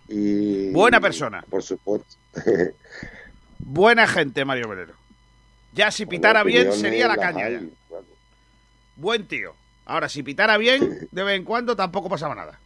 [0.08, 0.70] y...
[0.70, 1.44] Buena persona.
[1.48, 2.16] Por supuesto.
[3.58, 4.94] Buena gente, Mario Velero.
[5.72, 7.46] Ya si pitara bien sería la caña.
[7.46, 7.60] hay, ya.
[7.88, 8.06] bueno.
[8.96, 9.54] Buen tío.
[9.86, 12.58] Ahora, si pitara bien, de vez en cuando tampoco pasaba nada.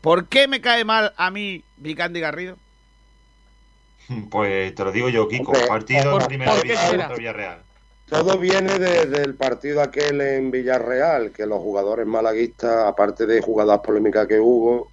[0.00, 2.56] ¿Por qué me cae mal a mí Vicandi Garrido?
[4.30, 5.52] Pues te lo digo yo, Kiko.
[5.66, 7.62] Partido por- en primera ¿por qué división contra Villarreal.
[8.06, 13.80] Todo viene de- del partido aquel en Villarreal, que los jugadores malaguistas, aparte de jugadas
[13.80, 14.88] polémicas que hubo,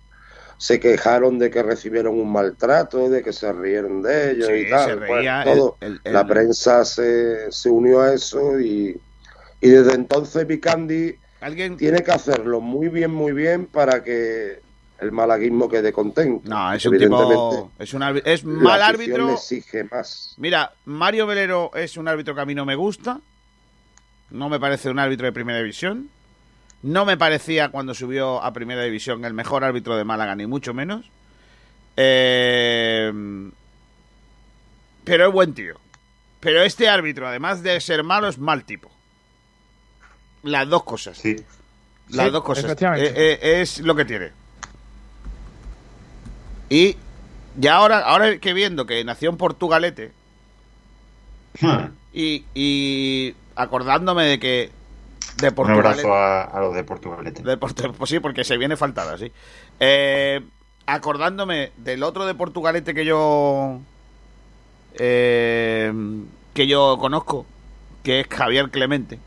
[0.58, 4.70] se quejaron de que recibieron un maltrato, de que se rieron de ellos Sí, y
[4.70, 4.90] tal.
[4.92, 5.76] se Pues, reía todo.
[5.82, 8.98] el- el- La prensa se, se unió a eso y,
[9.62, 11.78] y desde entonces Vicandi ¿Alguien?
[11.78, 14.60] tiene que hacerlo muy bien, muy bien para que
[15.00, 16.48] el malaguismo quede contento.
[16.48, 17.72] No, es un tipo...
[17.80, 19.28] Es, un es mal árbitro.
[19.28, 20.36] le exige más.
[20.38, 23.20] Mira, Mario Velero es un árbitro que a mí no me gusta.
[24.30, 26.10] No me parece un árbitro de primera división.
[26.84, 30.74] No me parecía cuando subió a primera división el mejor árbitro de Málaga, ni mucho
[30.74, 31.10] menos.
[31.98, 33.12] Eh,
[35.04, 35.76] pero es buen tío.
[36.40, 38.92] Pero este árbitro, además de ser malo, es mal tipo.
[40.44, 41.18] Las dos cosas.
[41.18, 41.36] Sí.
[42.10, 42.66] Las Sí, dos cosas.
[42.82, 44.32] Eh, eh, es lo que tiene.
[46.70, 46.98] Y
[47.58, 50.12] ya ahora, ahora que viendo que nació en Portugalete
[52.14, 54.72] y, y acordándome de que
[55.38, 57.44] de Un Portugalete, abrazo a, a los de Portugalete.
[57.44, 59.32] de Portu- pues sí, porque se viene faltada, sí.
[59.80, 60.42] Eh,
[60.86, 63.80] acordándome del otro de Portugalete que yo
[64.96, 65.94] eh,
[66.54, 67.46] que yo conozco,
[68.04, 69.20] que es Javier Clemente.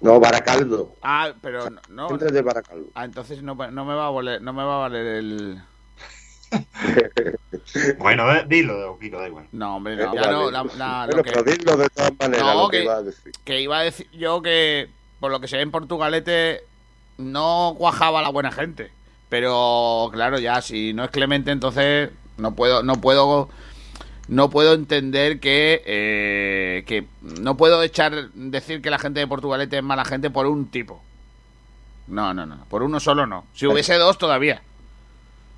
[0.00, 0.94] No, Baracaldo.
[1.02, 2.86] Ah, pero no, de Baracaldo.
[2.94, 5.62] Ah, entonces no, no me va a valer, no me va a valer el.
[7.98, 9.46] Bueno, eh, dilo, Kiko, da igual.
[9.52, 10.14] No, hombre, Eh, no.
[10.14, 12.78] Ya no, la- la- Bueno, lo que- pero dilo de todas maneras No, lo que,
[12.78, 13.32] que- iba a decir.
[13.44, 14.88] que iba a decir yo que
[15.20, 16.62] por lo que se ve en Portugalete
[17.18, 18.90] no cuajaba la buena gente.
[19.28, 23.48] Pero claro, ya si no es Clemente, entonces no puedo, no puedo,
[24.28, 29.76] no puedo entender que, eh, que no puedo echar decir que la gente de Portugalete
[29.78, 31.02] es mala gente por un tipo.
[32.06, 33.44] No, no, no, por uno solo no.
[33.54, 34.62] Si hubiese dos todavía.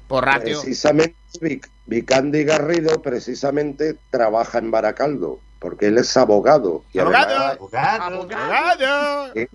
[0.08, 0.60] Por ratio.
[0.60, 6.84] Precisamente Vic- Vicandi Garrido precisamente trabaja en Baracaldo, porque él es abogado.
[6.92, 7.26] Y además
[8.00, 9.32] ¡Abogado!
[9.34, 9.48] eh,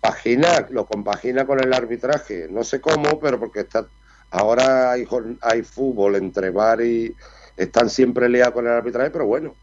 [0.00, 2.48] compagina, lo compagina con el arbitraje.
[2.50, 3.86] No sé cómo, pero porque está
[4.30, 5.06] ahora hay,
[5.42, 7.14] hay fútbol entre bar y
[7.56, 9.54] están siempre liados con el arbitraje, pero bueno,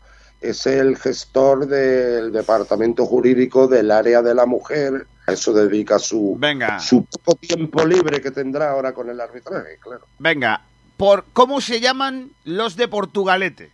[0.41, 5.05] es el gestor del departamento jurídico del área de la mujer.
[5.27, 6.79] A eso dedica su, Venga.
[6.79, 10.05] su poco tiempo libre que tendrá ahora con el arbitraje, claro.
[10.17, 10.61] Venga,
[10.97, 13.71] por ¿cómo se llaman los de Portugalete?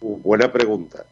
[0.00, 1.04] Uh, buena pregunta.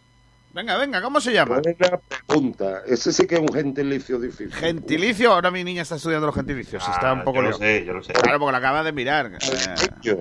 [0.52, 1.62] Venga, venga, ¿cómo se llaman?
[1.62, 2.82] Buena pregunta.
[2.86, 4.52] Ese sí que es un gentilicio difícil.
[4.52, 7.84] Gentilicio, ahora mi niña está estudiando los gentilicios, Ah, está un poco yo lo sé,
[7.84, 8.12] yo lo sé.
[8.12, 9.32] Claro, porque la acaba de mirar.
[9.40, 10.18] Eh,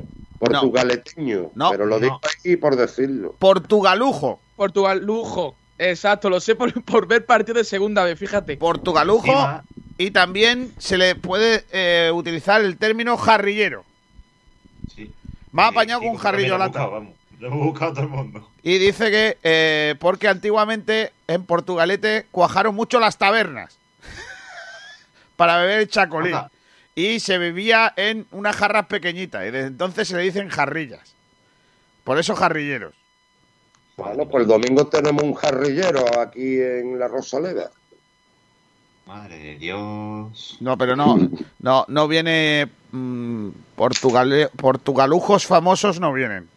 [0.51, 1.51] Portugaleteño.
[1.55, 1.71] No.
[1.71, 1.99] pero lo No.
[2.01, 3.35] digo aquí por decirlo.
[3.39, 4.39] Portugalujo.
[4.55, 5.55] Portugal, lujo.
[5.79, 8.57] Exacto, lo sé por, por ver partido de segunda vez, fíjate.
[8.57, 9.63] Portugalujo Encima-
[9.97, 13.83] y también se le puede eh, utilizar el término jarrillero.
[15.57, 16.67] Va apañado con un jarrillo lata.
[16.79, 17.13] buscado, vamos.
[17.39, 18.49] Lo hemos buscado todo el mundo.
[18.63, 23.77] Y dice que eh, porque antiguamente en Portugalete cuajaron mucho las tabernas
[25.35, 26.31] para beber chacolí.
[26.95, 29.41] Y se bebía en unas jarras pequeñitas.
[29.43, 31.13] Y desde entonces se le dicen jarrillas.
[32.03, 32.93] Por eso jarrilleros.
[33.97, 37.71] Bueno, pues el domingo tenemos un jarrillero aquí en la Rosaleda.
[39.05, 40.57] Madre de Dios.
[40.61, 41.17] No, pero no,
[41.59, 46.47] no, no viene mm, portugale- portugalujos famosos no vienen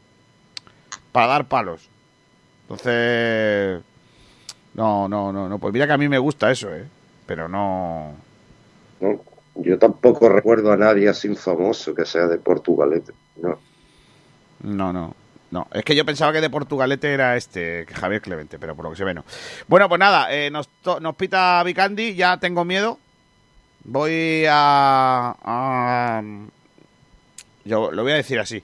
[1.12, 1.88] para dar palos.
[2.62, 3.82] Entonces,
[4.74, 5.58] no, no, no, no.
[5.58, 6.86] Pues mira que a mí me gusta eso, eh.
[7.26, 8.14] Pero no.
[9.00, 9.20] ¿no?
[9.58, 13.12] Yo tampoco recuerdo a nadie así famoso que sea de Portugalete.
[13.40, 13.58] No.
[14.62, 15.14] No, no.
[15.50, 18.84] No, es que yo pensaba que de Portugalete era este, que Javier Clemente, pero por
[18.84, 19.24] lo que se ve no.
[19.68, 22.98] Bueno, pues nada, eh, nos, to- nos pita Vicandi, ya tengo miedo.
[23.84, 26.22] Voy a, a-
[27.64, 28.62] Yo lo voy a decir así.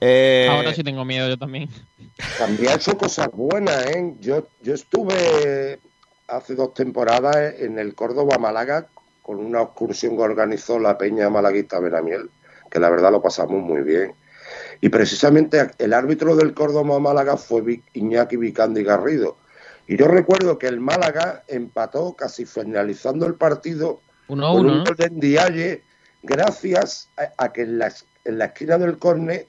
[0.00, 1.68] Eh, Ahora sí tengo miedo yo también.
[2.38, 4.14] También ha hecho cosas buenas, ¿eh?
[4.20, 5.80] Yo, yo estuve
[6.28, 8.86] hace dos temporadas en el Córdoba Málaga
[9.24, 12.28] con una excursión que organizó la Peña Malaguista Benamiel,
[12.70, 14.12] que la verdad lo pasamos muy bien.
[14.82, 19.38] Y precisamente el árbitro del Córdoba Málaga fue Iñaki Vicandi Garrido.
[19.86, 24.78] Y yo recuerdo que el Málaga empató casi finalizando el partido Uno con uno, un
[24.78, 24.84] ¿no?
[24.84, 25.82] gol de Ndiaye,
[26.22, 27.92] gracias a, a que en la,
[28.26, 29.46] en la esquina del córner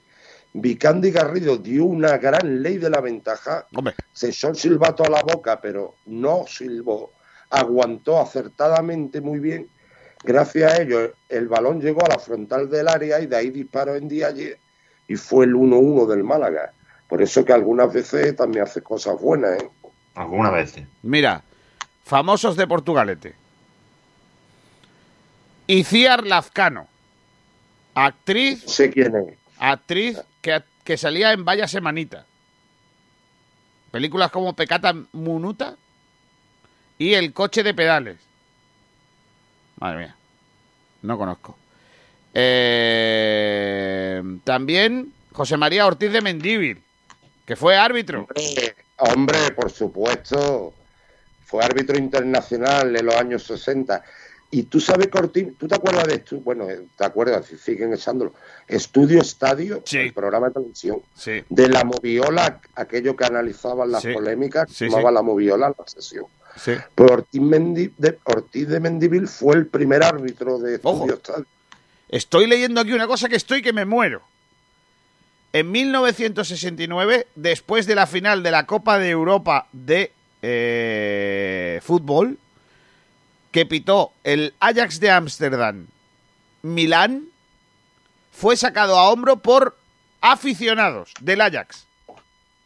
[0.53, 3.67] Vicandi Garrido dio una gran ley de la ventaja.
[4.13, 7.11] Se echó el silbato a la boca, pero no silbó.
[7.55, 9.69] Aguantó acertadamente muy bien.
[10.25, 13.95] Gracias a ello, el balón llegó a la frontal del área y de ahí disparó
[13.95, 14.57] en Ndiaye
[15.07, 16.73] y fue el 1-1 del Málaga.
[17.07, 19.69] Por eso que algunas veces también hace cosas buenas, ¿eh?
[20.15, 20.85] Algunas veces.
[21.01, 21.43] Mira,
[22.03, 23.35] famosos de Portugalete.
[25.67, 26.87] Iciar Lazcano,
[27.93, 28.63] actriz.
[28.65, 29.37] Sé quién es.
[29.59, 32.25] Actriz que, que salía en Vaya Semanita.
[33.91, 35.77] Películas como Pecata Munuta
[36.97, 38.17] y El coche de pedales.
[39.79, 40.15] Madre mía,
[41.01, 41.57] no conozco.
[42.33, 46.81] Eh, también José María Ortiz de Mendíbil,
[47.45, 48.21] que fue árbitro.
[48.21, 50.73] Hombre, hombre, por supuesto.
[51.45, 54.01] Fue árbitro internacional en los años 60.
[54.51, 56.37] Y tú sabes, Cortín, ¿tú te acuerdas de esto?
[56.37, 58.33] Bueno, eh, te acuerdas, si siguen echándolo.
[58.67, 61.01] Estudio Estadio, el programa de televisión.
[61.13, 61.43] Sí.
[61.49, 64.13] De la moviola, aquello que analizaban las Sí.
[64.13, 65.13] polémicas, Sí, llamaba sí.
[65.15, 66.25] la moviola la sesión.
[66.55, 66.73] Sí.
[66.95, 71.19] Pues Ortiz, Mendi- de, Ortiz de Mendivil fue el primer árbitro de Estadio.
[72.09, 74.21] Estoy leyendo aquí una cosa que estoy que me muero.
[75.53, 80.11] En 1969, después de la final de la Copa de Europa de
[80.41, 82.37] eh, fútbol,
[83.51, 85.87] que pitó el Ajax de Ámsterdam,
[86.61, 87.25] Milán,
[88.31, 89.77] fue sacado a hombro por
[90.21, 91.85] aficionados del Ajax.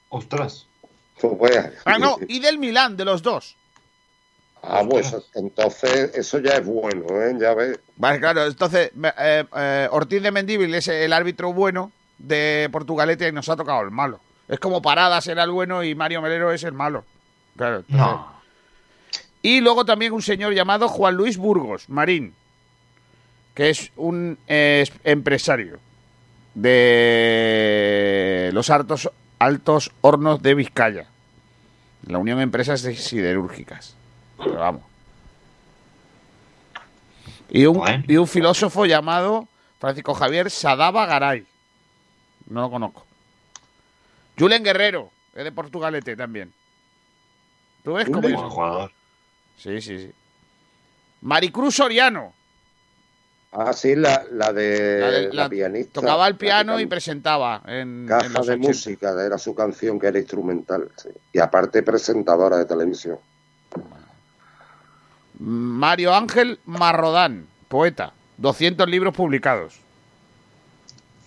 [0.09, 0.65] Ostras.
[1.21, 3.55] Pues, Ah, no, y del Milán, de los dos.
[4.61, 7.35] Ah, pues entonces eso ya es bueno, ¿eh?
[7.39, 7.79] Ya ves.
[7.95, 13.31] Vale, claro, entonces eh, eh, Ortiz de Mendíbil es el árbitro bueno de Portugalete y
[13.31, 14.19] nos ha tocado el malo.
[14.47, 17.05] Es como Paradas era el bueno y Mario Melero es el malo.
[17.55, 17.77] Claro.
[17.77, 18.39] entonces- No.
[19.41, 22.33] Y luego también un señor llamado Juan Luis Burgos, Marín,
[23.53, 25.79] que es un eh, es- empresario
[26.55, 29.09] de los altos,
[29.39, 31.05] altos hornos de Vizcaya,
[32.05, 33.95] la Unión de Empresas de Siderúrgicas.
[34.43, 34.81] Pero vamos.
[37.49, 39.47] Y un, y un filósofo llamado
[39.79, 41.45] Francisco Javier Sadaba Garay.
[42.47, 43.05] No lo conozco.
[44.37, 46.53] Julen Guerrero, es de Portugalete también.
[47.83, 48.41] ¿Tú ves cómo Buen es?
[48.41, 48.91] jugador.
[49.57, 50.11] Sí, sí, sí.
[51.21, 52.33] Maricruz Soriano.
[53.51, 56.01] Ah, sí, la, la de La la, de- la- pianista.
[56.01, 58.67] Tocaba el piano y presentaba en, en Caja los de 80.
[58.67, 60.89] música, era su canción que era instrumental.
[60.97, 61.09] sí.
[61.33, 63.17] Y aparte presentadora de televisión.
[65.39, 68.13] Mario Ángel Marrodán, poeta.
[68.37, 69.79] 200 libros publicados.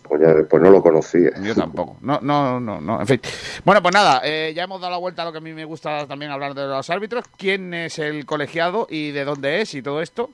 [0.03, 1.31] Pues ya después no lo conocía.
[1.43, 1.97] Yo tampoco.
[2.01, 3.01] No, no, no, no.
[3.01, 3.21] En fin.
[3.65, 5.65] Bueno, pues nada, eh, ya hemos dado la vuelta a lo que a mí me
[5.65, 7.25] gusta también hablar de los árbitros.
[7.37, 10.31] ¿Quién es el colegiado y de dónde es y todo esto?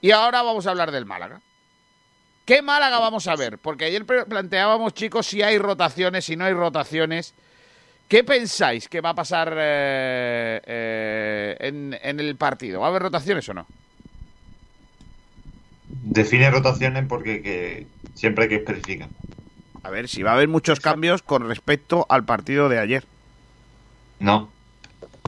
[0.00, 1.40] Y ahora vamos a hablar del Málaga.
[2.44, 3.58] ¿Qué Málaga vamos a ver?
[3.58, 7.34] Porque ayer planteábamos, chicos, si hay rotaciones, si no hay rotaciones.
[8.08, 12.80] ¿Qué pensáis que va a pasar eh, eh, en, en el partido?
[12.80, 13.66] ¿Va a haber rotaciones o no?
[16.04, 19.08] Define rotaciones porque que siempre hay que especificar.
[19.82, 23.04] A ver, si va a haber muchos cambios con respecto al partido de ayer.
[24.20, 24.50] No.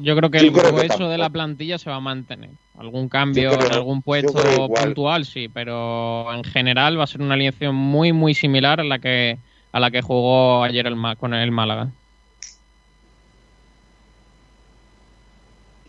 [0.01, 2.51] Yo creo que Yo el grueso de la plantilla se va a mantener.
[2.79, 7.75] Algún cambio en algún puesto puntual, sí, pero en general va a ser una alineación
[7.75, 9.39] muy, muy similar a la que
[9.73, 11.91] a la que jugó ayer el con el Málaga.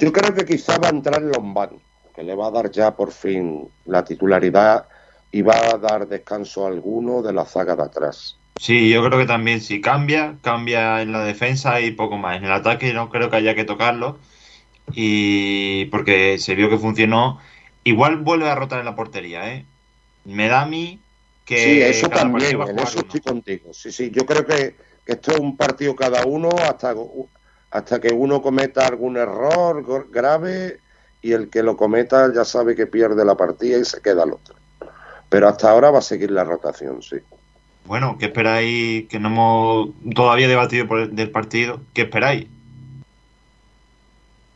[0.01, 1.69] Yo creo que quizá va a entrar Lombán,
[2.15, 4.87] que le va a dar ya por fin la titularidad
[5.31, 8.35] y va a dar descanso a alguno de la zaga de atrás.
[8.59, 12.37] Sí, yo creo que también si cambia, cambia en la defensa y poco más.
[12.37, 14.17] En el ataque no creo que haya que tocarlo.
[14.91, 17.39] Y porque se vio que funcionó.
[17.83, 19.65] Igual vuelve a rotar en la portería, ¿eh?
[20.25, 20.99] Me da a mí
[21.45, 23.71] que sí, eso también, en eso estoy contigo.
[23.73, 24.75] Sí, sí, yo creo que,
[25.05, 26.93] que esto es un partido cada uno hasta,
[27.71, 30.79] hasta que uno cometa algún error gr- grave
[31.21, 34.33] y el que lo cometa ya sabe que pierde la partida y se queda el
[34.33, 34.55] otro.
[35.29, 37.17] Pero hasta ahora va a seguir la rotación, sí.
[37.85, 39.07] Bueno, ¿qué esperáis?
[39.07, 41.81] Que no hemos todavía debatido por el, del partido.
[41.93, 42.47] ¿Qué esperáis?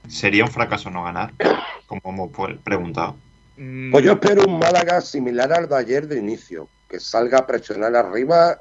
[0.08, 1.32] ¿Sería un fracaso no ganar?
[1.88, 3.16] Como hemos pues, preguntado.
[3.56, 7.96] Pues yo espero un Málaga similar al de ayer de inicio, que salga a presionar
[7.96, 8.60] arriba,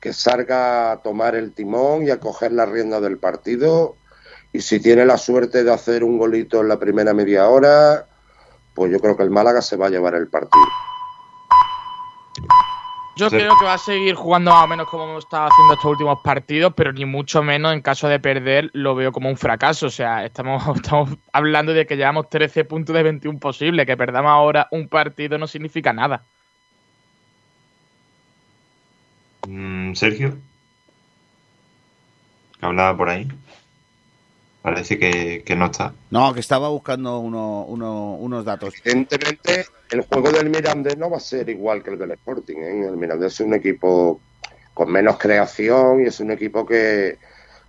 [0.00, 3.96] que salga a tomar el timón y a coger la rienda del partido.
[4.52, 8.06] Y si tiene la suerte de hacer un golito en la primera media hora,
[8.74, 10.62] pues yo creo que el Málaga se va a llevar el partido.
[13.16, 13.36] Yo Sí.
[13.36, 16.20] creo que va a seguir jugando más o menos como hemos estado haciendo estos últimos
[16.22, 19.86] partidos, pero ni mucho menos en caso de perder lo veo como un fracaso.
[19.86, 23.86] O sea, estamos, estamos hablando de que llevamos 13 puntos de 21 posibles.
[23.86, 26.22] Que perdamos ahora un partido no significa nada.
[29.26, 29.36] Mm,
[29.94, 30.36] Sergio.
[32.60, 33.28] Que hablaba por ahí.
[34.62, 35.94] Parece que, que no está.
[36.10, 38.74] No, que estaba buscando uno- uno- unos datos.
[38.84, 42.56] Evidentemente, el juego del Mirandés no va a ser igual que el del Sporting.
[42.56, 42.86] ¿eh?
[42.88, 44.20] El Mirandés es un equipo
[44.74, 47.18] con menos creación y es un equipo que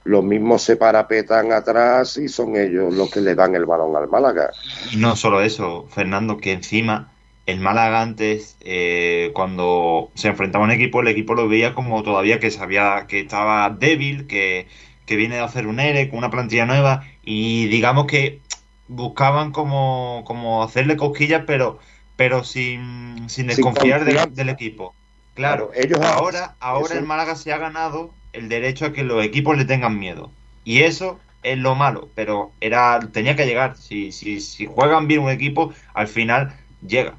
[0.06, 4.08] los mismos se parapetan atrás y son ellos los que le dan el balón al
[4.08, 4.50] Málaga.
[4.98, 7.12] No solo eso, Fernando, que encima
[7.52, 12.04] el Málaga antes, eh, cuando se enfrentaba a un equipo, el equipo lo veía como
[12.04, 14.68] todavía que sabía que estaba débil, que,
[15.06, 18.42] que viene de hacer un ERE con una plantilla nueva y digamos que
[18.88, 21.80] buscaban como, como hacerle cosquillas, pero,
[22.16, 24.96] pero sin, sin desconfiar del, equipo.
[25.36, 29.04] Claro, Claro, ellos ahora, ahora eso- el Málaga se ha ganado el derecho a que
[29.04, 30.32] los equipos le tengan miedo.
[30.64, 33.78] Y eso es lo malo, pero era tenía que llegar.
[33.78, 36.54] Si, si, si juegan bien un equipo, al final
[36.86, 37.16] llega.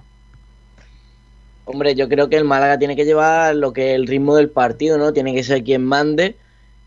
[1.64, 4.50] Hombre, yo creo que el Málaga tiene que llevar lo que es el ritmo del
[4.50, 5.12] partido, ¿no?
[5.12, 6.36] Tiene que ser quien mande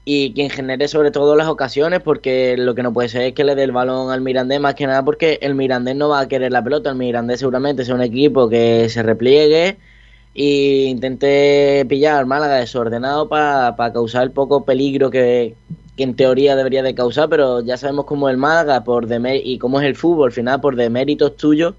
[0.06, 3.46] y quien genere sobre todo las ocasiones, porque lo que no puede ser es que
[3.46, 6.28] le dé el balón al Mirandés, más que nada porque el Mirandés no va a
[6.28, 9.78] querer la pelota, el Mirandés seguramente es un equipo que se repliegue
[10.36, 15.56] e intente pillar al Málaga desordenado para causar el poco peligro que,
[15.96, 19.08] que en teoría debería de causar, pero ya sabemos cómo el Málaga por
[19.44, 21.76] y cómo es el fútbol, al final por deméritos tuyos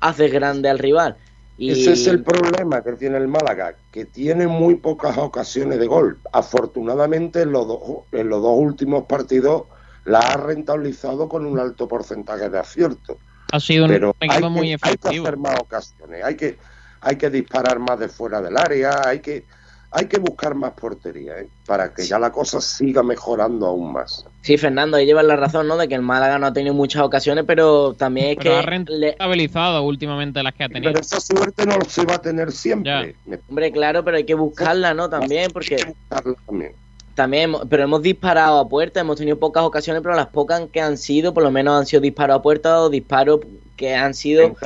[0.00, 1.16] haces grande al rival.
[1.62, 1.70] Y...
[1.70, 6.18] Ese es el problema que tiene el Málaga, que tiene muy pocas ocasiones de gol.
[6.32, 7.80] Afortunadamente en los dos,
[8.10, 9.66] en los dos últimos partidos
[10.04, 13.16] la ha rentabilizado con un alto porcentaje de acierto.
[13.52, 16.58] Ha sido un Pero equipo hay muy que, hay que hacer más ocasiones, hay que,
[17.00, 19.44] hay que disparar más de fuera del área, hay que,
[19.92, 21.48] hay que buscar más portería, ¿eh?
[21.64, 24.26] para que ya la cosa siga mejorando aún más.
[24.42, 25.76] Sí, Fernando, ahí llevas la razón, ¿no?
[25.76, 28.66] De que el Málaga no ha tenido muchas ocasiones, pero también es Pero ha que...
[28.66, 30.92] rentabilizado últimamente las que ha tenido.
[30.92, 33.14] Pero esa suerte no se va a tener siempre.
[33.48, 35.08] Hombre, claro, pero hay que buscarla, ¿no?
[35.08, 35.76] También, porque...
[36.08, 36.72] también.
[37.14, 40.80] También, hemos- pero hemos disparado a puerta, hemos tenido pocas ocasiones, pero las pocas que
[40.80, 43.40] han sido, por lo menos han sido disparos a puerta o disparos
[43.76, 44.56] que han sido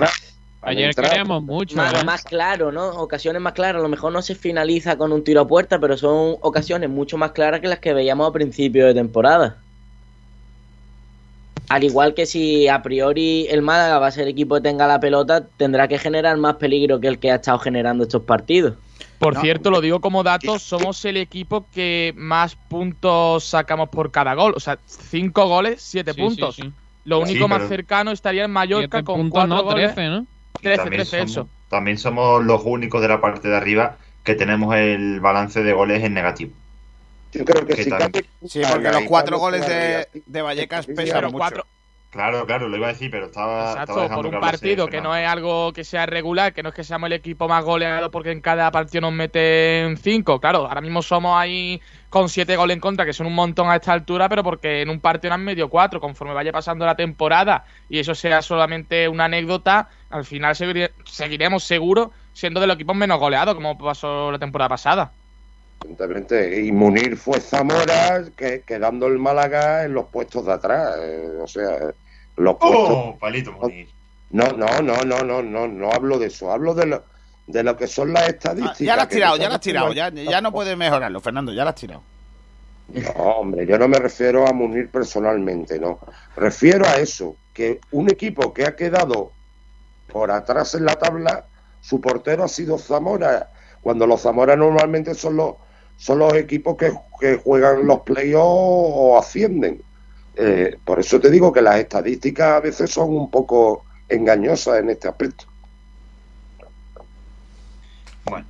[0.62, 1.10] Ayer entrar.
[1.10, 1.76] queríamos mucho.
[1.76, 2.04] más, ¿eh?
[2.04, 2.88] más claro, ¿no?
[2.90, 3.80] Ocasiones más claras.
[3.80, 7.16] A lo mejor no se finaliza con un tiro a puerta, pero son ocasiones mucho
[7.18, 9.58] más claras que las que veíamos a principio de temporada.
[11.68, 14.86] Al igual que si a priori el Málaga va a ser el equipo que tenga
[14.86, 18.74] la pelota, tendrá que generar más peligro que el que ha estado generando estos partidos.
[19.18, 19.40] Por No.
[19.40, 24.52] cierto, lo digo como dato, somos el equipo que más puntos sacamos por cada gol.
[24.56, 26.56] O sea, cinco goles, siete Sí, puntos.
[26.56, 26.72] sí, sí.
[27.04, 29.94] Lo Sí, único más cercano estaría en Mallorca con puntos, cuatro no, goles.
[29.94, 30.26] 13, ¿no?
[30.60, 31.48] 13, también 13, somos, eso.
[31.68, 36.02] También somos los únicos de la parte de arriba que tenemos el balance de goles
[36.04, 36.52] en negativo.
[37.32, 40.86] Yo creo que Que si también- cabe- Sí, porque los cuatro goles de, de Vallecas
[40.86, 41.36] pesan mucho.
[41.36, 41.66] cuatro-
[42.08, 45.14] Claro, claro, lo iba a decir, pero estaba, Exacto, estaba por un partido que no
[45.14, 48.30] es algo que sea regular, que no es que seamos el equipo más goleado porque
[48.30, 50.40] en cada partido nos meten cinco.
[50.40, 51.78] Claro, ahora mismo somos ahí
[52.08, 54.88] con siete goles en contra, que son un montón a esta altura, pero porque en
[54.88, 56.00] un partido nos han medio cuatro.
[56.00, 61.64] Conforme vaya pasando la temporada y eso sea solamente una anécdota, al final seguire- seguiremos
[61.64, 65.12] seguro siendo de los equipos menos goleados, como pasó la temporada pasada.
[65.90, 70.96] Evidentemente, y Munir fue Zamora, que, quedando el Málaga en los puestos de atrás.
[71.00, 71.78] eh, o sea,
[72.36, 72.88] los puestos.
[72.90, 73.16] ¡Oh!
[73.18, 73.88] Palito Munir.
[74.30, 76.50] No, no, no, no, no, no, no hablo de eso.
[76.50, 77.04] Hablo de lo,
[77.46, 78.78] de lo que son las Ah, estadísticas.
[78.80, 79.92] ya la has tirado, ya la has tirado.
[79.92, 82.02] Ya, no- ya no puedes mejorarlo, Fernando, ya la has tirado.
[82.88, 86.00] No, hombre, yo no me refiero a Munir personalmente, no.
[86.36, 89.30] Refiero a eso, que un equipo que ha quedado
[90.12, 91.44] por atrás en la tabla,
[91.80, 93.50] su portero ha sido Zamora,
[93.80, 95.54] cuando los Zamora normalmente son los,
[95.96, 98.42] son los equipos que, que juegan los playoffs
[98.94, 99.82] o ascienden.
[100.36, 104.90] Eh, por eso te digo que las estadísticas a veces son un poco engañosas en
[104.90, 105.46] este aspecto.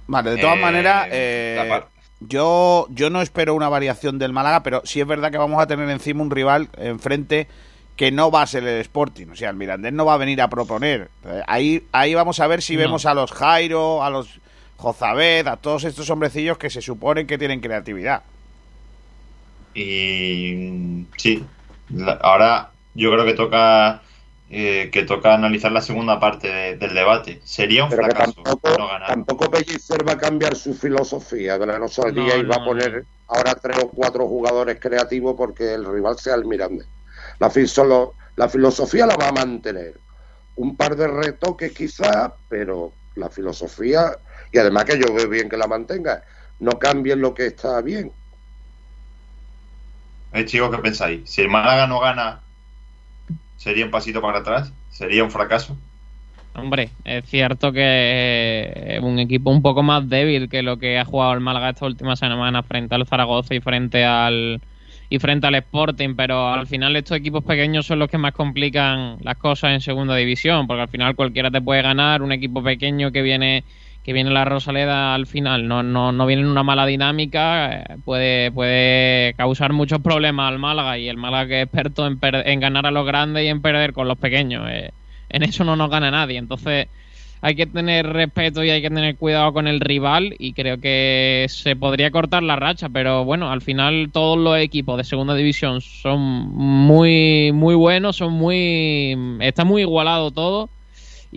[0.06, 1.82] Vale, de todas Eh, maneras, eh,
[2.20, 5.66] yo, yo no espero una variación del Málaga, pero sí es verdad que vamos a
[5.66, 7.48] tener encima un rival enfrente
[7.96, 9.28] que no va a ser el Sporting.
[9.32, 11.10] O sea, el Mirandés no va a venir a proponer.
[11.46, 12.76] Ahí, ahí vamos a ver si No.
[12.76, 14.40] vemos a los Jairo, a los
[14.76, 18.22] Jozabed, a todos estos hombrecillos que se suponen que tienen creatividad.
[19.74, 21.46] Y sí,
[22.22, 24.02] ahora yo creo que toca
[24.48, 27.40] eh, que toca analizar la segunda parte de- del debate.
[27.44, 29.06] Sería un Pero fracaso tampoco, no ganar.
[29.06, 32.64] tampoco Pellicer va a cambiar su filosofía de la no salía No, y va a
[32.64, 36.86] poner ahora tres o cuatro jugadores creativos porque el rival sea el Mirandés.
[37.38, 40.00] La, solo- la filosofía la va a mantener.
[40.56, 44.16] Un par de retoques quizás, pero la filosofía,
[44.56, 46.22] y además que yo veo bien que la mantenga,
[46.60, 48.10] no cambien lo que está bien.
[50.32, 51.28] Eh, chicos, ¿qué pensáis?
[51.28, 52.40] Si el Málaga no gana,
[53.58, 54.72] ¿sería un pasito para atrás?
[54.90, 55.76] ¿Sería un fracaso?
[56.54, 61.04] Hombre, es cierto que es un equipo un poco más débil que lo que ha
[61.04, 64.62] jugado el Málaga esta última semana frente al Zaragoza y frente al
[65.10, 69.18] y frente al Sporting, pero al final estos equipos pequeños son los que más complican
[69.20, 73.12] las cosas en segunda división, porque al final cualquiera te puede ganar, un equipo pequeño
[73.12, 73.62] que viene
[74.06, 77.96] que viene la Rosaleda al final no, no, no viene en una mala dinámica, eh,
[78.04, 82.60] puede, puede causar muchos problemas al Málaga y el Málaga es experto en, per- en
[82.60, 84.64] ganar a los grandes y en perder con los pequeños.
[84.70, 84.92] eh,
[85.28, 86.38] en eso no nos gana nadie.
[86.38, 86.88] Entonces
[87.40, 91.46] hay que tener respeto y hay que tener cuidado con el rival y creo que
[91.48, 95.80] se podría cortar la racha, pero bueno, al final todos los equipos de segunda división
[95.80, 100.70] son muy muy buenos, son muy está muy igualado todo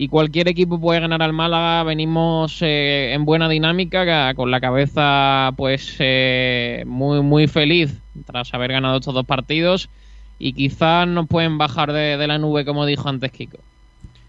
[0.02, 1.82] y cualquier equipo puede ganar al Málaga.
[1.84, 7.92] Venimos eh, en buena dinámica, ca- con la cabeza pues eh, muy muy feliz
[8.24, 9.90] tras haber ganado estos dos partidos
[10.38, 13.58] y quizás nos pueden bajar de, de la nube como dijo antes Kiko.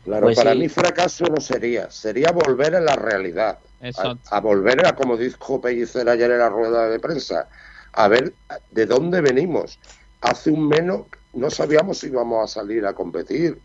[0.03, 0.59] Claro, Pues para sí.
[0.59, 3.59] mí fracaso no sería, sería volver a la realidad.
[3.81, 4.29] A, Exacto.
[4.35, 7.47] a volver a, como dijo Pellicer ayer en la rueda de prensa,
[7.93, 8.33] a ver
[8.71, 9.79] de dónde venimos.
[10.21, 13.61] Hace un menos no sabíamos si íbamos a salir a competir.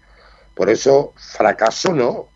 [0.57, 2.27] Por eso, fracaso no,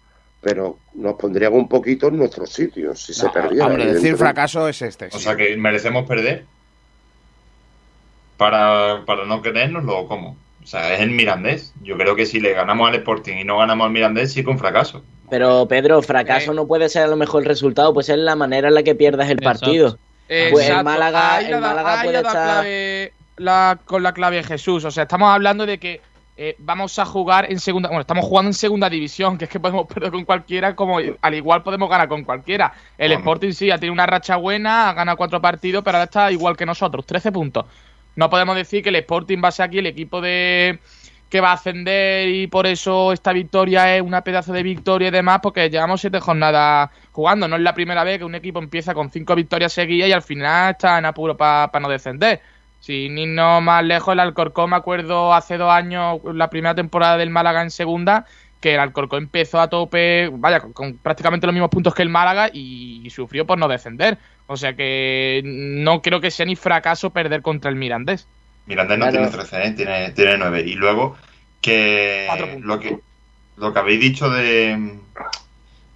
[0.40, 3.66] pero nos pondríamos un poquito en nuestro sitio si se perdiera.
[3.66, 5.08] hombre, decir fracaso es este.
[5.12, 6.44] O sea que merecemos perder
[8.36, 10.36] para, para no creérnoslo o cómo.
[10.62, 11.72] O sea, es el Mirandés.
[11.82, 14.58] Yo creo que si le ganamos al Sporting y no ganamos al Mirandés, sí un
[14.58, 15.02] fracaso.
[15.30, 18.68] Pero Pedro, fracaso no puede ser a lo mejor el resultado, puede ser la manera
[18.68, 19.98] en la que pierdas el partido.
[20.28, 20.84] Pues el.
[20.84, 22.32] Málaga, el da- Málaga puede la estar.
[22.64, 24.84] clave- la- con la clave Jesús.
[24.84, 26.00] O sea, estamos hablando de que
[26.42, 27.90] eh, vamos a jugar en segunda.
[27.90, 31.34] Bueno, estamos jugando en segunda división, que es que podemos perder con cualquiera, como al
[31.34, 32.72] igual podemos ganar con cualquiera.
[32.96, 36.32] El Sporting sí ha tenido una racha buena, ha ganado cuatro partidos, pero ahora está
[36.32, 37.66] igual que nosotros, 13 puntos.
[38.16, 40.78] No podemos decir que el Sporting va a ser aquí el equipo de
[41.28, 45.10] que va a ascender y por eso esta victoria es una pedazo de victoria y
[45.10, 47.48] demás, porque llevamos siete jornadas jugando.
[47.48, 50.22] No es la primera vez que un equipo empieza con cinco victorias seguidas y al
[50.22, 52.40] final está en apuro para no descender.
[52.80, 57.30] Sin irnos más lejos, el Alcorcón, me acuerdo hace dos años, la primera temporada del
[57.30, 58.26] Málaga en segunda,
[58.60, 62.08] que el Alcorcón empezó a tope, vaya, con, con prácticamente los mismos puntos que el
[62.08, 64.18] Málaga y, sufrió por no descender.
[64.46, 68.26] O sea que no creo que sea ni fracaso perder contra el Mirandés.
[68.66, 69.28] Mirandés no Claro.
[69.28, 69.70] tiene 13, ¿eh?
[69.72, 70.62] tiene, tiene 9.
[70.66, 71.16] Y luego
[71.60, 72.98] que lo que
[73.56, 74.98] lo que habéis dicho de,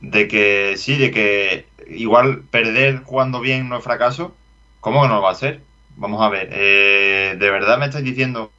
[0.01, 4.36] de que sí, de que igual perder jugando bien no es fracaso,
[4.81, 5.61] ¿cómo que no lo va a ser?
[5.97, 8.51] Vamos a ver, eh, ¿de verdad me estáis diciendo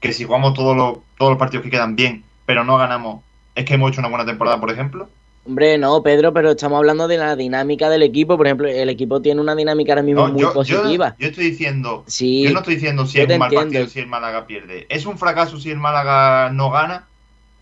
[0.00, 3.22] que si jugamos todos los, todos los partidos que quedan bien, pero no ganamos,
[3.54, 5.08] es que hemos hecho una buena temporada, por ejemplo?
[5.46, 8.36] Hombre, no, Pedro, pero estamos hablando de la dinámica del equipo.
[8.36, 11.14] Por ejemplo, el equipo tiene una dinámica ahora mismo No, muy yo, positiva.
[11.20, 13.62] yo estoy diciendo, Sí, yo no estoy diciendo si es un mal entiendo.
[13.62, 14.86] partido si el Málaga pierde.
[14.88, 17.06] ¿Es un fracaso si el Málaga no gana,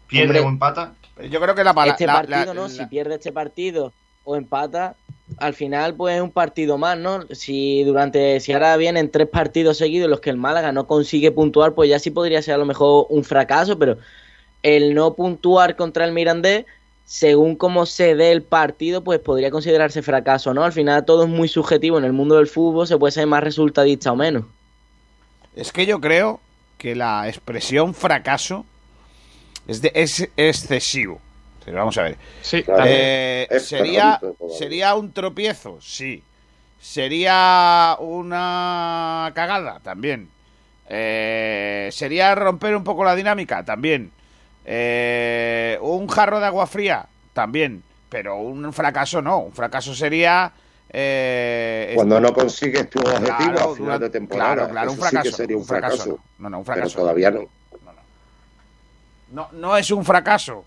[0.08, 0.94] pierde Hombre, o empata?
[1.30, 2.62] Yo creo que la este la- partido, la- ¿no?
[2.62, 3.92] la- Si pierde este partido
[4.24, 4.96] o empata,
[5.38, 7.24] al final, pues es un partido más, ¿no?
[7.30, 11.32] Si durante, si ahora vienen tres partidos seguidos en los que el Málaga no consigue
[11.32, 13.98] puntuar, pues ya sí podría ser a lo mejor un fracaso, pero
[14.62, 16.66] el no puntuar contra el Mirandés,
[17.04, 20.64] según cómo se dé el partido, pues podría considerarse fracaso, ¿no?
[20.64, 23.42] Al final todo es muy subjetivo en el mundo del fútbol, se puede ser más
[23.42, 24.44] resultadista o menos.
[25.56, 26.40] Es que yo creo
[26.78, 28.64] que la expresión fracaso
[29.66, 31.20] es, de, es excesivo.
[31.64, 32.16] Pero vamos a ver.
[32.42, 34.20] Sí, Eh, sería,
[34.58, 36.22] sería un tropiezo, sí.
[36.80, 40.28] Sería una cagada, también.
[40.88, 44.12] Eh, sería romper un poco la dinámica, también.
[44.66, 47.82] Eh, un jarro de agua fría, también.
[48.10, 49.38] Pero un fracaso no.
[49.38, 50.52] Un fracaso sería.
[50.90, 54.96] eh, Cuando no consigues tu objetivo Claro, a final durante- de temporada, claro, claro, un
[54.98, 56.10] eso sí que fracaso, sería un, un fracaso fracaso.
[56.38, 56.44] no.
[56.44, 57.40] No, no, un Pero fracaso todavía no.
[59.32, 60.64] No, no es un fracaso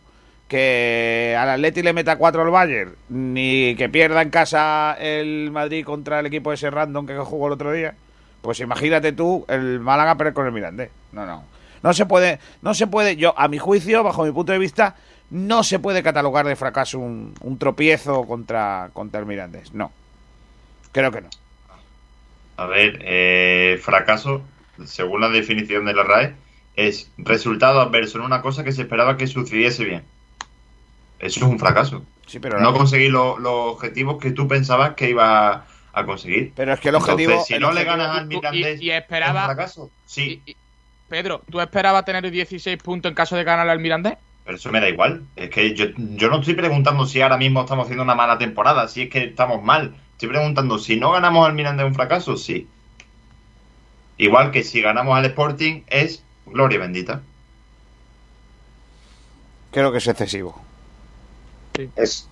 [0.47, 5.83] que al Atleti le meta cuatro al Bayern, ni que pierda en casa el Madrid
[5.83, 7.95] contra el equipo ese random que jugó el otro día.
[8.41, 10.89] Pues imagínate tú el Málaga perder con el Mirandés.
[11.11, 11.43] No, no.
[11.83, 14.95] No se puede, no se puede, yo, a mi juicio, bajo mi punto de vista,
[15.29, 19.73] no se puede catalogar de fracaso un, un tropiezo contra, contra el Mirandés.
[19.73, 19.91] No.
[20.91, 21.29] Creo que no.
[22.55, 24.41] A ver, eh, fracaso,
[24.85, 26.33] según la definición de la RAE,
[26.75, 30.03] es resultado adverso en una cosa que se esperaba que sucediese bien.
[31.19, 32.03] Eso es un fracaso.
[32.25, 36.51] Sí, pero no la- conseguir lo- los objetivos que tú pensabas que iba a conseguir.
[36.55, 38.91] Pero es que el Entonces, objetivo- si el no le ganas al Mirandés, y, y
[38.91, 39.41] esperaba.
[39.43, 39.91] ¿es un fracaso?
[40.05, 40.43] Sí.
[41.09, 44.15] Pedro, ¿tú esperabas tener 16 puntos en caso de ganar al Mirandés?
[44.43, 45.23] Pero eso me da igual.
[45.35, 48.87] Es que yo, yo no estoy preguntando si ahora mismo estamos haciendo una mala temporada,
[48.87, 49.95] si es que estamos mal.
[50.13, 52.67] Estoy preguntando si no ganamos al Mirandés es un fracaso, sí.
[54.17, 57.21] Igual que si ganamos al Sporting es gloria bendita.
[59.71, 60.61] Creo que es excesivo.
[61.95, 62.27] Es,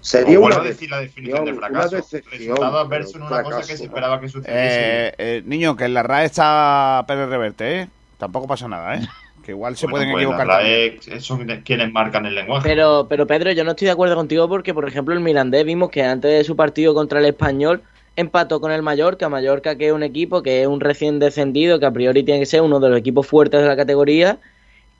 [0.00, 1.96] sería una a decir la definición de fracaso.
[2.30, 4.78] Resultado adverso en pero una cosa que se esperaba que sucediese.
[4.78, 7.88] Eh, eh, niño, que en la RAE está Pérez Reverte, ¿eh?
[8.18, 9.00] Tampoco pasa nada, ¿eh?
[9.44, 10.46] Que igual se Bueno, pueden pues equivocar.
[10.46, 10.98] la también.
[11.06, 12.68] RAE son quienes marcan el lenguaje.
[12.68, 15.90] Pero, pero Pedro, yo no estoy de acuerdo contigo porque, por ejemplo, el Mirandés vimos
[15.90, 17.82] que antes de su partido contra el Español
[18.16, 19.28] empató con el Mallorca.
[19.28, 22.46] Mallorca, que es un equipo que es un recién descendido, que a priori tiene que
[22.46, 24.38] ser uno de los equipos fuertes de la categoría,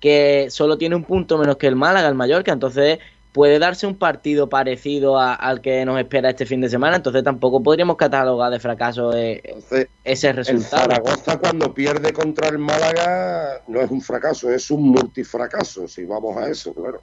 [0.01, 2.52] que solo tiene un punto menos que el Málaga, el Mallorca.
[2.52, 2.98] Entonces
[3.36, 6.96] puede darse un partido parecido a- al que nos espera este fin de semana.
[6.96, 9.42] Entonces tampoco podríamos catalogar de fracaso eh,
[10.02, 10.84] ese El resultado.
[10.84, 16.34] Zaragoza cuando pierde contra el Málaga no es un fracaso, es un multifracaso, si vamos
[16.38, 17.02] a eso, claro.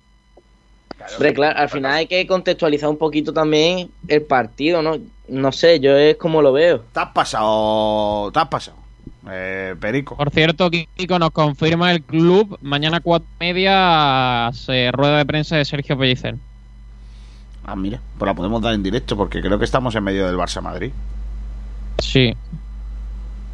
[1.15, 4.97] Hombre, claro, al final hay que contextualizar un poquito también el partido, ¿no?
[5.27, 6.79] No sé, yo es como lo veo.
[6.93, 8.31] Te has pasado.
[8.31, 8.77] Te has pasado.
[9.29, 10.17] Eh, Perico.
[10.17, 12.57] Por cierto, Kiko nos confirma el club.
[12.61, 16.35] Mañana cuatro y media se rueda de prensa de Sergio Pellicer.
[17.65, 20.35] Ah, mira, pues la podemos dar en directo porque creo que estamos en medio del
[20.35, 20.91] Barça Madrid.
[21.99, 22.35] Sí.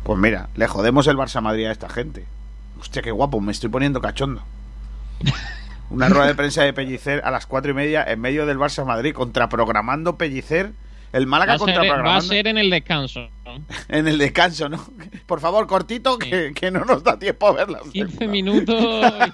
[0.04, 2.26] Pues mira, le jodemos el Barça Madrid a esta gente.
[2.80, 4.42] Hostia, qué guapo, me estoy poniendo cachondo.
[5.92, 8.86] Una rueda de prensa de Pellicer a las cuatro y media en medio del Barça
[8.86, 10.72] Madrid, contraprogramando Pellicer.
[11.12, 13.28] El Va Málaga a, ser, va a ser en el descanso.
[13.90, 14.80] En el descanso, ¿no?
[15.26, 17.82] Por favor, cortito, que, que no nos da tiempo a verlas.
[17.92, 18.76] 15 minutos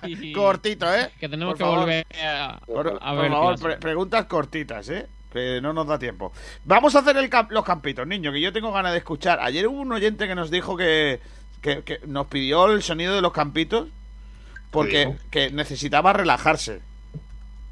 [0.07, 0.31] y...
[0.34, 1.11] Cortito, ¿eh?
[1.19, 1.80] Que tenemos Por que favor.
[1.80, 5.06] volver a, Por, a por favor, pre- preguntas cortitas, ¿eh?
[5.34, 6.31] Que no nos da tiempo.
[6.64, 9.39] Vamos a hacer el camp- los campitos, niño, que yo tengo ganas de escuchar.
[9.41, 11.19] Ayer hubo un oyente que nos dijo que,
[11.61, 13.89] que, que nos pidió el sonido de los campitos
[14.72, 16.80] porque que necesitaba relajarse.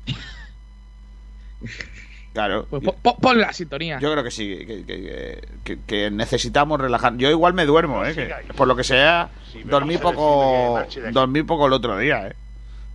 [2.33, 2.65] Claro.
[2.69, 3.99] Pues po- po- ponle la sintonía.
[3.99, 7.15] yo creo que sí, que, que- que- que necesitamos relajar.
[7.17, 8.13] Yo igual me duermo, ¿eh?
[8.15, 9.29] Que, por lo que sea,
[9.65, 10.81] dormí poco,
[11.11, 12.33] dormí poco el otro día, ¿eh?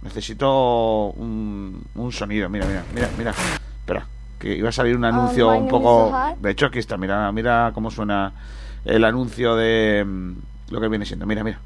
[0.03, 2.49] Necesito un, un sonido.
[2.49, 3.31] Mira, mira, mira, mira.
[3.81, 4.07] Espera,
[4.41, 6.17] que iba a salir un anuncio un poco.
[6.41, 6.97] De hecho, aquí está.
[6.97, 8.33] Mira, mira cómo suena
[8.85, 10.33] el anuncio de mm,
[10.71, 11.27] lo que viene siendo.
[11.27, 11.61] Mira, mira.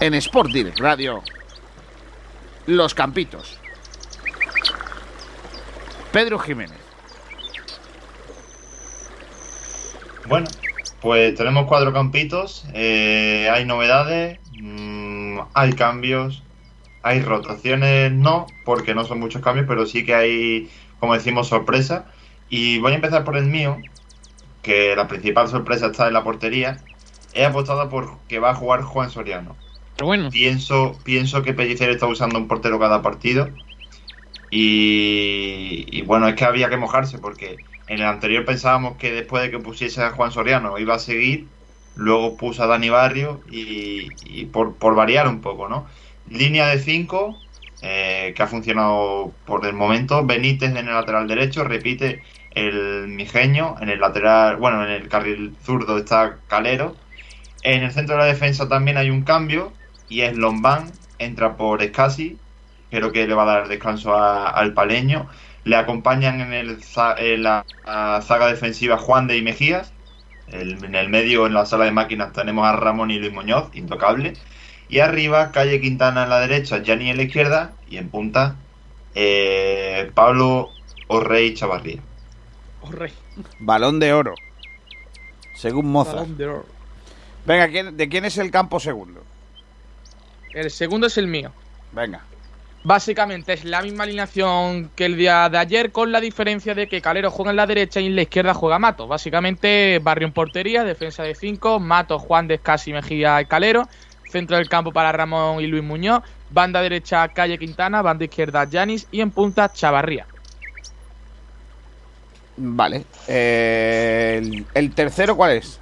[0.00, 1.22] En Sport Direct Radio,
[2.66, 3.57] Los Campitos.
[6.12, 6.78] Pedro Jiménez.
[10.26, 10.46] Bueno,
[11.00, 16.42] pues tenemos cuatro campitos, eh, hay novedades, mm, hay cambios,
[17.02, 20.70] hay rotaciones, no, porque no son muchos cambios, pero sí que hay,
[21.00, 22.06] como decimos, sorpresa.
[22.50, 23.78] Y voy a empezar por el mío,
[24.62, 26.78] que la principal sorpresa está en la portería.
[27.32, 29.56] He apostado por que va a jugar Juan Soriano.
[29.96, 33.48] Pero bueno, Pienso, pienso que Pellicer está usando un portero cada partido.
[34.50, 37.56] Y, y bueno, es que había que mojarse porque
[37.86, 41.46] en el anterior pensábamos que después de que pusiese a Juan Soriano iba a seguir.
[41.96, 45.86] Luego puso a Dani Barrio y, y por, variar un poco, ¿no?
[46.30, 47.36] Línea de 5,
[47.80, 50.24] que ha funcionado por el momento.
[50.24, 52.22] Benítez en el lateral derecho, repite
[52.52, 53.76] el Mijeño.
[53.80, 56.94] En el lateral, bueno, en el carril zurdo está Calero.
[57.62, 59.72] En el centro de la defensa también hay un cambio
[60.08, 62.38] y es Lombán, entra por Escasi,
[62.90, 65.28] creo que le va a dar descanso a- al paleño.
[65.64, 69.92] Le acompañan en, el, za- en la, la zaga defensiva Juan de y Mejías.
[70.48, 73.68] El- en el medio, en la sala de máquinas, tenemos a Ramón y Luis Muñoz,
[73.74, 74.32] intocable.
[74.88, 77.72] Y arriba, Calle Quintana en la derecha, Gianni en la izquierda.
[77.90, 78.56] Y en punta,
[79.14, 80.70] eh, Pablo
[81.08, 82.00] Orrey Chavarría.
[82.80, 83.12] Oh, rey.
[83.58, 84.34] Balón de oro.
[85.54, 86.18] Según Mozart.
[86.20, 86.66] Balón de oro.
[87.44, 89.22] Venga, ¿quién- ¿de quién es el campo segundo?
[90.54, 91.52] El segundo es el mío.
[91.92, 92.22] Venga.
[92.84, 97.02] Básicamente es la misma alineación que el día de ayer, con la diferencia de que
[97.02, 99.06] Calero juega en la derecha y en la izquierda juega Mato.
[99.08, 103.88] Básicamente, Barrio en portería, defensa de 5, Mato, Juan Descasi, Mejía y Calero.
[104.30, 106.22] Centro del campo para Ramón y Luis Muñoz.
[106.50, 108.00] Banda derecha, Calle Quintana.
[108.02, 109.08] Banda izquierda, Yanis.
[109.10, 110.26] Y en punta, Chavarría.
[112.56, 113.04] Vale.
[113.26, 115.80] Eh, el, el tercero cuál es?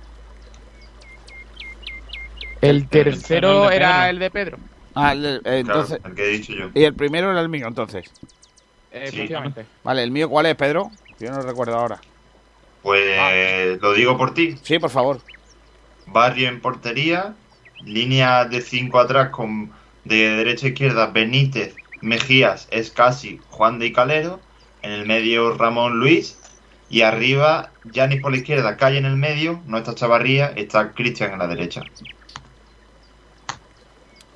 [2.61, 4.59] El tercero el era el de Pedro.
[4.97, 5.99] Ah, el- eh, entonces.
[5.99, 6.71] Claro, el que he dicho yo.
[6.75, 8.07] Y el primero era el mío, entonces.
[8.91, 9.17] Eh, Sí.
[9.19, 9.67] Efectivamente.
[9.85, 10.91] Vale, ¿el mío cuál es, Pedro?
[11.21, 12.01] Yo no recuerdo ahora.
[12.83, 14.57] Pues lo digo por ti.
[14.63, 15.21] Sí, por favor.
[16.07, 17.35] Barrio en portería,
[17.85, 19.71] línea de 5 atrás con
[20.05, 24.41] de derecha a izquierda Benítez, Mejías, Escasi, Juan de y Calero,
[24.83, 26.39] en el medio Ramón Luis
[26.89, 31.33] y arriba Yanis por la izquierda, Calle en el medio, no está Chavarría, está Cristian
[31.33, 31.83] en la derecha.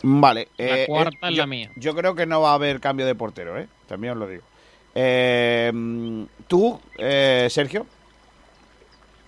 [0.02, 0.48] Vale.
[0.56, 1.70] La eh, cuarta eh, es yo, la mía.
[1.76, 3.68] Yo creo que no va a haber cambio de portero, ¿eh?
[3.86, 4.42] También os lo digo.
[4.94, 5.72] Eh,
[6.48, 7.86] ¿Tú, eh, Sergio?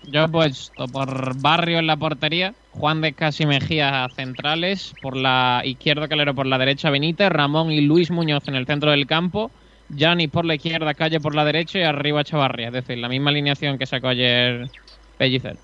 [0.04, 5.62] yo he puesto por Barrio en la portería, Juan de Casi Mejía centrales, por la
[5.64, 9.50] izquierda Calero, por la derecha Benítez, Ramón y Luis Muñoz en el centro del campo,
[9.90, 12.68] Gianni por la izquierda, Calle por la derecha y arriba Chavarria.
[12.68, 14.68] Es decir, la misma alineación que sacó ayer
[15.18, 15.56] Pellicer.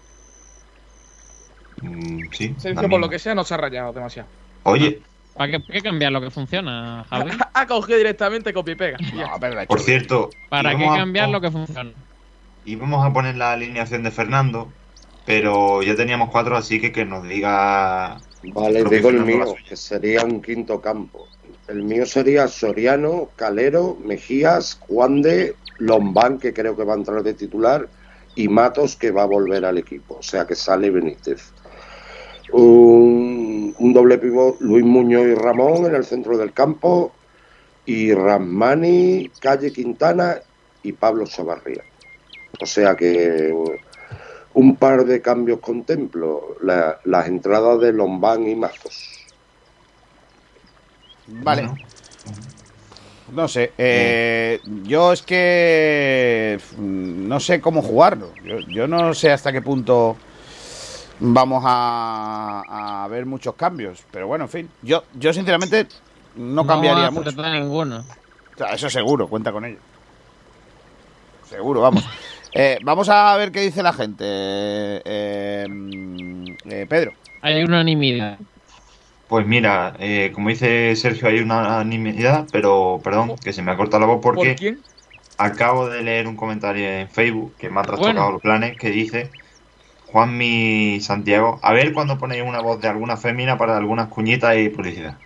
[1.83, 2.55] Mm, sí.
[2.59, 4.29] Sergio, la por lo que sea, no se ha rayado demasiado.
[4.65, 5.03] Oye,
[5.35, 7.31] ¿Para qué, qué cambiar lo que funciona, Javi?
[7.55, 8.99] ha cogido directamente copia y pega.
[9.15, 9.31] No,
[9.67, 11.93] por cierto, ¿Para qué a- cambiar lo que funciona?
[12.65, 14.73] íbamos a poner la alineación de Fernando,
[15.25, 20.25] pero ya teníamos cuatro, así que que nos diga Vale, digo el mío, que sería
[20.25, 21.29] un quinto campo.
[21.67, 27.23] El mío sería Soriano, Calero, Mejías, Juan de, Lombán, que creo que va a entrar
[27.23, 27.91] de titular,
[28.35, 30.17] y Matos, que va a volver al equipo.
[30.19, 31.55] O sea que sale Benítez.
[32.53, 37.13] Un, un doble pivot, Luis Muñoz y Ramón en el centro del campo,
[37.85, 40.37] y Ramani, Calle Quintana
[40.83, 41.83] y Pablo Chavarría.
[42.61, 43.55] O sea que
[44.55, 49.19] un par de cambios contemplo, la- las entradas de Lombán y Matos.
[51.27, 51.69] Vale.
[53.33, 53.73] No sé.
[53.77, 58.31] eh, yo es que mm, no sé cómo jugarlo.
[58.45, 60.17] Yo, yo no sé hasta qué punto
[61.21, 64.05] vamos a, a ver muchos cambios.
[64.11, 64.71] Pero bueno, en fin.
[64.83, 65.87] Yo, yo sinceramente
[66.37, 67.31] no cambiaría a mucho.
[67.51, 68.05] ninguno.
[68.55, 69.79] O sea, eso seguro, cuenta con ello.
[71.49, 72.05] Seguro, vamos.
[72.55, 74.25] Eh, vamos a ver qué dice la gente.
[74.27, 75.67] Eh,
[76.65, 77.13] eh, Pedro.
[77.43, 78.39] Hay unanimidad.
[79.29, 83.77] Pues mira, eh, como dice Sergio, hay una unanimidad, pero perdón, que se me ha
[83.77, 84.79] cortado la voz porque
[85.37, 88.33] acabo de leer un comentario en Facebook que me ha trastocado Bueno.
[88.33, 89.31] los planes que dice
[90.13, 94.71] Juanmi Santiago, a ver cuando ponéis una voz de alguna fémina para algunas cuñitas y
[94.71, 95.17] publicidad.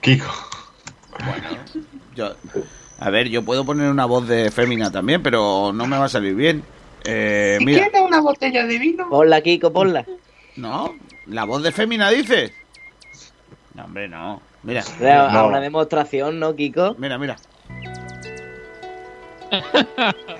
[0.00, 0.26] Kiko.
[2.14, 2.34] Yo,
[2.98, 6.08] a ver, yo puedo poner una voz de fémina también, pero no me va a
[6.08, 6.64] salir bien.
[7.04, 9.08] Eh, mira, una botella de vino?
[9.08, 10.04] Ponla, Kiko, ponla.
[10.56, 10.94] no,
[11.26, 12.52] la voz de fémina dices.
[13.74, 14.42] No, hombre, no.
[14.64, 15.46] Mira, A No.
[15.46, 16.96] una demostración, ¿no, Kiko?
[16.98, 17.36] Mira, mira.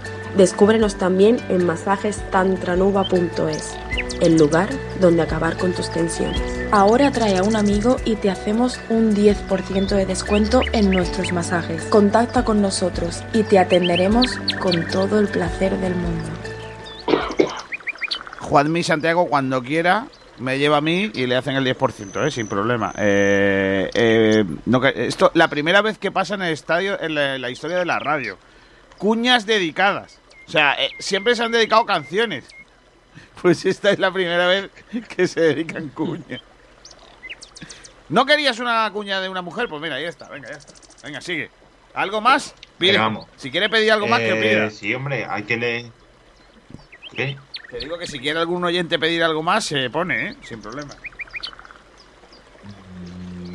[0.35, 3.75] Descúbrenos también en masajestantranuba.es,
[4.21, 4.69] el lugar
[5.01, 6.41] donde acabar con tus tensiones.
[6.71, 11.83] Ahora trae a un amigo y te hacemos un 10% de descuento en nuestros masajes.
[11.85, 16.29] Contacta con nosotros y te atenderemos con todo el placer del mundo.
[18.39, 20.07] Juanmi Santiago, cuando quiera,
[20.39, 22.31] me lleva a mí y le hacen el 10%, ¿eh?
[22.31, 22.93] sin problema.
[22.97, 27.41] Eh, eh, no, esto, la primera vez que pasa en el estadio, en la, en
[27.41, 28.37] la historia de la radio.
[28.97, 30.20] Cuñas dedicadas.
[30.51, 32.43] O sea, eh, siempre se han dedicado canciones.
[33.41, 34.69] Pues esta es la primera vez
[35.07, 36.41] que se dedican cuñas.
[38.09, 39.69] ¿No querías una cuña de una mujer?
[39.69, 40.27] Pues mira, ahí está.
[40.27, 40.73] Venga, ya está.
[41.03, 41.49] Venga, sigue.
[41.93, 42.53] ¿Algo más?
[42.77, 42.97] Pide.
[42.97, 43.27] Vamos.
[43.37, 44.69] Si quiere pedir algo más, que Eh, pida.
[44.71, 45.85] Sí, hombre, hay que leer.
[47.15, 47.37] ¿Qué?
[47.69, 50.35] Te digo que si quiere algún oyente pedir algo más, se pone, ¿eh?
[50.43, 50.93] Sin problema.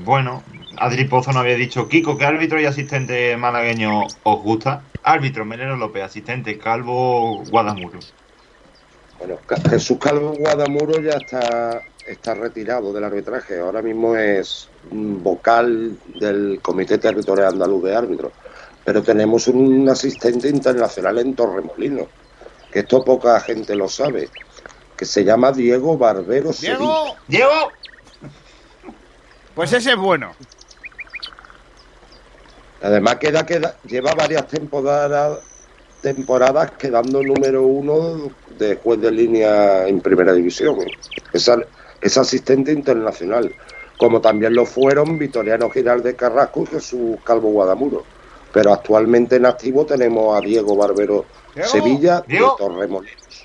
[0.03, 0.43] Bueno,
[0.79, 4.83] Adri Pozo nos había dicho, Kiko, ¿qué árbitro y asistente malagueño os gusta?
[5.03, 7.99] Árbitro, Melero López, asistente, Calvo Guadamuro.
[9.19, 9.39] Bueno,
[9.71, 13.59] Jesús Calvo Guadamuro ya está, está retirado del arbitraje.
[13.59, 18.33] Ahora mismo es vocal del Comité Territorial Andaluz de Árbitros.
[18.85, 22.07] Pero tenemos un asistente internacional en Torremolinos,
[22.71, 24.29] que esto poca gente lo sabe,
[24.97, 26.79] que se llama Diego Barbero Sevilla.
[26.79, 27.17] ¡Diego!
[27.27, 27.73] ¡Diego!
[29.55, 30.33] Pues ese es bueno.
[32.83, 35.39] Además queda, queda, lleva varias temporadas
[36.03, 40.77] temporadas quedando número uno de juez de línea en primera división.
[41.33, 41.51] Es,
[42.01, 43.53] es asistente internacional,
[43.97, 48.05] como también lo fueron Vitoriano Giralde Carrasco y Jesús Calvo Guadamuro.
[48.53, 51.25] Pero actualmente en activo tenemos a Diego Barbero
[51.55, 52.57] Diego, Sevilla Diego.
[52.59, 53.43] de Torremolinos.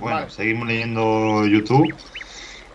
[0.00, 1.92] Bueno, seguimos leyendo YouTube.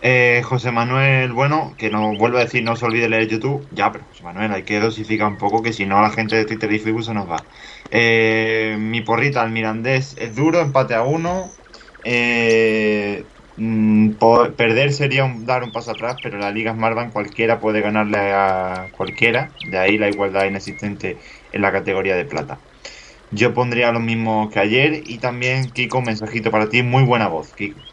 [0.02, 3.68] Eh, José Manuel, bueno, que nos vuelve a decir no se olvide leer YouTube.
[3.70, 6.46] Ya, pero José Manuel, hay que dosificar un poco, que si no la gente de
[6.46, 7.48] Twitter y Facebook se nos va.
[7.90, 11.58] Eh, mi porrita, el Mirandés, es duro, empate a uno.
[12.02, 14.12] Eh, mm,
[14.56, 19.54] perder sería dar un paso atrás, pero la Liga Smartbank cualquiera puede ganarle a cualquiera.
[19.60, 21.20] De ahí la igualdad inexistente
[21.52, 22.62] en la categoría de plata.
[23.30, 26.82] Yo pondría lo mismo que ayer y también, Kiko, mensajito para ti.
[26.82, 27.89] Muy buena voz, Kiko.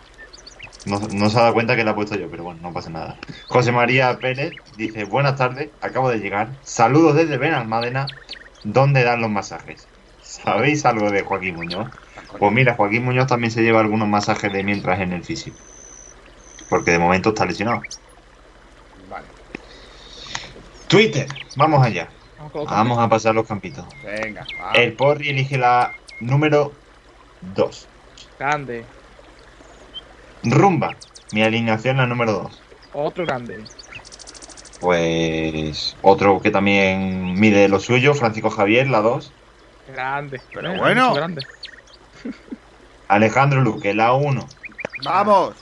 [0.88, 2.90] No, no se ha dado cuenta que la he puesto yo, pero bueno, no pasa
[2.90, 3.18] nada.
[3.48, 6.50] José María Pérez dice, buenas tardes, acabo de llegar.
[6.64, 8.08] Saludos desde Benalmádena,
[8.64, 9.86] ¿dónde dan los masajes?
[10.22, 11.90] ¿Sabéis algo de Joaquín Muñoz?
[12.40, 15.58] Pues mira, Joaquín Muñoz también se lleva algunos masajes de mientras en el físico.
[16.70, 17.82] Porque de momento está lesionado.
[20.88, 21.28] Twitter,
[21.58, 22.08] vamos allá.
[22.54, 23.86] Vamos a pasar los campitos.
[24.06, 24.72] Venga, va.
[24.72, 26.72] El Porri elige la número
[27.56, 27.88] 2.
[28.40, 28.86] Grande.
[30.44, 30.96] Rumba,
[31.32, 32.62] mi alineación la número 2.
[32.94, 33.64] Otro grande.
[34.80, 39.32] Pues otro que también mide lo suyo, Francisco Javier, la 2.
[39.94, 40.42] Grande.
[40.54, 41.14] Pero Eh, bueno.
[41.14, 41.46] Grande.
[43.08, 44.48] Alejandro Luque, la 1.
[45.04, 45.56] Vamos.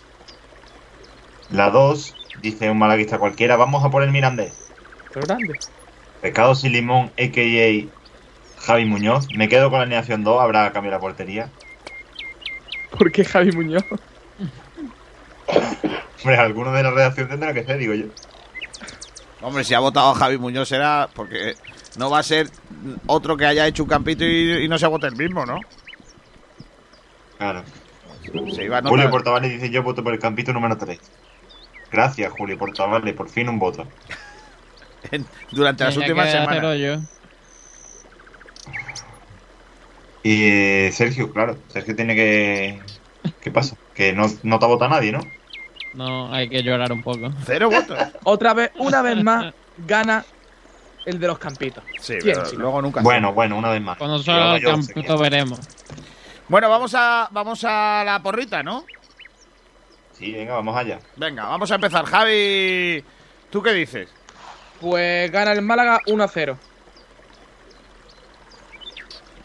[1.52, 4.70] La 2, dice un malaguista cualquiera, vamos a por el Mirandés.
[5.10, 5.60] Otro grande.
[6.22, 8.62] Pescado sin limón, a.k.a.
[8.66, 9.28] Javi Muñoz.
[9.36, 11.50] Me quedo con la alineación 2, habrá cambio la portería.
[12.98, 13.84] ¿Por qué Javi Muñoz?
[15.48, 18.06] Hombre, alguno de la redacción tendrá que ser, digo yo.
[19.42, 21.54] Hombre, si ha votado a Javi Muñoz será porque
[21.98, 22.50] no va a ser
[23.06, 25.60] otro que haya hecho un campito y, y no se vote el mismo, ¿no?
[27.38, 27.64] Claro.
[28.54, 31.00] Se iba a notar- Julio Portavales dice yo voto por el campito número 3.
[31.92, 33.88] Gracias, Julio Portavales, por fin un voto.
[35.52, 37.02] Durante las Tenía últimas semanas.
[40.24, 42.80] Y eh, Sergio, claro, Sergio tiene que...
[43.42, 43.76] ¿Qué pasa?
[43.96, 45.22] Que no, no te vota nadie, ¿no?
[45.96, 47.32] No, hay que llorar un poco.
[47.46, 47.98] Cero votos.
[48.24, 50.26] Otra vez, una vez más, gana
[51.06, 51.84] el de los campitos.
[52.00, 53.02] Sí, ¿Quién, pero luego nunca.
[53.02, 53.98] Bueno, bueno, una vez más.
[53.98, 55.60] Cuando salga el campito veremos.
[56.48, 58.86] Bueno, vamos a, vamos a la porrita, ¿no?
[60.14, 61.00] Sí, venga, vamos allá.
[61.16, 62.06] Venga, vamos a empezar.
[62.06, 63.04] Javi,
[63.50, 64.10] ¿tú qué dices?
[64.80, 66.58] Pues gana el Málaga 1-0.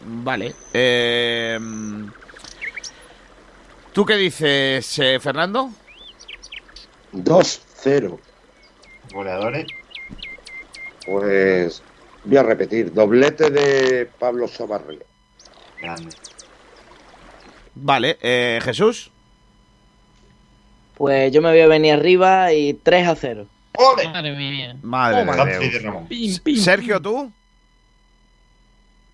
[0.03, 0.53] Vale.
[0.73, 1.59] Eh,
[3.93, 5.69] ¿Tú qué dices, eh, Fernando?
[7.11, 8.19] 2-0.
[9.13, 9.65] Goleadores.
[11.05, 11.83] Pues
[12.23, 12.93] voy a repetir.
[12.93, 15.03] Doblete de Pablo Sobarrio.
[15.81, 16.15] Grande.
[17.75, 19.11] Vale, eh, Jesús.
[20.95, 23.47] Pues yo me voy a venir arriba y 3 a 0.
[23.77, 24.07] ¡Ole!
[24.07, 24.77] Madre mía.
[24.81, 25.25] Madre.
[26.07, 27.31] Pim, pim, Sergio, ¿tú?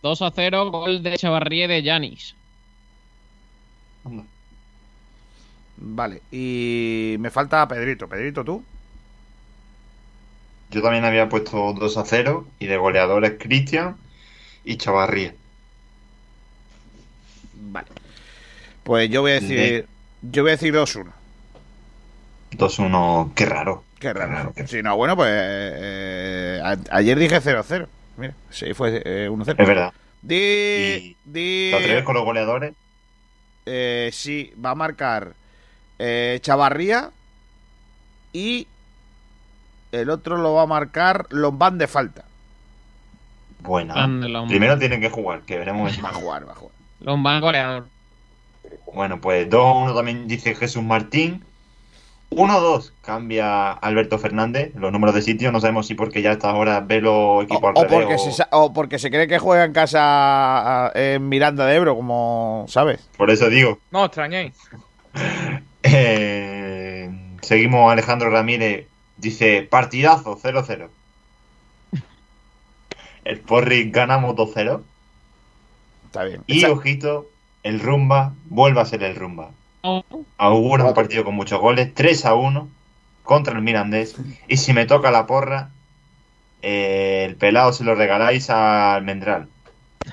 [0.03, 2.35] 2 a 0, gol de Chavarría de Yanis.
[4.05, 4.23] Anda.
[5.77, 8.07] Vale, y me falta Pedrito.
[8.07, 8.63] Pedrito, ¿tú?
[10.71, 13.95] Yo también había puesto 2 a 0 y de goleadores Cristian
[14.65, 15.33] y Chavarría.
[17.53, 17.87] Vale.
[18.83, 19.87] Pues yo voy a decir.
[20.21, 21.11] Yo voy a decir 2-1.
[22.51, 23.83] 2-1, qué raro.
[23.99, 24.53] Qué raro.
[24.53, 25.29] Que- Si no, bueno, pues.
[25.31, 27.87] eh, a- ayer dije 0-0.
[28.17, 29.55] Mira, sí, fue eh, 1-0.
[29.61, 29.93] Es verdad.
[30.21, 31.15] Di.
[31.23, 32.73] Di ¿Te atreves con los goleadores?
[33.65, 35.33] eh, sí, va a marcar
[35.99, 37.11] eh, Chavarría
[38.33, 38.67] y
[39.91, 42.23] el otro lo va a marcar Lombán de falta.
[43.63, 44.47] Lombán.
[44.47, 46.03] Primero tienen que jugar, que veremos.
[46.03, 46.75] Va a jugar, va a jugar.
[47.01, 47.87] Lombán goleador.
[48.93, 51.43] Bueno, pues 2-1 también dice Jesús Martín.
[52.29, 54.73] 1-2 cambia Alberto Fernández.
[54.75, 57.41] Los números de sitio, no sabemos si porque ya a estas horas ve los O,
[57.41, 59.71] equipos o al revés porque o- se, sa- o porque se cree que juega en
[59.73, 62.99] casa en Miranda de Ebro, como sabes.
[63.17, 63.79] Por eso digo.
[63.91, 64.53] No os extrañéis.
[65.89, 67.09] Eh,
[67.41, 68.87] seguimos Alejandro Ramírez.
[69.17, 70.89] Dice partidazo 0-0.
[73.23, 74.81] El Porri ganamos 2-0.
[76.05, 76.43] Está bien.
[76.47, 77.29] Y ojito,
[77.63, 79.51] el Rumba vuelve a ser el Rumba.
[79.81, 80.03] Oh,
[80.37, 82.69] Augura un partido con muchos goles, 3 a 1
[83.23, 84.15] contra el Mirandés.
[84.47, 85.71] Y si me toca la porra,
[86.61, 89.47] eh, el pelado se lo regaláis a Almendral.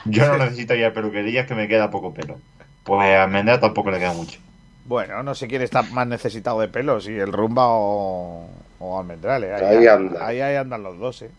[0.05, 2.39] Yo no necesito ir a peluquerías que me queda poco pelo.
[2.83, 4.41] Pues a Almendral tampoco le queda mucho.
[4.87, 8.49] Bueno, no sé quién está más necesitado de pelo, si el Rumba o,
[8.79, 9.63] o Almendrales.
[9.63, 10.27] Ahí anda.
[10.27, 11.31] Ahí, ahí andan los dos, ¿eh?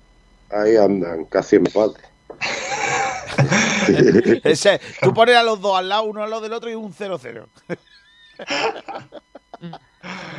[0.49, 2.01] Ahí andan, casi empate.
[4.43, 6.93] Ese, tú pones a los dos al lado, uno al lado del otro y un
[6.93, 7.45] 0-0.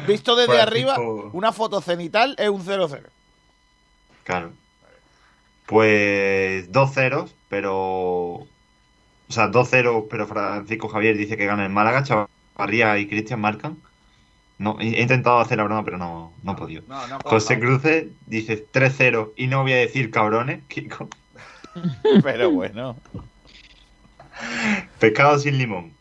[0.06, 3.00] Visto desde Pues, arriba, tipo- una foto cenital es un 0-0.
[4.24, 4.52] Claro.
[5.66, 7.74] Pues dos ceros, pero.
[7.78, 8.46] O
[9.32, 12.04] sea, dos ceros, pero Francisco Javier dice que gana el Málaga.
[12.56, 13.76] Chavarría y Cristian marcan.
[14.58, 16.82] No, he intentado hacer la broma, pero no, no he podido.
[16.88, 21.08] No, no, José Cruces dice 3-0 y no voy a decir cabrones, Kiko.
[22.22, 22.96] Pero bueno.
[24.98, 25.92] Pescado sin limón.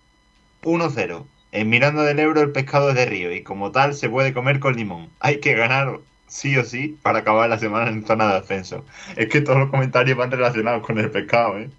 [0.63, 1.25] 1-0.
[1.51, 4.61] En Miranda del Ebro el pescado es de río y como tal se puede comer
[4.61, 5.09] con limón.
[5.19, 8.85] Hay que ganar sí o sí para acabar la semana en zona de ascenso.
[9.17, 11.69] Es que todos los comentarios van relacionados con el pescado, ¿eh?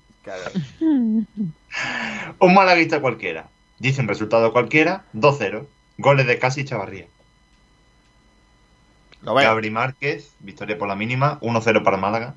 [2.38, 3.48] Un malaguista cualquiera.
[3.78, 5.66] Dice un resultado cualquiera, 2-0.
[5.98, 7.06] Goles de Casi y Chavarría.
[9.22, 9.34] Lo.
[9.34, 12.34] Gabri Márquez, victoria por la mínima, 1-0 para Málaga.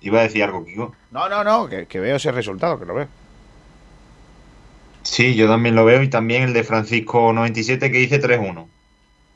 [0.00, 0.94] Iba a decir algo, Kiko.
[1.10, 3.08] No, no, no, que, que veo ese resultado, que lo veo.
[5.02, 8.66] Sí, yo también lo veo y también el de Francisco 97 que dice 3-1.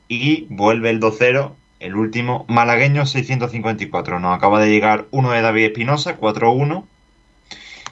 [0.07, 4.19] Y vuelve el 2-0, el último, malagueño 654.
[4.19, 6.85] Nos acaba de llegar uno de David Espinosa, 4-1.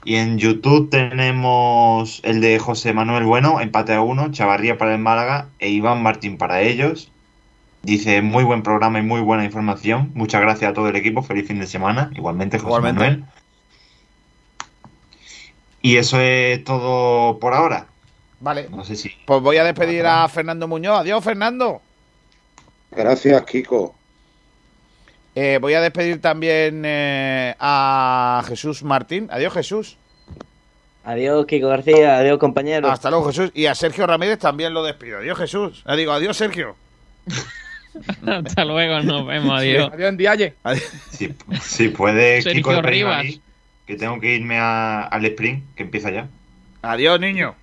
[0.05, 4.99] Y en YouTube tenemos el de José Manuel Bueno, empate a 1, Chavarría para el
[4.99, 7.11] Málaga e Iván Martín para ellos.
[7.81, 10.11] Dice muy buen programa y muy buena información.
[10.13, 12.11] Muchas gracias a todo el equipo, feliz fin de semana.
[12.15, 12.99] Igualmente, José Igualmente.
[13.01, 13.25] Manuel.
[15.81, 17.87] Y eso es todo por ahora.
[18.39, 18.69] Vale.
[18.69, 19.11] No sé si.
[19.25, 20.99] Pues voy a despedir a Fernando Muñoz.
[20.99, 21.81] Adiós, Fernando.
[22.91, 23.95] Gracias, Kiko.
[25.35, 29.27] Eh, voy a despedir también eh, a Jesús Martín.
[29.31, 29.97] Adiós, Jesús.
[31.03, 32.17] Adiós, Kiko García.
[32.17, 32.89] Adiós, compañero.
[32.89, 33.51] Hasta luego, Jesús.
[33.53, 35.19] Y a Sergio Ramírez también lo despido.
[35.19, 35.83] Adiós, Jesús.
[35.87, 36.75] Eh, digo, adiós, Sergio.
[38.27, 39.89] Hasta luego, nos vemos, adiós.
[39.93, 40.53] Adiós en Dialle.
[41.11, 43.23] Si, si puede, Sergio Kiko Rivas.
[43.23, 43.41] mí,
[43.85, 46.27] que tengo que irme a- al sprint, que empieza ya.
[46.81, 47.55] Adiós, niño.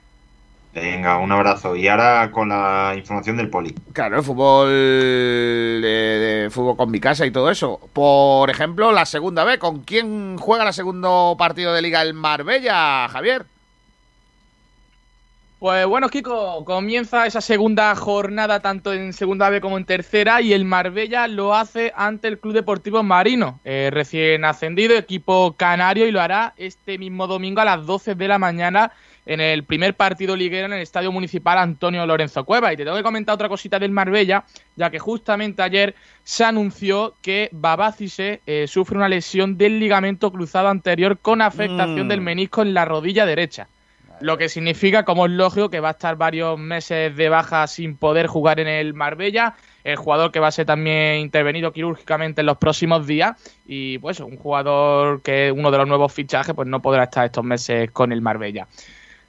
[0.75, 1.77] Venga, un abrazo.
[1.77, 3.75] Y ahora con la información del poli.
[3.93, 4.69] Claro, el fútbol
[5.83, 7.79] de, fútbol con mi casa y todo eso.
[7.93, 13.07] Por ejemplo, la segunda vez, ¿con quién juega el segundo partido de liga el Marbella,
[13.11, 13.45] Javier?
[15.59, 20.55] Pues bueno, Kiko, comienza esa segunda jornada tanto en segunda B como en tercera y
[20.55, 26.11] el Marbella lo hace ante el Club Deportivo Marino, eh, recién ascendido, equipo canario, y
[26.11, 28.91] lo hará este mismo domingo a las 12 de la mañana
[29.25, 32.73] en el primer partido liguero en el Estadio Municipal Antonio Lorenzo Cueva.
[32.73, 34.45] Y te tengo que comentar otra cosita del Marbella,
[34.77, 35.95] ya que justamente ayer
[36.25, 42.09] se anunció que Babacise eh, sufre una lesión del ligamento cruzado anterior con afectación Mm.
[42.09, 43.69] del menisco en la rodilla derecha.
[44.21, 47.97] Lo que significa, como es lógico, que va a estar varios meses de baja sin
[47.97, 49.55] poder jugar en el Marbella.
[49.83, 53.37] El jugador que va a ser también intervenido quirúrgicamente en los próximos días.
[53.67, 57.25] Y pues un jugador que es uno de los nuevos fichajes, pues no podrá estar
[57.25, 58.69] estos meses con el Marbella.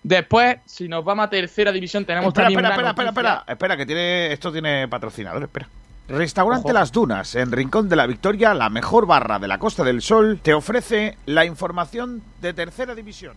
[0.03, 3.39] Después, si nos vamos a tercera división, tenemos Espera, también espera, una espera, espera, noticia.
[3.39, 5.69] espera, espera, que tiene, esto tiene patrocinador, espera.
[6.09, 6.73] Restaurante Ojo.
[6.73, 10.39] Las Dunas, en Rincón de la Victoria, la mejor barra de la Costa del Sol,
[10.43, 13.35] te ofrece la información de tercera división.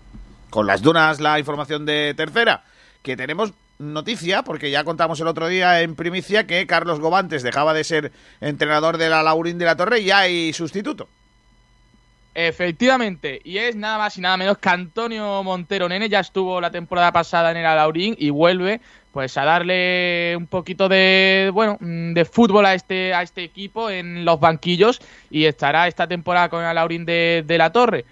[0.51, 2.65] Con Las Dunas, la información de tercera,
[3.03, 7.75] que tenemos noticia, porque ya contamos el otro día en primicia que Carlos Gobantes dejaba
[7.75, 8.11] de ser
[8.41, 11.09] entrenador de la Laurín de la Torre y ya hay sustituto.
[12.39, 16.71] Efectivamente, y es nada más y nada menos que Antonio Montero Nene, ya estuvo la
[16.71, 22.13] temporada pasada en el Alaurín y vuelve pues a darle un poquito de bueno mm,
[22.13, 25.01] de fútbol a este a este equipo en los banquillos
[25.31, 28.05] y estará esta temporada con el Alaurín de, de la Torre.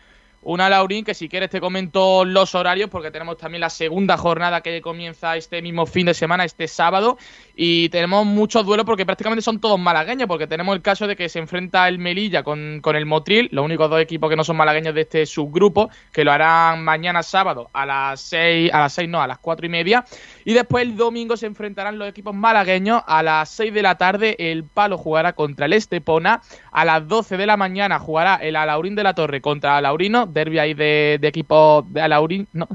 [0.44, 4.60] Una Laurín que si quieres te comento los horarios porque tenemos también la segunda jornada
[4.60, 7.16] que comienza este mismo fin de semana, este sábado,
[7.56, 11.28] y tenemos muchos duelos porque prácticamente son todos malagueños, porque tenemos el caso de que
[11.28, 14.56] se enfrenta el Melilla con, con el Motril, los únicos dos equipos que no son
[14.56, 19.08] malagueños de este subgrupo, que lo harán mañana sábado a las 6, a las 6
[19.08, 20.04] no, a las 4 y media,
[20.44, 23.02] y después el domingo se enfrentarán los equipos malagueños.
[23.06, 26.42] A las 6 de la tarde, el Palo jugará contra el Estepona,
[26.72, 30.58] a las 12 de la mañana jugará el Alaurín de la Torre contra Alaurino, derby
[30.58, 32.68] ahí de, de equipo de Alaurín, no,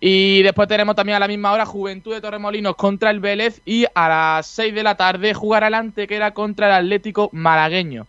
[0.00, 3.60] y después tenemos también a la misma hora Juventud de Torremolinos contra el Vélez.
[3.64, 8.06] Y a las 6 de la tarde jugará el Antequera contra el Atlético Malagueño.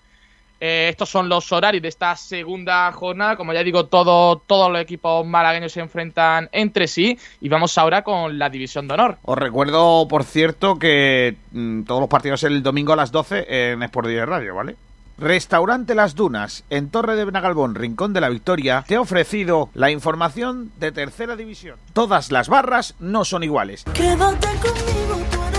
[0.60, 3.36] Eh, estos son los horarios de esta segunda jornada.
[3.36, 7.18] Como ya digo, todo- todos los equipos malagueños se enfrentan entre sí.
[7.42, 9.18] Y vamos ahora con la división de honor.
[9.24, 13.84] Os recuerdo, por cierto, que mm, todos los partidos el domingo a las 12 en
[13.84, 14.76] Sport Direct Radio, ¿vale?
[15.18, 19.92] Restaurante Las Dunas, en Torre de Benagalbón, Rincón de la Victoria, te ha ofrecido la
[19.92, 21.76] información de Tercera División.
[21.92, 23.84] Todas las barras no son iguales.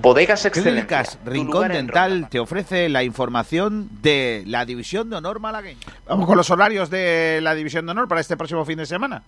[0.00, 0.86] Bodegas Excelencia.
[0.86, 5.80] Clínicas Rincón Dental te ofrece la información de la División de Honor malagueña.
[6.06, 9.22] Vamos con los horarios de la División de Honor para este próximo fin de semana.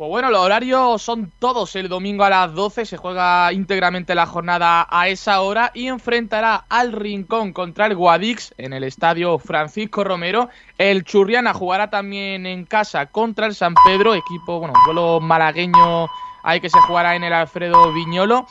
[0.00, 1.76] Pues bueno, los horarios son todos.
[1.76, 6.64] El domingo a las 12 se juega íntegramente la jornada a esa hora y enfrentará
[6.70, 10.48] al Rincón contra el Guadix en el estadio Francisco Romero.
[10.78, 16.08] El Churriana jugará también en casa contra el San Pedro, equipo, bueno, duelo malagueño
[16.42, 18.46] hay que se jugará en el Alfredo Viñolo.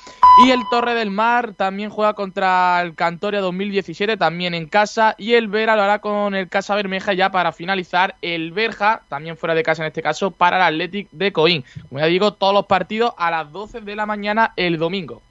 [0.46, 5.16] Y el Torre del Mar también juega contra el Cantoria 2017, también en casa.
[5.18, 8.16] Y el Vera lo hará con el Casa Bermeja ya para finalizar.
[8.22, 11.66] El Berja, también fuera de casa en este caso, para el Athletic de Coín.
[11.90, 15.22] Como ya digo, todos los partidos a las 12 de la mañana el domingo.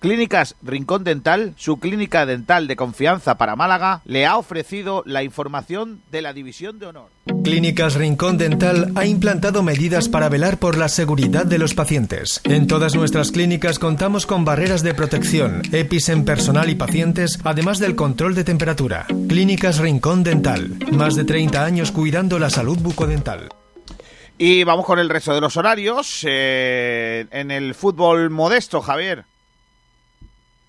[0.00, 6.02] Clínicas Rincón Dental, su clínica dental de confianza para Málaga, le ha ofrecido la información
[6.12, 7.10] de la División de Honor.
[7.42, 12.40] Clínicas Rincón Dental ha implantado medidas para velar por la seguridad de los pacientes.
[12.44, 17.80] En todas nuestras clínicas contamos con barreras de protección, EPIs en personal y pacientes, además
[17.80, 19.04] del control de temperatura.
[19.28, 23.48] Clínicas Rincón Dental, más de 30 años cuidando la salud bucodental.
[24.40, 26.24] Y vamos con el resto de los horarios.
[26.24, 29.24] eh, en el fútbol modesto, Javier.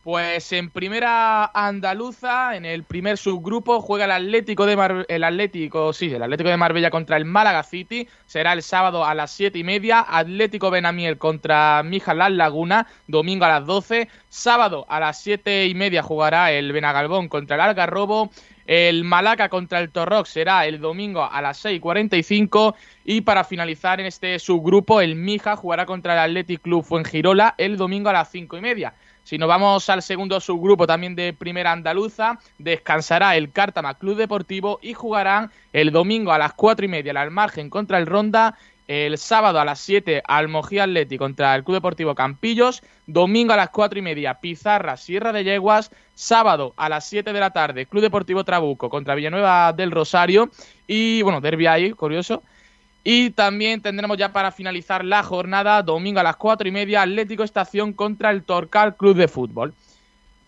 [0.04, 6.14] Pues en primera andaluza, en el primer subgrupo, juega el Atlético de el Atlético, sí,
[6.14, 8.08] el Atlético de Marbella contra el Málaga City.
[8.26, 10.06] Será el sábado a las siete y media.
[10.08, 14.08] Atlético Benamiel contra Las Laguna, domingo a las 12.
[14.30, 18.32] Sábado a las siete y media jugará el Benagalbón contra el Algarrobo.
[18.66, 24.06] El Malaca contra el Torrox será el domingo a las 6.45 y para finalizar en
[24.06, 28.58] este subgrupo el Mija jugará contra el Athletic Club Fuengirola el domingo a las 5
[28.58, 28.94] y media.
[29.30, 34.80] Si nos vamos al segundo subgrupo también de Primera Andaluza, descansará el Cártama Club Deportivo
[34.82, 38.58] y jugarán el domingo a las 4 y media al margen contra el Ronda
[38.88, 43.70] el sábado a las 7 Almojí Atleti contra el Club Deportivo Campillos, domingo a las
[43.70, 48.02] 4 y media Pizarra Sierra de Yeguas, sábado a las 7 de la tarde Club
[48.02, 50.50] Deportivo Trabuco contra Villanueva del Rosario
[50.88, 52.42] y bueno, derby ahí, curioso.
[53.04, 57.44] Y también tendremos ya para finalizar la jornada, domingo a las 4 y media Atlético
[57.44, 59.74] Estación contra el Torcal Club de Fútbol.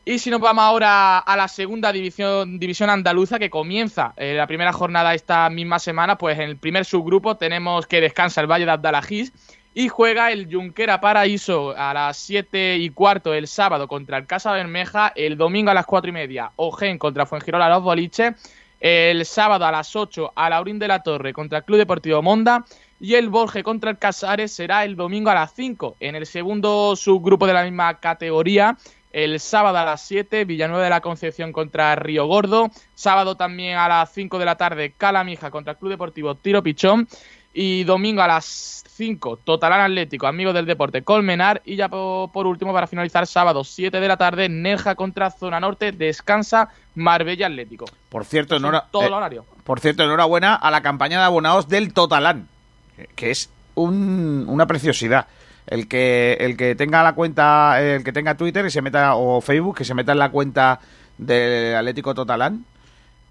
[0.03, 4.48] Y si nos vamos ahora a la segunda división, división andaluza que comienza eh, la
[4.48, 8.65] primera jornada esta misma semana, pues en el primer subgrupo tenemos que descansa el Valle
[8.65, 9.32] de Abdalajís
[9.73, 14.52] y juega el Junquera Paraíso a las 7 y cuarto el sábado contra el Casa
[14.52, 18.34] Bermeja, el domingo a las 4 y media Ogen contra Fuengirola Los Boliches,
[18.82, 22.66] el sábado a las 8 a Laurín de la Torre contra el Club Deportivo Monda
[22.99, 25.98] y el Borge contra el Casares será el domingo a las 5.
[25.99, 28.78] En el segundo subgrupo de la misma categoría
[29.12, 32.72] el sábado a las 7, Villanueva de la Concepción contra Río Gordo.
[32.95, 37.08] Sábado también a las 5 de la tarde, Calamija contra el Club Deportivo Tiro Pichón.
[37.53, 41.61] Y domingo a las 5, Totalán Atlético, Amigos del Deporte, Colmenar.
[41.65, 45.91] Y ya por, último, para finalizar, sábado 7 de la tarde, Nerja contra Zona Norte,
[45.91, 47.86] Descansa Marbella Atlético.
[48.10, 48.57] Por cierto,
[48.91, 49.45] todo el eh, horario.
[49.64, 52.48] por cierto, enhorabuena a la campaña de abonados del Totalán,
[53.15, 55.28] que es una preciosidad
[55.68, 59.40] el que el que tenga la cuenta el que tenga Twitter y se meta o
[59.41, 60.80] Facebook que se meta en la cuenta
[61.18, 62.65] del Atlético Totalán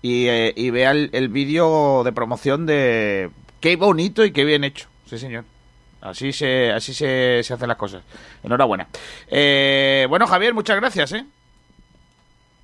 [0.03, 3.31] y, eh, vea el, vídeo de promoción de
[3.61, 4.89] qué bonito y qué bien hecho.
[5.07, 5.45] Sí señor.
[6.01, 8.03] Así se así se, se hacen las cosas.
[8.43, 8.89] Enhorabuena.
[9.29, 11.25] Eh, bueno Javier muchas gracias eh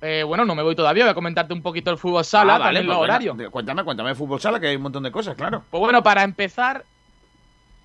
[0.01, 2.59] eh, bueno, no me voy todavía, voy a comentarte un poquito el fútbol sala, ah,
[2.59, 3.35] vale, pues horario.
[3.49, 5.63] Cuéntame, cuéntame el fútbol sala, que hay un montón de cosas, claro.
[5.71, 6.85] Pues bueno, para empezar,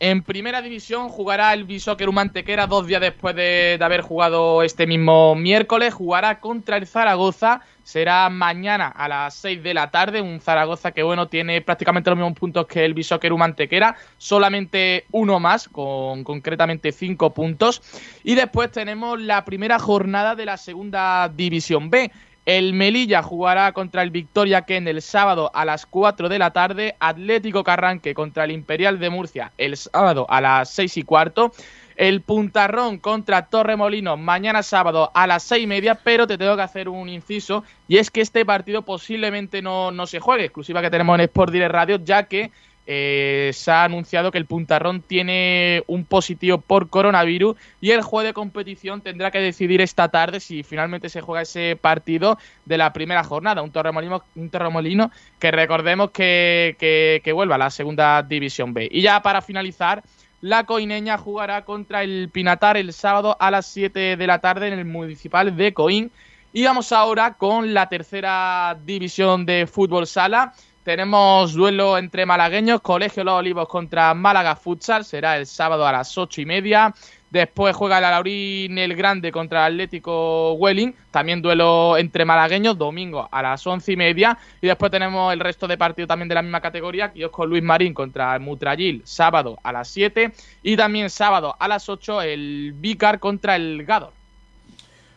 [0.03, 5.37] en primera división jugará el Bishoker Mantequera dos días después de, haber jugado este mismo
[5.37, 5.95] miércoles.
[5.95, 7.61] Jugará contra el Zaragoza.
[7.85, 10.20] Será mañana a las 6 de la tarde.
[10.20, 13.95] Un Zaragoza que, bueno, tiene prácticamente los mismos puntos que el Bishoker Mantequera.
[14.19, 17.81] Solamente uno más, con concretamente cinco puntos.
[18.24, 22.11] Y después tenemos la primera jornada de la segunda división B.
[22.44, 26.97] El Melilla jugará contra el Victoria Ken el sábado a las 4 de la tarde.
[26.98, 31.52] Atlético Carranque contra el Imperial de Murcia el sábado a las 6 y cuarto.
[31.94, 35.94] El Puntarrón contra Torremolinos mañana sábado a las 6 y media.
[35.94, 37.62] Pero te tengo que hacer un inciso.
[37.86, 40.47] Y es que este partido posiblemente no, no se juegue.
[40.47, 42.01] Exclusiva que tenemos en Sport Direct Radio.
[42.05, 42.51] Ya que
[42.87, 48.27] eh, se ha anunciado que el Puntarrón tiene un positivo por coronavirus y el juez
[48.27, 52.93] de competición tendrá que decidir esta tarde si finalmente se juega ese partido de la
[52.93, 58.89] primera jornada, un Torremolino, que recordemos que, que, vuelva a la segunda división B.
[58.91, 60.03] Y ya para finalizar,
[60.41, 64.75] la Coineña jugará contra el Pinatar el sábado a las 7 de la tarde en
[64.75, 66.11] el municipal de Coín.
[66.53, 70.53] Y vamos ahora con la tercera división de fútbol sala.
[70.85, 76.19] Tenemos duelo entre malagueños, Colegio Los Olivos contra Málaga Futsal, será el sábado a las
[76.19, 76.93] ocho y media.
[77.31, 83.29] Después juega el Alaurín el Grande contra el Atlético Welling, también duelo entre malagueños, domingo
[83.31, 84.37] a las once y media.
[84.61, 87.95] Y después tenemos el resto de partidos también de la misma categoría, con Luis Marín
[87.95, 90.33] contra el Mutrayil, sábado a las siete.
[90.65, 94.13] Y también sábado a las ocho el Vicar contra el Gador.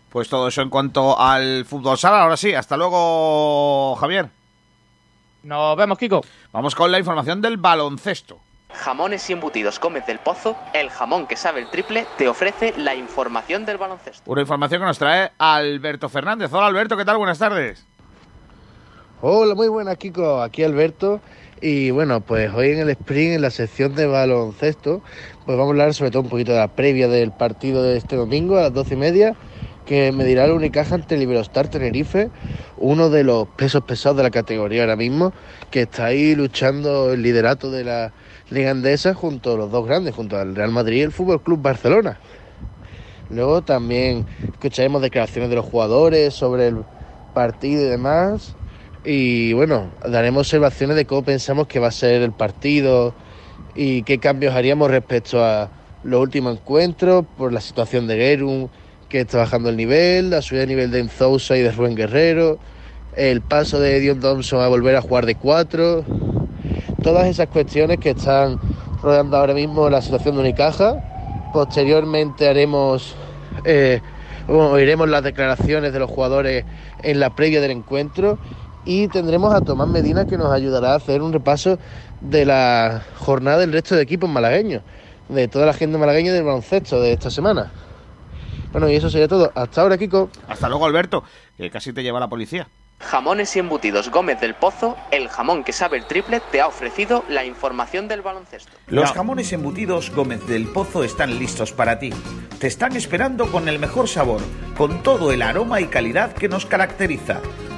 [0.09, 2.21] Pues todo eso en cuanto al fútbol sala.
[2.21, 4.29] Ahora sí, hasta luego, Javier.
[5.45, 6.21] Nos vemos, Kiko.
[6.51, 8.39] Vamos con la información del baloncesto.
[8.73, 12.95] Jamones y embutidos Gómez del Pozo, el jamón que sabe el triple, te ofrece la
[12.95, 14.23] información del baloncesto.
[14.25, 16.51] Una información que nos trae Alberto Fernández.
[16.51, 17.17] Hola Alberto, ¿qué tal?
[17.17, 17.85] Buenas tardes.
[19.21, 21.21] Hola, muy buenas Kiko, aquí Alberto.
[21.61, 25.03] Y bueno, pues hoy en el sprint, en la sección de baloncesto,
[25.45, 28.15] pues vamos a hablar sobre todo un poquito de la previa del partido de este
[28.15, 29.35] domingo a las doce y media
[29.85, 32.29] que me dirá el Unicaja ante el Iberostar Tenerife,
[32.77, 35.31] uno de los pesos pesados de la categoría ahora mismo,
[35.71, 38.13] que está ahí luchando el liderato de la
[38.49, 41.61] Liga Andesa junto a los dos grandes, junto al Real Madrid y el Fútbol Club
[41.61, 42.19] Barcelona.
[43.29, 46.83] Luego también escucharemos declaraciones de los jugadores sobre el
[47.33, 48.55] partido y demás.
[49.03, 53.13] Y bueno, daremos observaciones de cómo pensamos que va a ser el partido
[53.75, 55.69] y qué cambios haríamos respecto a
[56.03, 58.69] los últimos encuentros por la situación de Gerun
[59.09, 62.57] que está bajando el nivel, la subida de nivel de Enzousa y de Rubén Guerrero,
[63.15, 66.03] el paso de Dion Thompson a volver a jugar de cuatro,
[67.01, 68.59] todas esas cuestiones que están
[69.01, 71.51] rodeando ahora mismo la situación de Unicaja.
[71.53, 73.15] Posteriormente haremos,
[73.63, 74.01] eh,
[74.47, 76.65] oiremos las declaraciones de los jugadores
[77.03, 78.37] en la previa del encuentro
[78.83, 81.79] y tendremos a Tomás Medina que nos ayudará a hacer un repaso
[82.21, 84.83] de la jornada del resto de equipos malagueños,
[85.29, 87.71] de toda la agenda malagueña del baloncesto de esta semana.
[88.75, 89.53] Bueno, y eso sería todo.
[89.55, 90.29] Hasta ahora, Kiko.
[90.49, 91.23] Hasta luego, Alberto,
[91.55, 92.67] que casi te lleva la policía.
[92.99, 97.23] Jamones y embutidos Gómez del Pozo, el jamón que sabe el triple, te ha ofrecido
[97.29, 98.73] la información del baloncesto.
[98.87, 102.09] Los jamones embutidos Gómez del Pozo están listos para ti.
[102.59, 104.41] Te están esperando con el mejor sabor,
[104.75, 107.39] con todo el aroma y calidad que nos caracteriza.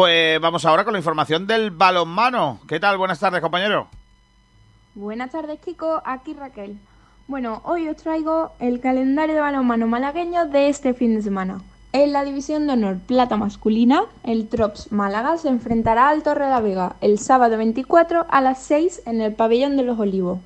[0.00, 2.60] Pues vamos ahora con la información del balonmano.
[2.66, 2.96] ¿Qué tal?
[2.96, 3.86] Buenas tardes, compañero.
[4.94, 6.00] Buenas tardes, Kiko.
[6.06, 6.78] Aquí Raquel.
[7.28, 11.60] Bueno, hoy os traigo el calendario de balonmano malagueño de este fin de semana.
[11.92, 16.50] En la división de honor plata masculina, el Trops Málaga se enfrentará al Torre de
[16.50, 20.38] la Vega el sábado 24 a las 6 en el Pabellón de los Olivos.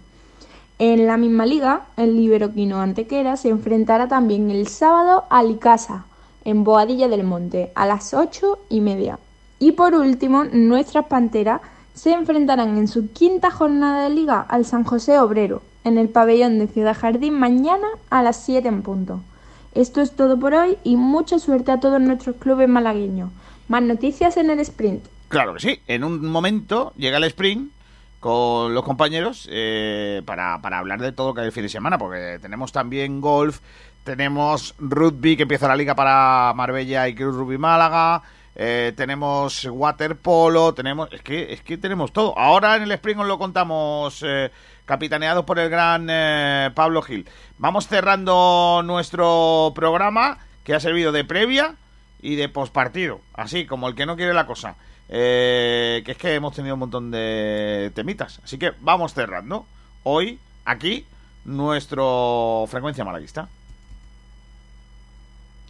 [0.80, 6.06] En la misma liga, el Liberoquino Antequera se enfrentará también el sábado al Icasa
[6.44, 9.20] en Boadilla del Monte a las 8 y media.
[9.58, 11.60] Y por último, nuestras Panteras
[11.94, 16.58] se enfrentarán en su quinta jornada de liga al San José Obrero en el pabellón
[16.58, 19.20] de Ciudad Jardín mañana a las 7 en punto.
[19.74, 23.30] Esto es todo por hoy y mucha suerte a todos nuestros clubes malagueños.
[23.68, 25.04] Más noticias en el sprint.
[25.28, 25.80] Claro que sí.
[25.86, 27.72] En un momento llega el sprint
[28.20, 31.68] con los compañeros eh, para, para hablar de todo lo que hay el fin de
[31.68, 33.60] semana, porque tenemos también golf,
[34.04, 38.22] tenemos rugby que empieza la liga para Marbella y Cruz Rugby Málaga.
[38.56, 42.38] Eh, tenemos waterpolo, tenemos es que es que tenemos todo.
[42.38, 44.52] Ahora en el Spring os lo contamos eh,
[44.84, 47.28] capitaneados por el gran eh, Pablo Gil.
[47.58, 51.74] Vamos cerrando nuestro programa que ha servido de previa
[52.22, 54.76] y de pospartido, así como el que no quiere la cosa.
[55.08, 59.66] que es que hemos tenido un montón de temitas, así que vamos cerrando.
[60.04, 61.06] Hoy aquí
[61.44, 63.48] nuestro frecuencia malaguista.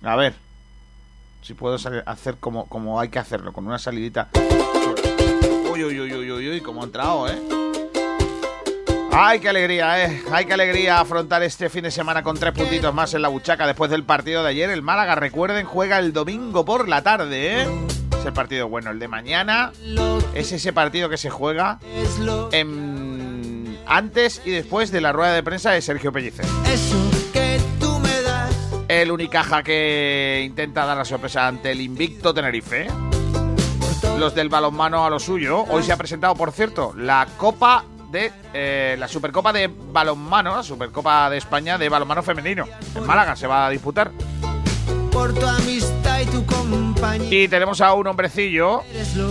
[0.03, 0.35] A ver,
[1.45, 1.77] si puedo
[2.07, 4.31] hacer como, como hay que hacerlo, con una salidita.
[5.71, 7.39] Uy, uy, uy, uy, uy, uy, como ha entrado, ¿eh?
[9.13, 10.23] ¡Ay, qué alegría, eh!
[10.33, 13.67] ¡Ay, qué alegría afrontar este fin de semana con tres puntitos más en la buchaca
[13.67, 14.71] después del partido de ayer!
[14.71, 17.69] El Málaga, recuerden, juega el domingo por la tarde, ¿eh?
[18.19, 18.91] Es el partido bueno.
[18.91, 19.71] El de mañana
[20.35, 21.79] es ese partido que se juega
[22.53, 23.79] en...
[23.87, 26.47] antes y después de la rueda de prensa de Sergio Pellicer.
[28.95, 32.87] El Unicaja que intenta dar la sorpresa ante el invicto Tenerife.
[34.21, 35.65] Los del balonmano a lo suyo.
[35.65, 40.63] Hoy se ha presentado, por cierto, la Copa de eh, la Supercopa de balonmano, la
[40.63, 42.67] Supercopa de España de balonmano femenino.
[42.95, 44.13] En Málaga se va a disputar.
[45.11, 47.43] Por tu amistad y tu compañía.
[47.43, 48.85] Y tenemos a un hombrecillo,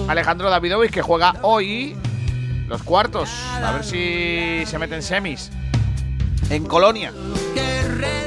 [0.09, 1.95] Alejandro Davidovich, que juega hoy
[2.67, 3.29] los cuartos.
[3.63, 5.51] A ver si se meten semis.
[6.49, 7.11] En Colonia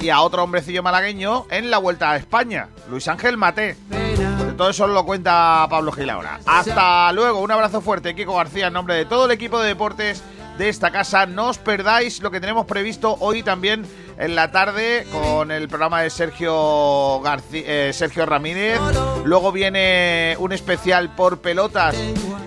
[0.00, 3.76] y a otro hombrecillo malagueño en la Vuelta a España, Luis Ángel Mate.
[3.88, 6.38] De todo eso lo cuenta Pablo Gil ahora.
[6.46, 10.22] Hasta luego, un abrazo fuerte, Kiko García, en nombre de todo el equipo de deportes
[10.58, 11.26] de esta casa.
[11.26, 13.84] No os perdáis lo que tenemos previsto hoy también
[14.16, 17.20] en la tarde con el programa de Sergio,
[17.52, 18.78] eh, Sergio Ramírez.
[19.24, 21.96] Luego viene un especial por pelotas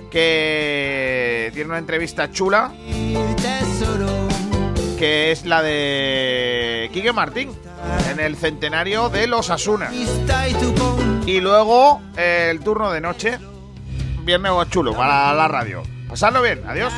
[0.09, 2.71] que tiene una entrevista chula
[4.99, 7.51] que es la de Quique Martín,
[8.11, 9.89] en el centenario de los Asuna.
[11.25, 13.39] Y luego el turno de noche,
[14.25, 15.83] viernes chulo para la radio.
[16.09, 16.91] Pasadlo bien, adiós.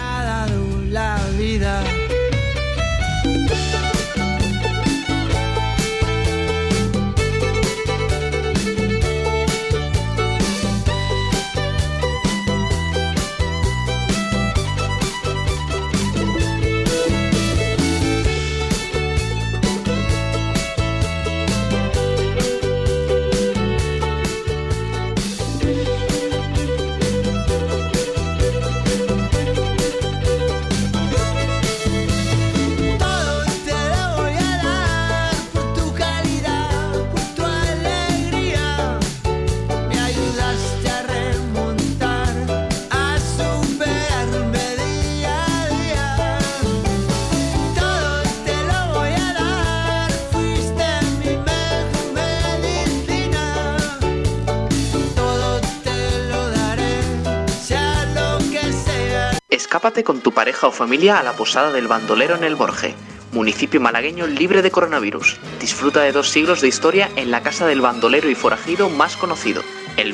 [59.72, 62.93] Escápate con tu pareja o familia a la posada del bandolero en el Borje,
[63.31, 65.39] municipio malagueño libre de coronavirus.
[65.61, 69.64] Disfruta de dos siglos de historia en la casa del bandolero y forajido más conocido,
[69.95, 70.14] el